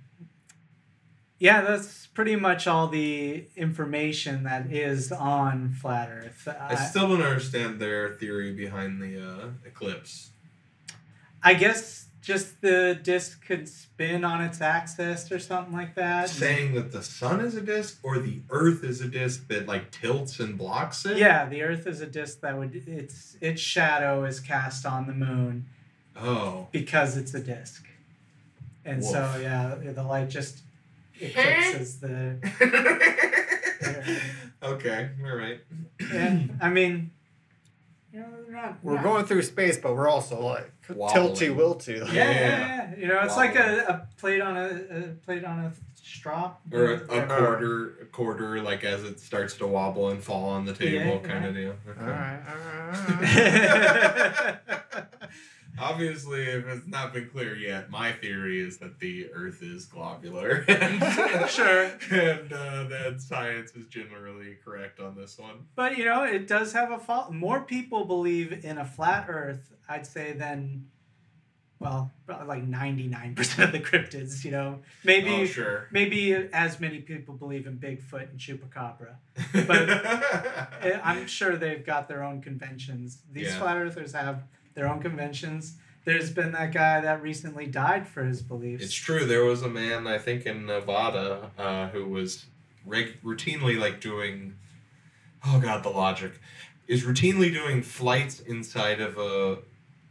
yeah, 1.39 1.61
that's 1.61 2.07
pretty 2.07 2.35
much 2.35 2.65
all 2.67 2.87
the 2.87 3.45
information 3.55 4.43
that 4.43 4.71
is 4.71 5.11
on 5.11 5.73
flat 5.73 6.09
Earth. 6.09 6.47
I 6.47 6.73
I, 6.73 6.75
still 6.75 7.09
don't 7.09 7.21
understand 7.21 7.79
their 7.79 8.09
theory 8.15 8.53
behind 8.53 9.01
the 9.01 9.21
uh, 9.21 9.47
eclipse. 9.65 10.31
I 11.43 11.53
guess 11.53 12.07
just 12.21 12.61
the 12.61 12.99
disk 13.03 13.45
could 13.45 13.69
spin 13.69 14.23
on 14.23 14.41
its 14.41 14.59
axis 14.59 15.31
or 15.31 15.37
something 15.37 15.73
like 15.73 15.93
that. 15.93 16.27
Saying 16.29 16.73
that 16.73 16.91
the 16.91 17.03
sun 17.03 17.39
is 17.39 17.55
a 17.55 17.61
disk 17.61 17.99
or 18.01 18.17
the 18.17 18.41
Earth 18.49 18.83
is 18.83 18.99
a 19.01 19.07
disk 19.07 19.47
that 19.49 19.67
like 19.67 19.91
tilts 19.91 20.39
and 20.39 20.57
blocks 20.57 21.05
it. 21.05 21.17
Yeah, 21.17 21.45
the 21.45 21.61
Earth 21.61 21.85
is 21.85 22.01
a 22.01 22.07
disk 22.07 22.39
that 22.39 22.57
would 22.57 22.75
its 22.87 23.37
its 23.41 23.61
shadow 23.61 24.23
is 24.23 24.39
cast 24.39 24.85
on 24.85 25.05
the 25.05 25.13
moon 25.13 25.65
Oh. 26.17 26.69
because 26.71 27.17
it's 27.17 27.33
a 27.33 27.41
disk, 27.41 27.85
and 28.85 29.03
so 29.03 29.37
yeah, 29.39 29.75
the 29.75 30.01
light 30.01 30.29
just 30.29 30.61
eclipses 31.19 31.99
the. 31.99 32.39
okay. 34.63 35.09
All 35.25 35.35
right. 35.35 35.59
And 36.11 36.57
I 36.61 36.69
mean, 36.69 37.11
you 38.13 38.19
know, 38.19 38.27
they're 38.45 38.55
not, 38.55 38.77
We're 38.83 38.95
not- 38.95 39.03
going 39.03 39.25
through 39.25 39.41
space, 39.43 39.77
but 39.77 39.95
we're 39.95 40.07
also 40.09 40.41
like 40.41 40.71
Wobbling. 40.89 41.15
tilty 41.35 41.55
wilty. 41.55 41.97
Yeah, 41.97 42.13
yeah, 42.13 42.31
yeah. 42.31 42.95
You 42.97 43.07
know, 43.07 43.19
it's 43.23 43.35
like 43.37 43.55
a, 43.55 43.85
a 43.87 44.07
plate 44.19 44.41
on 44.41 44.55
a, 44.57 44.65
a 44.67 45.01
plate 45.25 45.43
on 45.43 45.59
a 45.59 45.71
straw. 45.95 46.53
Or 46.71 46.85
a, 46.85 46.95
a 46.95 47.25
quarter, 47.25 47.97
a 48.01 48.05
quarter, 48.05 48.61
like 48.61 48.83
as 48.83 49.03
it 49.03 49.19
starts 49.19 49.55
to 49.57 49.67
wobble 49.67 50.09
and 50.09 50.23
fall 50.23 50.49
on 50.49 50.65
the 50.65 50.73
table, 50.73 51.19
Yeah, 51.23 51.27
kind 51.29 51.43
yeah. 51.43 51.49
of 51.49 51.55
deal. 51.55 51.75
Okay. 51.89 52.01
All 52.01 52.07
right, 52.07 52.39
all 52.47 52.55
right, 52.55 52.99
all 53.09 53.21
right. 54.93 55.05
Obviously, 55.79 56.43
if 56.43 56.65
it's 56.67 56.87
not 56.87 57.13
been 57.13 57.29
clear 57.29 57.55
yet, 57.55 57.89
my 57.89 58.11
theory 58.11 58.59
is 58.59 58.77
that 58.77 58.99
the 58.99 59.27
Earth 59.33 59.61
is 59.61 59.85
globular. 59.85 60.63
and, 60.67 61.49
Sure. 61.49 61.91
And 62.11 62.51
uh, 62.53 62.83
that 62.85 63.17
science 63.19 63.71
is 63.75 63.87
generally 63.87 64.57
correct 64.63 64.99
on 64.99 65.15
this 65.15 65.37
one. 65.37 65.67
But 65.75 65.97
you 65.97 66.05
know, 66.05 66.23
it 66.23 66.47
does 66.47 66.73
have 66.73 66.91
a 66.91 66.99
fault. 66.99 67.31
More 67.31 67.61
people 67.61 68.05
believe 68.05 68.63
in 68.65 68.77
a 68.77 68.85
flat 68.85 69.25
Earth, 69.27 69.73
I'd 69.89 70.07
say, 70.07 70.33
than 70.33 70.87
well, 71.77 72.09
probably 72.25 72.47
like 72.47 72.63
ninety 72.63 73.07
nine 73.07 73.35
percent 73.35 73.63
of 73.63 73.71
the 73.73 73.79
cryptids. 73.85 74.45
You 74.45 74.51
know, 74.51 74.79
maybe 75.03 75.29
oh, 75.29 75.45
sure. 75.45 75.87
maybe 75.91 76.33
as 76.33 76.79
many 76.79 76.99
people 76.99 77.35
believe 77.35 77.67
in 77.67 77.77
Bigfoot 77.77 78.29
and 78.29 78.39
Chupacabra. 78.39 79.15
Eh, 80.81 80.99
I'm 81.03 81.27
sure 81.27 81.55
they've 81.57 81.85
got 81.85 82.07
their 82.07 82.23
own 82.23 82.41
conventions. 82.41 83.19
These 83.31 83.47
Yeah. 83.47 83.59
flat 83.59 83.77
earthers 83.77 84.13
have 84.13 84.43
their 84.75 84.87
own 84.87 85.01
conventions. 85.01 85.77
There's 86.03 86.29
been 86.29 86.51
that 86.51 86.71
guy 86.71 87.01
that 87.01 87.21
recently 87.23 87.65
died 87.65 88.07
for 88.07 88.23
his 88.23 88.43
beliefs. 88.43 88.83
It's 88.83 88.93
true. 88.93 89.25
There 89.25 89.43
was 89.43 89.63
a 89.63 89.69
man, 89.69 90.05
I 90.05 90.19
think, 90.19 90.45
in 90.45 90.67
Nevada, 90.67 91.49
uh, 91.57 91.87
who 91.87 92.05
was 92.05 92.45
reg- 92.85 93.17
routinely 93.23 93.79
like 93.79 93.99
doing. 93.99 94.55
Oh 95.47 95.59
God, 95.59 95.83
the 95.83 95.89
logic 95.89 96.33
is 96.87 97.03
routinely 97.03 97.51
doing 97.51 97.81
flights 97.81 98.39
inside 98.39 99.01
of 99.01 99.17
a 99.17 99.57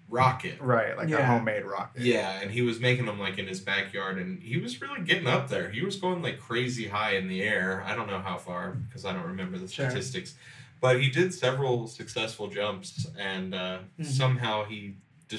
rocket. 0.09 0.61
Right, 0.61 0.97
like 0.97 1.11
a 1.11 1.25
homemade 1.25 1.65
rocket. 1.65 2.03
Yeah, 2.03 2.41
and 2.41 2.51
he 2.51 2.63
was 2.63 2.81
making 2.81 3.07
them 3.07 3.19
like 3.21 3.39
in 3.39 3.47
his 3.47 3.61
backyard, 3.61 4.19
and 4.19 4.43
he 4.43 4.57
was 4.59 4.81
really 4.81 5.01
getting 5.03 5.29
up 5.29 5.49
there. 5.49 5.71
He 5.71 5.85
was 5.85 5.97
going 5.97 6.23
like 6.23 6.41
crazy 6.41 6.89
high 6.89 7.13
in 7.17 7.29
the 7.29 7.43
air. 7.43 7.85
I 7.87 7.95
don't 7.95 8.09
know 8.09 8.19
how 8.21 8.37
far 8.39 8.71
because 8.73 9.05
I 9.05 9.13
don't 9.13 9.27
remember 9.27 9.59
the 9.59 9.69
Sure. 9.69 9.89
statistics, 9.91 10.35
but 10.81 11.01
he 11.01 11.09
did 11.11 11.33
several 11.35 11.87
successful 11.87 12.49
jumps, 12.49 13.07
and 13.19 13.55
uh, 13.55 13.79
Mhm. 14.01 14.05
somehow 14.07 14.65
he 14.65 14.97
de- 15.29 15.39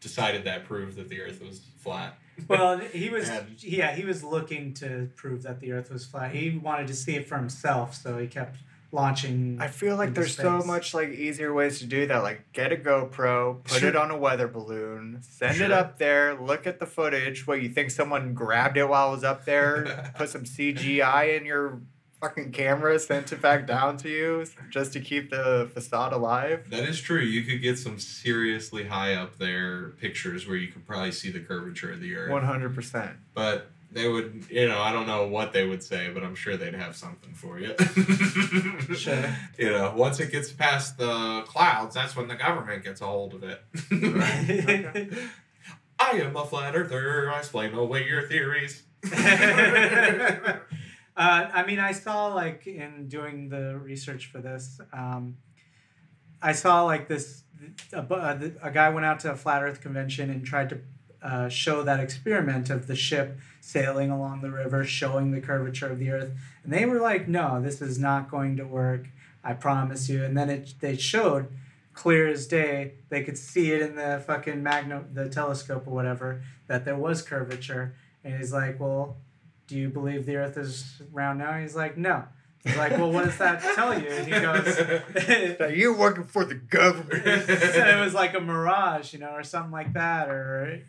decided 0.00 0.44
that 0.44 0.64
proved 0.64 0.96
that 0.96 1.08
the 1.08 1.20
Earth 1.20 1.40
was 1.42 1.60
flat. 1.78 2.18
Well, 2.48 2.78
he 2.78 3.08
was 3.08 3.28
And- 3.30 3.62
yeah, 3.62 3.94
he 3.94 4.04
was 4.04 4.22
looking 4.22 4.74
to 4.74 5.08
prove 5.16 5.42
that 5.44 5.60
the 5.60 5.72
Earth 5.72 5.90
was 5.90 6.04
flat. 6.04 6.32
He 6.34 6.50
wanted 6.58 6.86
to 6.88 6.94
see 6.94 7.14
it 7.16 7.26
for 7.26 7.36
himself, 7.38 7.94
so 7.94 8.18
he 8.18 8.26
kept 8.26 8.58
launching. 8.92 9.58
I 9.60 9.68
feel 9.68 9.96
like 9.96 10.08
into 10.08 10.20
there's 10.20 10.36
so 10.36 10.58
much 10.60 10.92
like 10.94 11.08
easier 11.10 11.52
ways 11.54 11.78
to 11.80 11.86
do 11.86 12.06
that. 12.06 12.22
Like 12.22 12.52
get 12.52 12.72
a 12.72 12.76
GoPro, 12.76 13.64
put 13.64 13.80
Sure. 13.80 13.88
it 13.88 13.96
on 13.96 14.10
a 14.10 14.16
weather 14.18 14.48
balloon, 14.48 15.18
send 15.22 15.60
it 15.60 15.72
up 15.72 15.98
there, 15.98 16.34
look 16.34 16.66
at 16.66 16.78
the 16.78 16.86
footage. 16.86 17.46
What 17.46 17.62
you 17.62 17.68
think 17.70 17.90
someone 17.90 18.32
grabbed 18.34 18.76
it 18.76 18.88
while 18.88 19.08
it 19.08 19.16
was 19.16 19.24
up 19.24 19.44
there, 19.46 20.12
put 20.16 20.28
some 20.28 20.44
CGI 20.44 21.36
in 21.38 21.46
your 21.46 21.80
fucking 22.20 22.52
camera, 22.52 22.98
sent 22.98 23.32
it 23.32 23.40
back 23.42 23.66
down 23.66 23.96
to 23.98 24.08
you 24.08 24.46
just 24.70 24.92
to 24.94 25.00
keep 25.00 25.30
the 25.30 25.70
facade 25.72 26.12
alive. 26.12 26.68
That 26.70 26.84
is 26.88 27.00
true. 27.00 27.20
You 27.20 27.42
could 27.42 27.62
get 27.62 27.78
some 27.78 27.98
seriously 27.98 28.84
high 28.84 29.14
up 29.14 29.38
there 29.38 29.90
pictures 30.00 30.46
where 30.46 30.56
you 30.56 30.68
could 30.68 30.86
probably 30.86 31.12
see 31.12 31.30
the 31.30 31.40
curvature 31.40 31.92
of 31.92 32.00
the 32.00 32.16
Earth. 32.16 32.30
One 32.30 32.44
hundred 32.44 32.74
percent. 32.74 33.16
But 33.34 33.70
they 33.92 34.08
would, 34.08 34.44
you 34.50 34.68
know, 34.68 34.80
I 34.80 34.92
don't 34.92 35.06
know 35.06 35.26
what 35.26 35.52
they 35.52 35.66
would 35.66 35.82
say, 35.82 36.10
but 36.12 36.22
I'm 36.22 36.34
sure 36.34 36.56
they'd 36.56 36.74
have 36.74 36.96
something 36.96 37.32
for 37.32 37.58
you. 37.58 37.74
Sure. 38.96 39.34
You 39.58 39.70
know, 39.70 39.92
once 39.96 40.20
it 40.20 40.30
gets 40.30 40.52
past 40.52 40.96
the 40.96 41.42
clouds, 41.46 41.94
that's 41.94 42.14
when 42.16 42.28
the 42.28 42.34
government 42.34 42.84
gets 42.84 43.00
a 43.00 43.06
hold 43.06 43.34
of 43.34 43.42
it. 43.42 43.62
I 45.98 46.10
am 46.12 46.36
a 46.36 46.46
flat 46.46 46.76
earther. 46.76 47.30
I 47.30 47.38
explain 47.38 47.74
away 47.74 48.06
your 48.06 48.22
theories. 48.28 48.82
uh, 51.16 51.48
I 51.52 51.64
mean, 51.64 51.78
I 51.78 51.92
saw 51.92 52.26
like 52.28 52.66
in 52.66 53.08
doing 53.08 53.48
the 53.48 53.78
research 53.78 54.26
for 54.26 54.38
this, 54.38 54.80
um, 54.92 55.38
I 56.42 56.52
saw 56.52 56.84
like 56.84 57.08
this 57.08 57.42
a, 57.92 58.00
uh, 58.00 58.38
a 58.62 58.70
guy 58.70 58.90
went 58.90 59.06
out 59.06 59.20
to 59.20 59.32
a 59.32 59.36
flat 59.36 59.62
Earth 59.62 59.80
convention 59.80 60.30
and 60.30 60.44
tried 60.44 60.68
to 60.70 60.78
uh, 61.22 61.48
show 61.48 61.82
that 61.82 62.00
experiment 62.00 62.70
of 62.70 62.86
the 62.86 62.94
ship 62.94 63.38
sailing 63.60 64.10
along 64.10 64.42
the 64.42 64.50
river, 64.50 64.84
showing 64.84 65.30
the 65.30 65.40
curvature 65.40 65.88
of 65.88 65.98
the 65.98 66.10
Earth, 66.10 66.32
and 66.62 66.72
they 66.72 66.84
were 66.84 67.00
like, 67.00 67.26
"No, 67.26 67.60
this 67.60 67.80
is 67.80 67.98
not 67.98 68.30
going 68.30 68.56
to 68.58 68.64
work. 68.64 69.08
I 69.42 69.54
promise 69.54 70.08
you." 70.08 70.22
And 70.22 70.36
then 70.36 70.50
it 70.50 70.74
they 70.80 70.96
showed 70.96 71.48
clear 71.94 72.28
as 72.28 72.46
day. 72.46 72.94
They 73.08 73.22
could 73.22 73.38
see 73.38 73.72
it 73.72 73.80
in 73.80 73.96
the 73.96 74.22
fucking 74.26 74.62
magno 74.62 75.04
the 75.12 75.28
telescope 75.28 75.86
or 75.86 75.94
whatever 75.94 76.42
that 76.68 76.84
there 76.84 76.96
was 76.96 77.22
curvature. 77.22 77.94
And 78.22 78.36
he's 78.36 78.52
like, 78.52 78.78
"Well, 78.78 79.16
do 79.66 79.76
you 79.76 79.88
believe 79.88 80.26
the 80.26 80.36
Earth 80.36 80.56
is 80.56 81.02
round 81.12 81.38
now?" 81.38 81.58
He's 81.58 81.76
like, 81.76 81.96
"No." 81.96 82.24
He's 82.64 82.76
like, 82.76 82.92
"Well, 82.92 83.12
what 83.12 83.24
does 83.24 83.38
that 83.38 83.62
tell 83.74 83.98
you?" 83.98 84.08
And 84.08 84.26
he 84.26 84.40
goes, 84.40 85.56
So 85.58 85.68
you're 85.68 85.96
working 85.96 86.24
for 86.24 86.44
the 86.44 86.54
government. 86.56 87.22
it 87.24 88.00
was 88.00 88.12
like 88.12 88.34
a 88.34 88.40
mirage, 88.40 89.12
you 89.12 89.20
know, 89.20 89.30
or 89.30 89.44
something 89.44 89.70
like 89.70 89.92
that, 89.92 90.28
or 90.28 90.82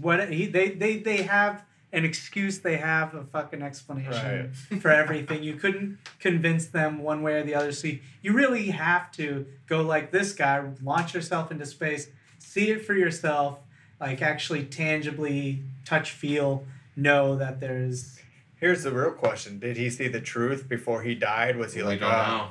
what 0.00 0.28
he 0.30 0.46
they 0.46 0.70
they 0.70 0.98
they 0.98 1.22
have 1.22 1.64
an 1.94 2.04
excuse, 2.04 2.58
they 2.58 2.76
have 2.76 3.14
a 3.14 3.22
fucking 3.22 3.62
explanation 3.62 4.52
for 4.80 4.90
everything. 4.90 5.42
You 5.44 5.54
couldn't 5.54 5.98
convince 6.18 6.66
them 6.66 6.98
one 6.98 7.22
way 7.22 7.34
or 7.34 7.44
the 7.44 7.54
other. 7.54 7.70
So 7.70 7.86
you, 7.86 8.00
you 8.20 8.32
really 8.32 8.70
have 8.70 9.12
to 9.12 9.46
go 9.68 9.80
like 9.80 10.10
this 10.10 10.32
guy, 10.32 10.64
launch 10.82 11.14
yourself 11.14 11.52
into 11.52 11.64
space, 11.64 12.08
see 12.38 12.70
it 12.70 12.84
for 12.84 12.94
yourself, 12.94 13.60
like 14.00 14.20
actually 14.22 14.64
tangibly 14.64 15.62
touch, 15.84 16.10
feel, 16.10 16.66
know 16.96 17.36
that 17.36 17.60
there's 17.60 18.20
Here's 18.56 18.82
the 18.84 18.92
real 18.92 19.10
question: 19.12 19.58
Did 19.58 19.76
he 19.76 19.90
see 19.90 20.08
the 20.08 20.20
truth 20.20 20.68
before 20.68 21.02
he 21.02 21.14
died? 21.14 21.56
Was 21.56 21.74
he 21.74 21.82
We 21.82 21.88
like, 21.88 22.00
don't 22.00 22.10
"Oh, 22.12 22.16
know. 22.16 22.48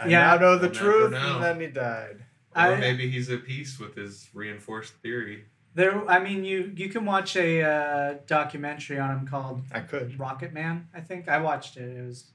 I 0.00 0.08
Yeah. 0.08 0.20
now 0.20 0.36
know 0.38 0.58
the 0.58 0.66
We'll 0.68 0.74
truth, 0.74 1.12
know. 1.12 1.34
and 1.36 1.42
then 1.44 1.60
he 1.60 1.66
died. 1.68 2.16
Or 2.54 2.60
I- 2.60 2.78
maybe 2.80 3.08
he's 3.08 3.30
at 3.30 3.44
peace 3.44 3.78
with 3.78 3.94
his 3.96 4.28
reinforced 4.34 4.94
theory. 5.02 5.44
there. 5.74 6.08
I 6.08 6.18
mean, 6.20 6.44
you 6.44 6.72
you 6.76 6.88
can 6.88 7.04
watch 7.04 7.36
a 7.36 7.62
uh, 7.62 8.14
documentary 8.26 8.98
on 8.98 9.10
him 9.18 9.26
called 9.26 9.62
I 9.72 9.80
could. 9.80 10.18
Rocket 10.18 10.52
Man. 10.52 10.88
I 10.94 11.00
think 11.00 11.28
I 11.28 11.38
watched 11.38 11.76
it. 11.76 11.96
It 11.96 12.04
was 12.06 12.30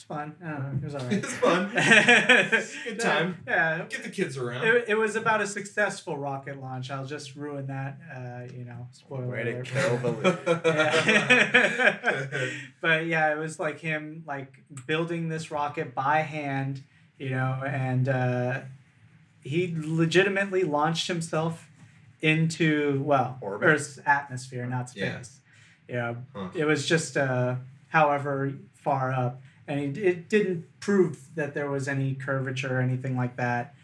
it 0.00 0.08
was 0.08 0.18
fun. 0.18 0.34
I 0.44 0.50
don't 0.50 0.62
know. 0.62 0.78
It 0.78 0.84
was 0.84 0.94
alright. 0.94 1.12
It's 1.24 1.34
fun. 1.34 2.84
Good 2.84 3.00
time. 3.00 3.36
Yeah. 3.46 3.84
Get 3.88 4.02
the 4.02 4.08
kids 4.10 4.36
around. 4.38 4.64
It, 4.66 4.84
it 4.88 4.94
was 4.98 5.16
about 5.16 5.40
a 5.40 5.46
successful 5.46 6.16
rocket 6.16 6.60
launch. 6.60 6.90
I'll 6.90 7.04
just 7.06 7.36
ruin 7.36 7.66
that. 7.66 7.98
Uh, 8.14 8.52
you 8.56 8.64
know, 8.64 8.88
spoiler 8.92 9.26
Way 9.26 9.44
to 9.44 9.52
alert. 9.56 9.66
kill 9.66 9.96
the 9.98 10.10
lead. 10.12 10.38
Yeah. 11.04 12.46
but 12.80 13.06
yeah, 13.06 13.32
it 13.32 13.38
was 13.38 13.58
like 13.58 13.78
him 13.80 14.24
like 14.26 14.62
building 14.86 15.28
this 15.28 15.50
rocket 15.50 15.94
by 15.94 16.18
hand, 16.20 16.82
you 17.18 17.30
know, 17.30 17.62
and 17.66 18.08
uh, 18.08 18.60
he 19.42 19.74
legitimately 19.76 20.62
launched 20.64 21.08
himself 21.08 21.68
into 22.22 23.02
well 23.04 23.38
Orbit. 23.40 23.68
Earth's 23.68 23.98
atmosphere, 24.06 24.66
not 24.66 24.90
Yeah. 24.94 25.14
space. 25.22 25.40
Yeah, 25.88 26.14
Huh. 26.34 26.48
it 26.54 26.64
was 26.64 26.86
just 26.86 27.16
uh, 27.16 27.56
however 27.88 28.52
far 28.74 29.12
up, 29.12 29.42
and 29.70 29.96
it, 29.96 30.02
it 30.02 30.28
didn't 30.28 30.80
prove 30.80 31.34
that 31.36 31.54
there 31.54 31.70
was 31.70 31.86
any 31.88 32.14
curvature 32.14 32.78
or 32.78 32.80
anything 32.80 33.16
like 33.16 33.36
that. 33.36 33.74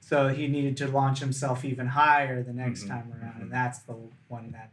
So 0.00 0.28
he 0.28 0.48
needed 0.48 0.76
to 0.78 0.88
launch 0.88 1.20
himself 1.20 1.64
even 1.64 1.88
higher 1.88 2.42
the 2.42 2.52
next 2.52 2.84
Mhm, 2.84 2.88
time 2.88 3.12
around, 3.20 3.42
and 3.42 3.52
that's 3.52 3.80
the 3.80 3.96
one 4.28 4.52
that 4.52 4.70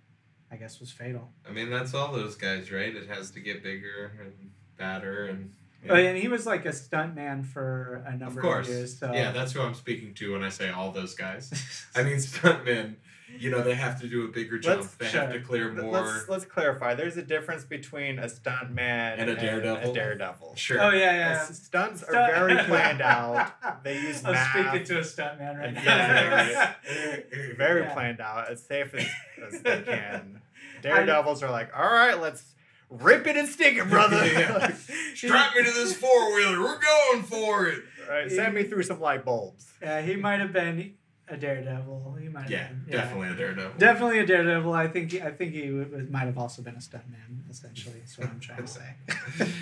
I 0.51 0.55
guess 0.57 0.80
was 0.80 0.91
fatal. 0.91 1.32
I 1.47 1.51
mean, 1.51 1.69
that's 1.69 1.93
all 1.93 2.11
those 2.11 2.36
guys, 2.36 2.72
right? 2.72 2.93
It 2.95 3.07
has 3.09 3.32
to 3.32 3.39
get 3.39 3.63
bigger 3.63 4.11
and 4.19 4.51
badder, 4.78 5.28
and 5.28 5.53
Oh, 5.89 5.95
and 5.95 6.17
he 6.17 6.27
was 6.27 6.45
like 6.45 6.65
a 6.65 6.69
stuntman 6.69 7.45
for 7.45 8.03
a 8.07 8.13
of 8.13 8.19
number 8.19 8.41
course, 8.41 8.67
of 8.67 8.73
years. 8.73 8.97
So 8.99 9.11
yeah, 9.13 9.32
that's 9.32 9.51
who 9.53 9.61
I'm 9.61 9.73
speaking 9.73 10.13
to 10.15 10.34
when 10.34 10.43
I 10.43 10.49
say 10.49 10.69
all 10.69 10.91
those 10.91 11.15
guys. 11.15 11.51
I 11.95 12.03
mean, 12.03 12.17
stuntmen. 12.17 12.95
You 13.39 13.49
know, 13.49 13.61
they 13.63 13.75
have 13.75 14.01
to 14.01 14.07
do 14.09 14.25
a 14.25 14.27
bigger 14.27 14.59
jump. 14.59 14.82
Let's- 14.82 14.95
they 14.95 15.07
sure. 15.07 15.21
have 15.21 15.32
to 15.32 15.39
clear 15.39 15.71
more. 15.71 16.01
Let's 16.01 16.27
let's 16.29 16.43
clarify. 16.45 16.95
There's 16.95 17.15
a 17.15 17.21
difference 17.23 17.63
between 17.63 18.19
a 18.19 18.27
stunt 18.27 18.71
man 18.71 19.19
And 19.19 19.29
a 19.29 19.36
daredevil? 19.38 19.89
a 19.89 19.93
daredevil. 19.93 20.55
Sure. 20.57 20.82
oh 20.82 20.89
yeah, 20.89 21.13
yeah. 21.13 21.45
S- 21.49 21.63
Stunts 21.63 22.03
are 22.03 22.11
very 22.11 22.61
planned 22.65 23.01
out. 23.01 23.84
They 23.86 24.01
use 24.01 24.23
I'm 24.25 24.34
math. 24.34 24.49
speaking 24.51 24.84
to 24.86 24.97
a 24.97 25.01
stuntman 25.01 25.57
right 25.59 25.73
now. 25.73 25.82
yeah, 25.82 26.73
very 27.57 27.84
Yeah. 27.84 27.93
planned 27.93 28.19
out, 28.19 28.51
as 28.51 28.61
safe 28.61 28.93
as, 28.93 29.07
as 29.53 29.61
they 29.61 29.82
can. 29.84 30.41
Daredevils 30.82 31.41
are 31.41 31.49
like, 31.51 31.71
all 31.73 31.89
right, 31.91 32.19
let's 32.19 32.43
rip 32.91 33.25
it 33.25 33.35
and 33.37 33.47
stick 33.47 33.75
it, 33.77 33.89
brother. 33.89 34.17
Yeah. 34.25 34.71
Strap 35.15 35.55
me 35.55 35.63
to 35.63 35.71
this 35.71 35.95
four 35.95 36.35
wheeler. 36.35 36.59
We're 36.59 36.79
going 36.79 37.23
for 37.23 37.67
it. 37.67 37.79
all 38.07 38.13
right, 38.15 38.29
send 38.31 38.53
me 38.53 38.63
through 38.63 38.83
some 38.83 38.99
light 38.99 39.23
bulbs. 39.25 39.65
Yeah, 39.81 40.01
he 40.01 40.15
might 40.15 40.39
have 40.39 40.51
been 40.53 40.93
a 41.27 41.37
daredevil. 41.37 42.17
He 42.21 42.27
might 42.27 42.41
have 42.43 42.51
Yeah, 42.51 42.67
been. 42.67 42.85
definitely 42.89 43.29
a 43.29 43.35
daredevil. 43.35 43.77
Definitely 43.77 44.19
a 44.19 44.25
daredevil. 44.25 44.73
I 44.73 44.87
think. 44.87 45.11
He, 45.11 45.21
I 45.21 45.31
think 45.31 45.53
he 45.53 45.67
w- 45.67 45.85
w- 45.85 46.07
might 46.11 46.25
have 46.25 46.37
also 46.37 46.61
been 46.61 46.75
a 46.75 46.79
stuntman. 46.79 47.49
Essentially, 47.49 48.01
is 48.05 48.17
what 48.17 48.27
I'm 48.29 48.39
trying 48.39 48.61
to 48.63 48.67
say. 48.67 48.95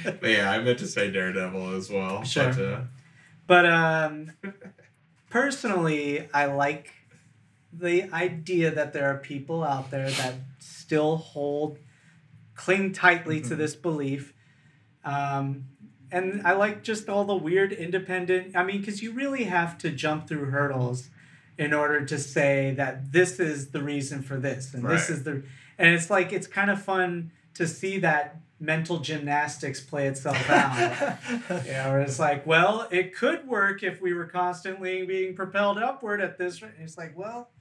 But 0.19 0.29
yeah, 0.29 0.49
I 0.51 0.59
meant 0.61 0.79
to 0.79 0.87
say 0.87 1.11
daredevil 1.11 1.75
as 1.75 1.89
well. 1.89 2.23
Sure. 2.23 2.51
But, 2.53 2.59
uh, 2.61 2.81
But 3.47 3.65
um, 3.65 4.31
personally, 5.29 6.27
I 6.33 6.45
like 6.45 6.93
the 7.71 8.03
idea 8.13 8.71
that 8.71 8.93
there 8.93 9.09
are 9.09 9.17
people 9.17 9.63
out 9.63 9.91
there 9.91 10.09
that 10.09 10.35
still 10.59 11.17
hold, 11.17 11.77
cling 12.59 12.91
tightly 12.93 13.39
to 13.41 13.53
Mhm. 13.53 13.57
this 13.57 13.75
belief. 13.75 14.33
Um, 15.05 15.65
and 16.11 16.41
I 16.45 16.53
like 16.53 16.83
just 16.83 17.07
all 17.07 17.23
the 17.25 17.35
weird 17.35 17.71
independent. 17.71 18.55
I 18.55 18.63
mean, 18.63 18.79
because 18.79 19.01
you 19.01 19.11
really 19.11 19.45
have 19.45 19.77
to 19.79 19.91
jump 19.91 20.27
through 20.27 20.45
hurdles 20.45 21.09
in 21.57 21.73
order 21.73 22.05
to 22.05 22.17
say 22.17 22.73
that 22.75 23.11
this 23.11 23.39
is 23.39 23.69
the 23.71 23.81
reason 23.83 24.21
for 24.23 24.37
this 24.37 24.73
and 24.73 24.83
this 24.87 25.09
is 25.09 25.23
the. 25.23 25.43
And 25.77 25.93
it's 25.95 26.09
like 26.09 26.33
it's 26.33 26.47
kind 26.47 26.69
of 26.69 26.81
fun 26.81 27.31
to 27.53 27.65
see 27.67 27.99
that 27.99 28.41
mental 28.59 28.99
gymnastics 28.99 29.79
play 29.79 30.07
itself 30.07 30.49
out. 30.49 31.17
Yeah, 31.65 31.89
where 31.89 32.01
it's 32.01 32.19
like, 32.19 32.45
well, 32.45 32.87
it 32.91 33.15
could 33.15 33.47
work 33.47 33.83
if 33.83 34.01
we 34.01 34.13
were 34.13 34.25
constantly 34.25 35.05
being 35.05 35.33
propelled 35.35 35.77
upward 35.77 36.19
at 36.21 36.37
this 36.37 36.61
rate. 36.61 36.73
It's 36.79 36.97
like, 36.97 37.17
well, 37.17 37.51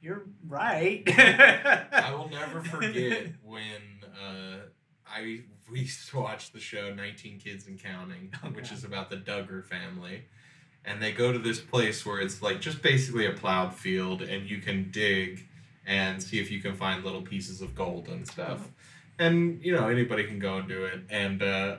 you're 0.00 0.24
right. 0.48 1.04
I 1.06 2.12
will 2.16 2.28
never 2.28 2.60
forget 2.74 3.28
when 3.44 3.91
uh, 4.12 4.56
I 5.06 5.40
we 5.70 5.80
used 5.80 6.08
to 6.10 6.18
watch 6.18 6.52
the 6.52 6.60
show 6.60 6.92
19 6.94 7.38
Kids 7.38 7.66
and 7.66 7.82
Counting, 7.82 8.32
Oh, 8.44 8.48
which 8.48 8.70
God. 8.70 8.78
is 8.78 8.84
about 8.84 9.10
the 9.10 9.16
Duggar 9.16 9.64
family. 9.64 10.24
And 10.84 11.00
they 11.00 11.12
go 11.12 11.32
to 11.32 11.38
this 11.38 11.60
place 11.60 12.04
where 12.04 12.20
it's 12.20 12.42
like 12.42 12.60
just 12.60 12.82
basically 12.82 13.26
a 13.26 13.32
plowed 13.32 13.74
field, 13.74 14.20
and 14.20 14.48
you 14.50 14.58
can 14.58 14.90
dig 14.90 15.46
and 15.86 16.22
see 16.22 16.40
if 16.40 16.50
you 16.50 16.60
can 16.60 16.74
find 16.74 17.04
little 17.04 17.22
pieces 17.22 17.60
of 17.60 17.74
gold 17.74 18.08
and 18.08 18.26
stuff. 18.26 18.68
And 19.18 19.60
you 19.64 19.72
know 19.72 19.88
anybody 19.88 20.24
can 20.24 20.38
go 20.40 20.56
and 20.56 20.68
do 20.68 20.84
it. 20.84 21.00
And 21.08 21.42
uh, 21.42 21.76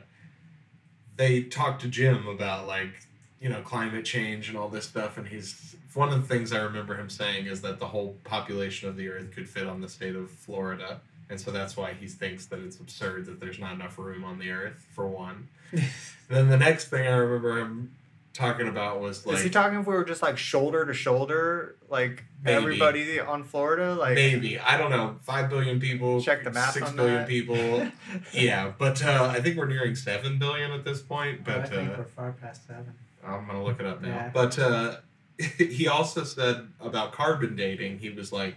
they 1.17 1.43
talk 1.43 1.79
to 1.79 1.87
Jim 1.87 2.27
about 2.27 2.65
like 2.65 3.07
you 3.41 3.49
know 3.49 3.61
climate 3.61 4.05
change 4.05 4.47
and 4.47 4.57
all 4.57 4.69
this 4.69 4.85
stuff, 4.85 5.17
and 5.17 5.27
he's 5.27 5.75
one 5.93 6.09
of 6.13 6.21
the 6.21 6.27
things 6.27 6.53
I 6.53 6.61
remember 6.61 6.95
him 6.95 7.09
saying 7.09 7.45
is 7.47 7.61
that 7.61 7.79
the 7.79 7.87
whole 7.87 8.15
population 8.23 8.87
of 8.89 8.95
the 8.95 9.09
Earth 9.09 9.31
could 9.31 9.49
fit 9.49 9.67
on 9.67 9.81
the 9.81 9.89
state 9.89 10.15
of 10.15 10.31
Florida, 10.31 11.01
and 11.29 11.39
so 11.39 11.51
that's 11.51 11.75
why 11.77 11.93
he 11.93 12.07
thinks 12.07 12.45
that 12.47 12.59
it's 12.59 12.77
absurd 12.79 13.25
that 13.27 13.39
there's 13.39 13.59
not 13.59 13.73
enough 13.73 13.97
room 13.97 14.23
on 14.23 14.39
the 14.39 14.49
Earth 14.51 14.85
for 14.93 15.07
one. 15.07 15.47
then 16.29 16.49
the 16.49 16.57
next 16.57 16.89
thing 16.89 17.07
I 17.07 17.11
remember 17.15 17.57
him 17.59 17.95
talking 18.33 18.67
about 18.67 18.99
was 18.99 19.25
like 19.27 19.37
Is 19.37 19.43
he 19.43 19.49
talking 19.49 19.79
if 19.79 19.85
we 19.87 19.93
were 19.93 20.03
just 20.03 20.21
like 20.23 20.37
shoulder 20.37 20.85
to 20.85 20.93
shoulder, 20.93 21.75
like 21.89 22.23
Maybe. 22.43 22.55
everybody 22.57 23.19
on 23.19 23.43
Florida? 23.43 23.93
Like 23.95 24.15
maybe 24.15 24.57
I 24.59 24.77
don't 24.77 24.89
know 24.91 25.17
five 25.21 25.49
billion 25.49 25.79
people, 25.79 26.21
Check 26.21 26.43
the 26.43 26.51
math 26.51 26.73
six 26.73 26.89
on 26.89 26.95
billion 26.95 27.15
that. 27.17 27.27
people. 27.27 27.87
yeah, 28.33 28.71
but 28.77 29.03
uh, 29.03 29.31
I 29.31 29.39
think 29.41 29.57
we're 29.57 29.67
nearing 29.67 29.95
seven 29.95 30.39
billion 30.39 30.71
at 30.71 30.83
this 30.83 31.01
point. 31.01 31.41
Oh, 31.47 31.51
I 31.51 31.59
But 31.59 31.69
think 31.69 31.89
uh, 31.89 31.95
we're 31.99 32.03
far 32.05 32.31
past 32.33 32.67
seven. 32.67 32.93
I'm 33.25 33.45
gonna 33.47 33.63
look 33.63 33.79
it 33.79 33.85
up 33.85 34.01
now. 34.01 34.09
Yeah. 34.09 34.31
But 34.33 34.59
uh, 34.59 34.97
he 35.57 35.87
also 35.87 36.23
said 36.23 36.67
about 36.81 37.13
carbon 37.13 37.55
dating. 37.55 37.99
He 37.99 38.09
was 38.09 38.31
like, 38.33 38.55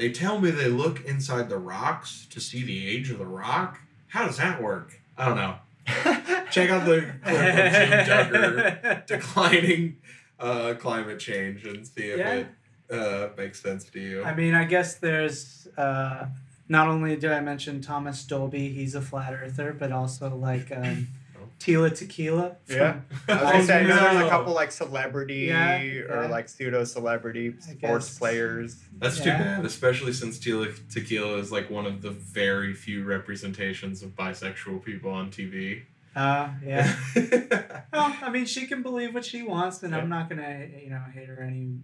"They 0.00 0.10
tell 0.10 0.40
me 0.40 0.50
they 0.50 0.68
look 0.68 1.04
inside 1.04 1.48
the 1.50 1.58
rocks 1.58 2.26
to 2.30 2.40
see 2.40 2.62
the 2.64 2.88
age 2.88 3.10
of 3.10 3.18
the 3.18 3.26
rock. 3.26 3.78
How 4.08 4.26
does 4.26 4.38
that 4.38 4.62
work? 4.62 4.98
I 5.18 5.26
don't 5.26 5.36
know. 5.36 5.54
Check 6.50 6.70
out 6.70 6.84
the 6.86 7.00
Jim 7.24 7.90
Duggar 8.08 9.06
declining 9.06 9.96
uh, 10.38 10.74
climate 10.78 11.18
change 11.18 11.64
and 11.66 11.86
see 11.86 12.04
if 12.10 12.18
Yeah. 12.18 12.32
it 12.34 12.46
uh, 12.90 13.28
makes 13.36 13.60
sense 13.62 13.84
to 13.90 14.00
you. 14.00 14.24
I 14.24 14.34
mean, 14.34 14.54
I 14.54 14.64
guess 14.64 14.94
there's 14.94 15.68
uh, 15.76 16.26
not 16.68 16.88
only 16.88 17.16
did 17.16 17.30
I 17.32 17.40
mention 17.40 17.80
Thomas 17.82 18.24
Dolby, 18.24 18.70
he's 18.70 18.94
a 18.94 19.02
flat 19.02 19.34
earther, 19.34 19.72
but 19.78 19.92
also 19.92 20.34
like 20.34 20.72
um. 20.74 21.08
Tila 21.60 21.94
Tequila. 21.96 22.56
Yeah. 22.68 23.00
I 23.28 23.32
was 23.34 23.42
gonna 23.52 23.64
say, 23.64 23.80
I 23.80 23.82
know 23.86 23.94
there's 23.96 24.26
a 24.26 24.28
couple 24.30 24.54
like 24.54 24.72
celebrity 24.72 25.40
Yeah, 25.48 25.78
or 25.82 26.22
yeah. 26.22 26.28
like 26.28 26.48
pseudo 26.48 26.84
celebrity 26.84 27.54
I 27.56 27.72
sports 27.74 28.08
guess. 28.08 28.18
players. 28.18 28.82
That's 28.98 29.18
Yeah. 29.18 29.24
too 29.38 29.44
bad, 29.44 29.64
especially 29.66 30.14
since 30.14 30.38
tequila, 30.38 30.68
tequila 30.90 31.36
is 31.36 31.52
like 31.52 31.68
one 31.70 31.84
of 31.86 32.00
the 32.00 32.10
very 32.10 32.72
few 32.74 33.04
representations 33.04 34.02
of 34.02 34.16
bisexual 34.16 34.82
people 34.84 35.10
on 35.12 35.30
TV. 35.30 35.82
Uh, 36.16 36.48
yeah. 36.64 36.96
Well, 37.92 38.16
I 38.22 38.30
mean, 38.30 38.46
she 38.46 38.66
can 38.66 38.82
believe 38.82 39.12
what 39.14 39.24
she 39.24 39.42
wants, 39.42 39.82
and 39.82 39.94
I'm 39.94 40.08
not 40.08 40.28
gonna, 40.30 40.66
you 40.82 40.90
know, 40.90 41.02
hate 41.12 41.28
her 41.28 41.42
any 41.42 41.80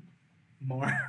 more. 0.60 0.86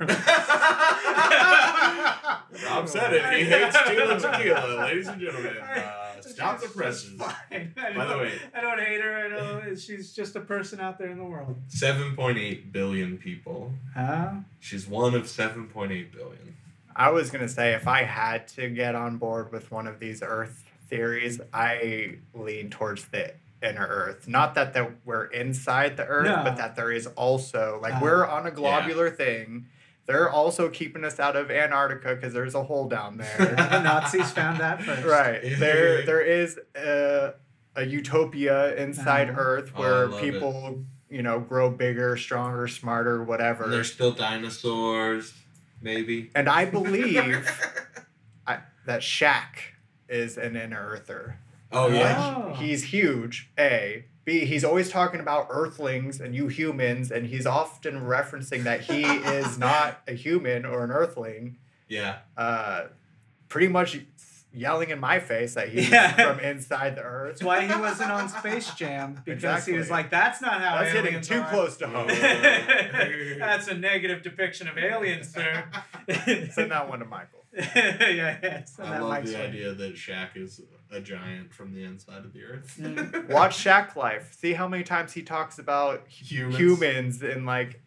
Rob 2.66 2.88
said 2.88 3.12
it. 3.14 3.32
He 3.38 3.44
hates 3.44 3.76
tequila 3.76 4.18
tequila. 4.20 4.82
Ladies 4.84 5.06
and 5.08 5.20
gentlemen, 5.20 5.56
uh, 5.58 6.07
stop 6.38 6.60
the 6.60 6.68
presses. 6.68 7.12
Fine. 7.20 7.72
By 7.96 8.04
the 8.06 8.18
way- 8.18 8.32
I 8.54 8.60
don't 8.60 8.78
hate 8.80 9.00
her. 9.00 9.16
I 9.24 9.28
know 9.28 9.74
she's 9.74 10.12
just 10.14 10.36
a 10.36 10.40
person 10.40 10.80
out 10.80 10.98
there 10.98 11.08
in 11.10 11.18
the 11.18 11.24
world. 11.24 11.56
7.8 11.70 12.72
billion 12.72 13.18
people. 13.18 13.72
Uh, 13.96 14.34
She's 14.60 14.86
one 14.86 15.14
of 15.14 15.24
7.8 15.24 15.88
billion. 16.12 16.56
I 16.94 17.10
was 17.10 17.30
gonna 17.30 17.48
say 17.48 17.74
if 17.74 17.86
I 17.86 18.02
had 18.02 18.48
to 18.48 18.68
get 18.68 18.94
on 18.94 19.18
board 19.18 19.52
with 19.52 19.70
one 19.70 19.86
of 19.86 20.00
these 20.00 20.20
Earth 20.22 20.64
theories, 20.88 21.40
I 21.52 22.16
lean 22.34 22.70
towards 22.70 23.04
the 23.08 23.34
inner 23.62 23.86
Earth. 23.86 24.26
Not 24.26 24.54
that 24.56 24.72
the, 24.74 24.92
we're 25.04 25.26
inside 25.26 25.96
the 25.96 26.04
Earth, 26.06 26.26
No. 26.26 26.42
but 26.44 26.56
that 26.56 26.74
there 26.76 26.90
is 26.90 27.06
also 27.08 27.78
like 27.82 27.94
Uh, 27.94 28.00
we're 28.02 28.26
on 28.26 28.46
a 28.46 28.50
globular 28.50 29.10
thing. 29.10 29.66
They're 30.08 30.30
also 30.30 30.68
keeping 30.70 31.04
us 31.04 31.20
out 31.20 31.36
of 31.36 31.50
Antarctica 31.50 32.14
because 32.16 32.32
there's 32.32 32.54
a 32.54 32.64
hole 32.64 32.88
down 32.88 33.18
there. 33.18 33.36
the 33.38 33.80
Nazis 33.82 34.30
found 34.32 34.58
that 34.58 34.82
first. 34.82 35.04
right 35.06 35.40
there, 35.58 36.04
there 36.06 36.22
is 36.22 36.58
a, 36.74 37.34
a 37.76 37.84
utopia 37.84 38.74
inside 38.76 39.28
Uh-huh. 39.30 39.38
Earth 39.40 39.72
Oh, 39.76 39.80
where 39.80 40.06
love 40.08 40.20
people, 40.20 40.84
you 41.10 41.22
know, 41.22 41.38
grow 41.40 41.68
bigger, 41.70 42.16
stronger, 42.16 42.66
smarter, 42.68 43.22
whatever. 43.22 43.64
And 43.64 43.72
there's 43.74 43.92
still 43.92 44.12
dinosaurs, 44.12 45.34
maybe. 45.82 46.30
and 46.34 46.48
I 46.48 46.64
believe 46.64 47.46
I, 48.46 48.60
that 48.86 49.02
Shaq 49.02 49.44
is 50.08 50.38
an 50.38 50.56
inner 50.56 50.88
earther. 50.92 51.38
Oh, 51.70 51.88
yeah. 51.88 52.34
Oh. 52.34 52.48
Like, 52.48 52.56
he's 52.56 52.84
huge. 52.84 53.50
A. 53.58 54.06
B. 54.28 54.44
He's 54.44 54.62
always 54.62 54.90
talking 54.90 55.20
about 55.20 55.46
Earthlings 55.48 56.20
and 56.20 56.34
you 56.34 56.48
humans, 56.48 57.10
and 57.10 57.24
he's 57.26 57.46
often 57.46 57.94
referencing 58.02 58.64
that 58.64 58.82
he 58.82 59.02
is 59.40 59.58
not 59.58 60.00
a 60.06 60.12
human 60.12 60.66
or 60.66 60.84
an 60.84 60.90
Earthling. 60.90 61.56
Yeah. 61.88 62.18
Uh, 62.36 62.88
pretty 63.48 63.68
much 63.68 63.98
yelling 64.52 64.90
in 64.90 64.98
my 64.98 65.18
face 65.18 65.54
that 65.54 65.70
he's 65.70 65.88
Yeah. 65.90 66.12
from 66.12 66.40
inside 66.40 66.96
the 66.96 67.02
Earth. 67.02 67.36
That's 67.36 67.42
why 67.42 67.66
he 67.66 67.80
wasn't 67.80 68.10
on 68.10 68.28
Space 68.28 68.70
Jam 68.74 69.22
because 69.24 69.64
he 69.64 69.72
was 69.72 69.90
like, 69.90 70.10
"That's 70.10 70.42
not 70.42 70.60
how 70.60 70.82
That's 70.82 70.92
hitting 70.92 71.20
too 71.22 71.40
are." 71.40 71.48
close 71.50 71.76
to 71.78 71.86
home. 71.86 72.08
That's 73.38 73.68
a 73.68 73.74
negative 73.74 74.22
depiction 74.22 74.68
of 74.68 74.76
aliens, 74.76 75.32
sir. 75.32 75.64
Send 76.52 76.70
that 76.70 76.88
one 76.88 76.98
to 76.98 77.04
Michael. 77.06 77.37
yeah, 77.74 78.38
yeah. 78.42 78.64
Send 78.64 78.88
I 78.88 78.98
love 79.00 79.26
the 79.26 79.34
way. 79.34 79.46
idea 79.46 79.72
that 79.74 79.94
Shaq 79.96 80.36
is 80.36 80.60
a 80.90 81.00
giant 81.00 81.52
from 81.52 81.74
the 81.74 81.84
inside 81.84 82.24
of 82.24 82.32
the 82.32 82.44
earth. 82.44 82.76
Mm. 82.80 83.28
Watch 83.30 83.56
Shaq 83.62 83.96
Life. 83.96 84.34
See 84.38 84.52
how 84.52 84.68
many 84.68 84.84
times 84.84 85.12
he 85.12 85.22
talks 85.22 85.58
about 85.58 86.04
Humans. 86.08 86.56
humans 86.56 87.22
and 87.22 87.44
like 87.46 87.80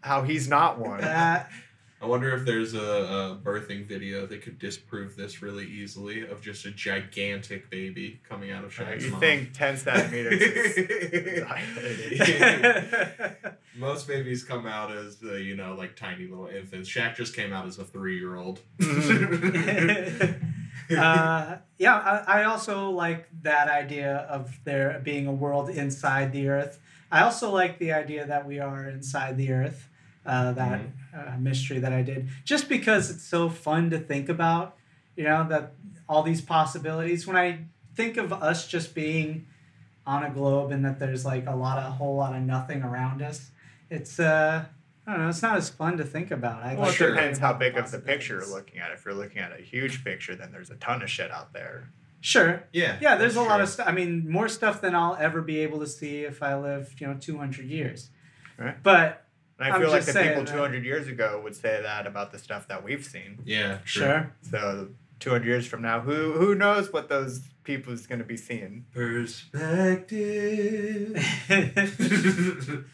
how 0.00 0.22
he's 0.22 0.48
not 0.48 0.78
one. 0.78 1.00
That 1.00 1.50
I 2.02 2.06
wonder 2.06 2.34
if 2.34 2.44
there's 2.44 2.74
a, 2.74 2.80
a 2.80 3.38
birthing 3.40 3.86
video 3.86 4.26
that 4.26 4.42
could 4.42 4.58
disprove 4.58 5.14
this 5.14 5.40
really 5.40 5.66
easily 5.66 6.26
of 6.26 6.42
just 6.42 6.66
a 6.66 6.72
gigantic 6.72 7.70
baby 7.70 8.20
coming 8.28 8.50
out 8.50 8.64
of 8.64 8.72
Shaq's 8.74 9.04
you 9.04 9.12
mom. 9.12 9.20
think 9.20 9.52
10 9.52 9.76
centimeters 9.76 10.42
is. 10.42 11.46
Most 13.76 14.08
babies 14.08 14.42
come 14.42 14.66
out 14.66 14.90
as 14.90 15.18
uh, 15.22 15.34
you 15.34 15.54
know 15.54 15.76
like 15.76 15.94
tiny 15.94 16.26
little 16.26 16.48
infants. 16.48 16.88
Shaq 16.88 17.14
just 17.14 17.36
came 17.36 17.52
out 17.52 17.68
as 17.68 17.78
a 17.78 17.84
three 17.84 18.18
year 18.18 18.34
old. 18.34 18.58
uh, 20.98 21.56
yeah, 21.78 21.94
I, 21.96 22.40
I 22.40 22.44
also 22.44 22.90
like 22.90 23.28
that 23.42 23.68
idea 23.68 24.26
of 24.28 24.58
there 24.64 25.00
being 25.04 25.28
a 25.28 25.32
world 25.32 25.70
inside 25.70 26.32
the 26.32 26.48
Earth. 26.48 26.80
I 27.12 27.22
also 27.22 27.52
like 27.52 27.78
the 27.78 27.92
idea 27.92 28.26
that 28.26 28.44
we 28.44 28.58
are 28.58 28.88
inside 28.88 29.36
the 29.36 29.52
Earth. 29.52 29.88
Uh, 30.24 30.52
that 30.52 30.80
uh, 31.16 31.36
mystery 31.38 31.78
that 31.78 31.92
I 31.92 32.02
did, 32.02 32.28
just 32.44 32.68
because 32.68 33.10
it's 33.10 33.24
so 33.24 33.48
fun 33.48 33.90
to 33.90 33.98
think 33.98 34.28
about. 34.28 34.76
You 35.16 35.24
know 35.24 35.46
that 35.48 35.74
all 36.08 36.22
these 36.22 36.40
possibilities. 36.40 37.26
When 37.26 37.36
I 37.36 37.60
think 37.94 38.16
of 38.16 38.32
us 38.32 38.66
just 38.66 38.94
being 38.94 39.46
on 40.06 40.24
a 40.24 40.30
globe 40.30 40.72
and 40.72 40.84
that 40.84 40.98
there's 40.98 41.24
like 41.24 41.46
a 41.46 41.54
lot 41.54 41.78
of 41.78 41.84
a 41.84 41.90
whole 41.90 42.16
lot 42.16 42.34
of 42.34 42.42
nothing 42.42 42.82
around 42.82 43.22
us, 43.22 43.50
it's 43.90 44.18
uh. 44.18 44.64
I 45.04 45.14
don't 45.14 45.22
know. 45.22 45.30
It's 45.30 45.42
not 45.42 45.56
as 45.56 45.68
fun 45.68 45.96
to 45.96 46.04
think 46.04 46.30
about. 46.30 46.62
I 46.62 46.74
well, 46.74 46.82
like 46.84 46.94
it 46.94 46.98
to 46.98 47.10
depends 47.10 47.40
how 47.40 47.52
big 47.54 47.76
of 47.76 47.90
the 47.90 47.98
picture 47.98 48.34
you're 48.34 48.46
looking 48.46 48.78
at. 48.78 48.92
If 48.92 49.04
you're 49.04 49.14
looking 49.14 49.38
at 49.42 49.50
a 49.52 49.60
huge 49.60 50.04
picture, 50.04 50.36
then 50.36 50.52
there's 50.52 50.70
a 50.70 50.76
ton 50.76 51.02
of 51.02 51.10
shit 51.10 51.28
out 51.32 51.52
there. 51.52 51.90
Sure, 52.20 52.62
yeah, 52.72 52.98
Yeah, 53.00 53.16
there's 53.16 53.32
a 53.32 53.40
that's 53.40 53.48
lot 53.48 53.56
true. 53.56 53.62
of 53.64 53.68
stuff. 53.68 53.88
I 53.88 53.90
mean, 53.90 54.30
more 54.30 54.48
stuff 54.48 54.80
than 54.80 54.94
I'll 54.94 55.16
ever 55.16 55.42
be 55.42 55.58
able 55.58 55.80
to 55.80 55.88
see 55.88 56.20
if 56.20 56.40
I 56.40 56.54
live, 56.56 56.94
you 57.00 57.08
know, 57.08 57.16
200 57.20 57.66
years. 57.66 58.10
Right. 58.56 58.80
But 58.80 59.21
And 59.62 59.72
I 59.72 59.76
I'm 59.76 59.80
feel 59.80 59.90
like 59.90 60.02
just 60.04 60.14
the 60.16 60.22
people 60.22 60.42
uh, 60.42 60.44
that- 60.44 60.52
200 60.52 60.84
years 60.84 61.06
ago 61.06 61.40
would 61.44 61.54
say 61.54 61.80
that 61.82 62.06
about 62.06 62.32
the 62.32 62.38
stuff 62.38 62.66
that 62.68 62.82
we've 62.82 63.04
seen. 63.04 63.38
Yeah, 63.44 63.78
true. 63.84 64.02
sure. 64.02 64.32
So 64.50 64.88
200 65.20 65.46
years 65.46 65.66
from 65.66 65.82
now, 65.82 66.00
who 66.00 66.32
who 66.32 66.54
knows 66.56 66.92
what 66.92 67.08
those 67.08 67.42
people 67.62 67.92
is 67.92 68.06
going 68.08 68.18
to 68.18 68.24
be 68.24 68.36
seeing? 68.36 68.86
Perspective. 68.92 71.14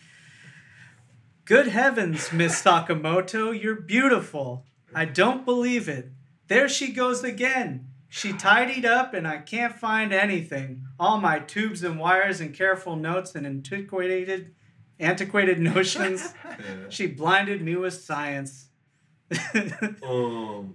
Good 1.46 1.68
heavens, 1.68 2.30
Miss 2.32 2.62
Sakamoto, 2.62 3.58
you're 3.58 3.80
beautiful. 3.80 4.66
I 4.94 5.06
don't 5.06 5.46
believe 5.46 5.88
it. 5.88 6.10
There 6.48 6.68
she 6.68 6.92
goes 6.92 7.24
again. 7.24 7.86
She 8.10 8.34
tidied 8.34 8.84
up 8.84 9.14
and 9.14 9.26
I 9.26 9.38
can't 9.38 9.74
find 9.74 10.12
anything. 10.12 10.84
All 11.00 11.18
my 11.18 11.38
tubes 11.38 11.82
and 11.82 11.98
wires 11.98 12.42
and 12.42 12.54
careful 12.54 12.96
notes 12.96 13.34
and 13.34 13.46
antiquated 13.46 14.54
antiquated 15.00 15.58
notions. 15.60 16.34
Yeah. 16.58 16.88
She 16.88 17.06
blinded 17.06 17.62
me 17.62 17.76
with 17.76 17.94
science. 17.94 18.66
Um, 20.02 20.74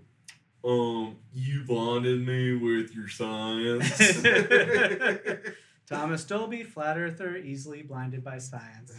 um, 0.63 1.17
you 1.33 1.63
blinded 1.67 2.25
me 2.25 2.53
with 2.53 2.95
your 2.95 3.09
science. 3.09 3.99
Thomas 5.89 6.23
Dolby, 6.23 6.63
flat 6.63 6.97
earther, 6.97 7.35
easily 7.35 7.81
blinded 7.81 8.23
by 8.23 8.37
science. 8.37 8.93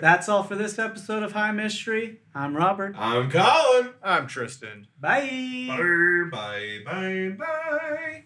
That's 0.00 0.30
all 0.30 0.42
for 0.44 0.56
this 0.56 0.78
episode 0.78 1.22
of 1.22 1.32
High 1.32 1.52
Mystery. 1.52 2.20
I'm 2.34 2.56
Robert. 2.56 2.94
I'm 2.96 3.30
Colin. 3.30 3.92
I'm 4.02 4.26
Tristan. 4.26 4.86
Bye. 4.98 5.66
Bye, 5.68 6.28
bye, 6.30 6.80
bye, 6.86 7.36
bye. 7.38 8.24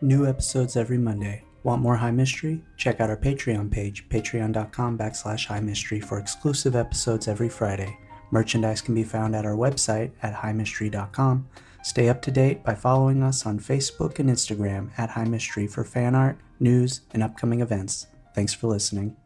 New 0.00 0.26
episodes 0.26 0.76
every 0.76 0.98
Monday. 0.98 1.42
Want 1.64 1.82
more 1.82 1.96
High 1.96 2.12
Mystery? 2.12 2.62
Check 2.76 3.00
out 3.00 3.10
our 3.10 3.16
Patreon 3.16 3.70
page, 3.70 4.08
patreon.com 4.08 4.96
backslash 4.96 5.46
high 5.46 5.60
mystery 5.60 5.98
for 5.98 6.18
exclusive 6.18 6.76
episodes 6.76 7.26
every 7.26 7.48
Friday. 7.48 7.98
Merchandise 8.30 8.80
can 8.80 8.94
be 8.94 9.02
found 9.02 9.34
at 9.34 9.44
our 9.44 9.56
website 9.56 10.12
at 10.22 10.34
highmystery.com. 10.34 11.48
Stay 11.82 12.08
up 12.08 12.22
to 12.22 12.30
date 12.30 12.62
by 12.62 12.74
following 12.74 13.22
us 13.22 13.44
on 13.44 13.58
Facebook 13.58 14.18
and 14.20 14.30
Instagram 14.30 14.90
at 14.98 15.10
High 15.10 15.24
Mystery 15.24 15.66
for 15.66 15.82
fan 15.84 16.14
art, 16.14 16.38
news, 16.60 17.00
and 17.12 17.22
upcoming 17.22 17.60
events. 17.60 18.06
Thanks 18.34 18.54
for 18.54 18.68
listening. 18.68 19.16